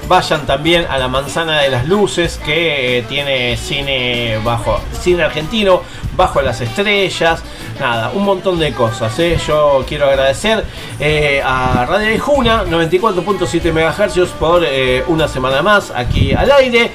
vayan 0.08 0.46
también 0.46 0.86
a 0.88 0.96
la 0.96 1.08
Manzana 1.08 1.60
de 1.60 1.68
las 1.68 1.86
Luces, 1.86 2.40
que 2.42 3.00
eh, 3.00 3.02
tiene 3.02 3.58
cine 3.58 4.38
bajo, 4.42 4.80
cine 4.98 5.24
argentino, 5.24 5.82
bajo 6.18 6.42
las 6.42 6.60
estrellas. 6.60 7.42
nada, 7.78 8.10
un 8.12 8.24
montón 8.24 8.58
de 8.58 8.72
cosas. 8.72 9.16
¿eh? 9.20 9.38
Yo 9.46 9.84
quiero 9.86 10.06
agradecer 10.06 10.64
eh, 10.98 11.40
a 11.44 11.86
Radio 11.86 12.12
Ijuna 12.12 12.64
94.7 12.64 13.72
MHz 13.72 14.30
por 14.32 14.64
eh, 14.64 15.04
una 15.06 15.28
semana 15.28 15.62
más 15.62 15.92
aquí 15.94 16.34
al 16.34 16.50
aire. 16.50 16.90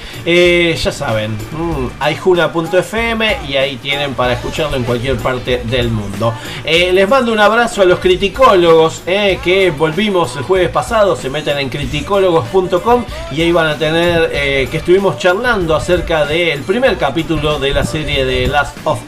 Ya 0.76 0.92
saben, 0.92 1.32
mm, 1.32 1.88
aijuna.fm 2.02 3.38
y 3.48 3.56
ahí 3.56 3.78
tienen 3.78 4.14
para 4.14 4.34
escucharlo 4.34 4.76
en 4.76 4.84
cualquier 4.84 5.16
parte 5.16 5.64
del 5.64 5.90
mundo. 5.90 6.34
Les 6.66 7.08
mando 7.08 7.32
un 7.32 7.40
abrazo 7.40 7.82
a 7.82 7.86
los 7.86 8.00
criticólogos 8.00 9.04
que 9.06 9.74
volvimos 9.78 10.36
el 10.36 10.44
jueves 10.44 10.70
pasado. 10.70 11.16
Se 11.16 11.30
meten 11.30 11.58
en 11.60 11.70
criticólogos.com 11.70 13.06
y 13.32 13.42
ahí 13.42 13.52
van 13.54 13.68
a 13.68 13.78
tener 13.78 14.30
que 14.70 14.78
estuvimos 14.78 15.18
charlando 15.18 15.76
acerca 15.76 16.26
del 16.26 16.62
primer 16.64 16.98
capítulo 16.98 17.58
de 17.58 17.74
la 17.74 17.86
serie 17.86 18.26
de 18.26 18.48
Last 18.48 18.78
of 18.84 19.00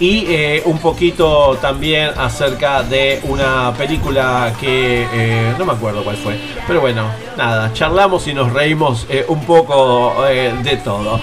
Y 0.00 0.24
eh, 0.28 0.62
un 0.64 0.78
poquito 0.78 1.58
también 1.60 2.10
acerca 2.16 2.82
de 2.82 3.20
una 3.24 3.72
película 3.76 4.52
que 4.58 5.06
eh, 5.12 5.54
no 5.58 5.64
me 5.66 5.72
acuerdo 5.72 6.02
cuál 6.04 6.16
fue, 6.16 6.38
pero 6.66 6.80
bueno, 6.80 7.04
nada, 7.36 7.70
charlamos 7.74 8.26
y 8.28 8.34
nos 8.34 8.52
reímos 8.52 9.06
eh, 9.10 9.24
un 9.28 9.44
poco 9.44 10.22
de 10.22 10.76
todo. 10.82 11.20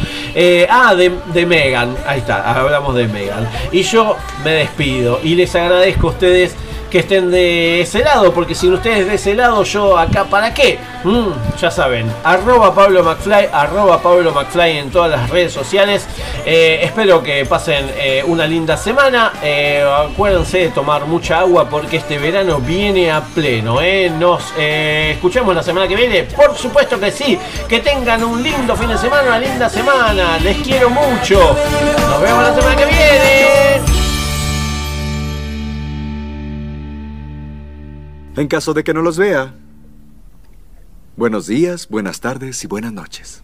Ah, 0.69 0.93
de, 0.95 1.11
de 1.33 1.45
Megan, 1.45 1.95
ahí 2.07 2.19
está, 2.19 2.51
hablamos 2.53 2.95
de 2.95 3.07
Megan. 3.07 3.47
Y 3.71 3.81
yo 3.83 4.15
me 4.43 4.51
despido 4.51 5.19
y 5.23 5.35
les 5.35 5.55
agradezco 5.55 6.07
a 6.07 6.11
ustedes 6.11 6.55
que 6.93 6.99
estén 6.99 7.31
de 7.31 7.81
ese 7.81 8.03
lado, 8.03 8.31
porque 8.35 8.53
sin 8.53 8.71
ustedes 8.71 9.07
de 9.07 9.15
ese 9.15 9.33
lado, 9.33 9.63
yo 9.63 9.97
acá, 9.97 10.25
¿para 10.25 10.53
qué? 10.53 10.77
Mm, 11.03 11.57
ya 11.59 11.71
saben, 11.71 12.13
arroba 12.23 12.75
Pablo 12.75 13.03
McFly, 13.03 13.49
arroba 13.51 13.99
Pablo 13.99 14.31
McFly 14.31 14.77
en 14.77 14.91
todas 14.91 15.09
las 15.09 15.27
redes 15.31 15.51
sociales. 15.51 16.05
Eh, 16.45 16.81
espero 16.83 17.23
que 17.23 17.47
pasen 17.47 17.89
eh, 17.97 18.23
una 18.27 18.45
linda 18.45 18.77
semana. 18.77 19.33
Eh, 19.41 19.83
acuérdense 19.83 20.59
de 20.59 20.69
tomar 20.69 21.07
mucha 21.07 21.39
agua 21.39 21.67
porque 21.67 21.97
este 21.97 22.19
verano 22.19 22.59
viene 22.59 23.11
a 23.11 23.21
pleno. 23.21 23.79
Nos 24.19 24.53
escuchamos 24.55 25.55
la 25.55 25.63
semana 25.63 25.87
que 25.87 25.95
viene, 25.95 26.25
por 26.25 26.55
supuesto 26.55 26.99
que 26.99 27.09
sí. 27.09 27.39
Que 27.67 27.79
tengan 27.79 28.23
un 28.23 28.43
lindo 28.43 28.75
fin 28.75 28.89
de 28.89 28.99
semana, 28.99 29.29
una 29.29 29.39
linda 29.39 29.67
semana. 29.67 30.37
Les 30.37 30.57
quiero 30.57 30.91
mucho. 30.91 31.39
Nos 32.07 32.21
vemos 32.21 32.43
la 32.43 32.53
semana 32.53 32.75
que 32.75 32.85
viene. 32.85 33.92
En 38.35 38.47
caso 38.47 38.73
de 38.73 38.83
que 38.83 38.93
no 38.93 39.01
los 39.01 39.17
vea, 39.17 39.53
buenos 41.15 41.47
días, 41.47 41.87
buenas 41.87 42.19
tardes 42.19 42.63
y 42.63 42.67
buenas 42.67 42.91
noches. 42.91 43.41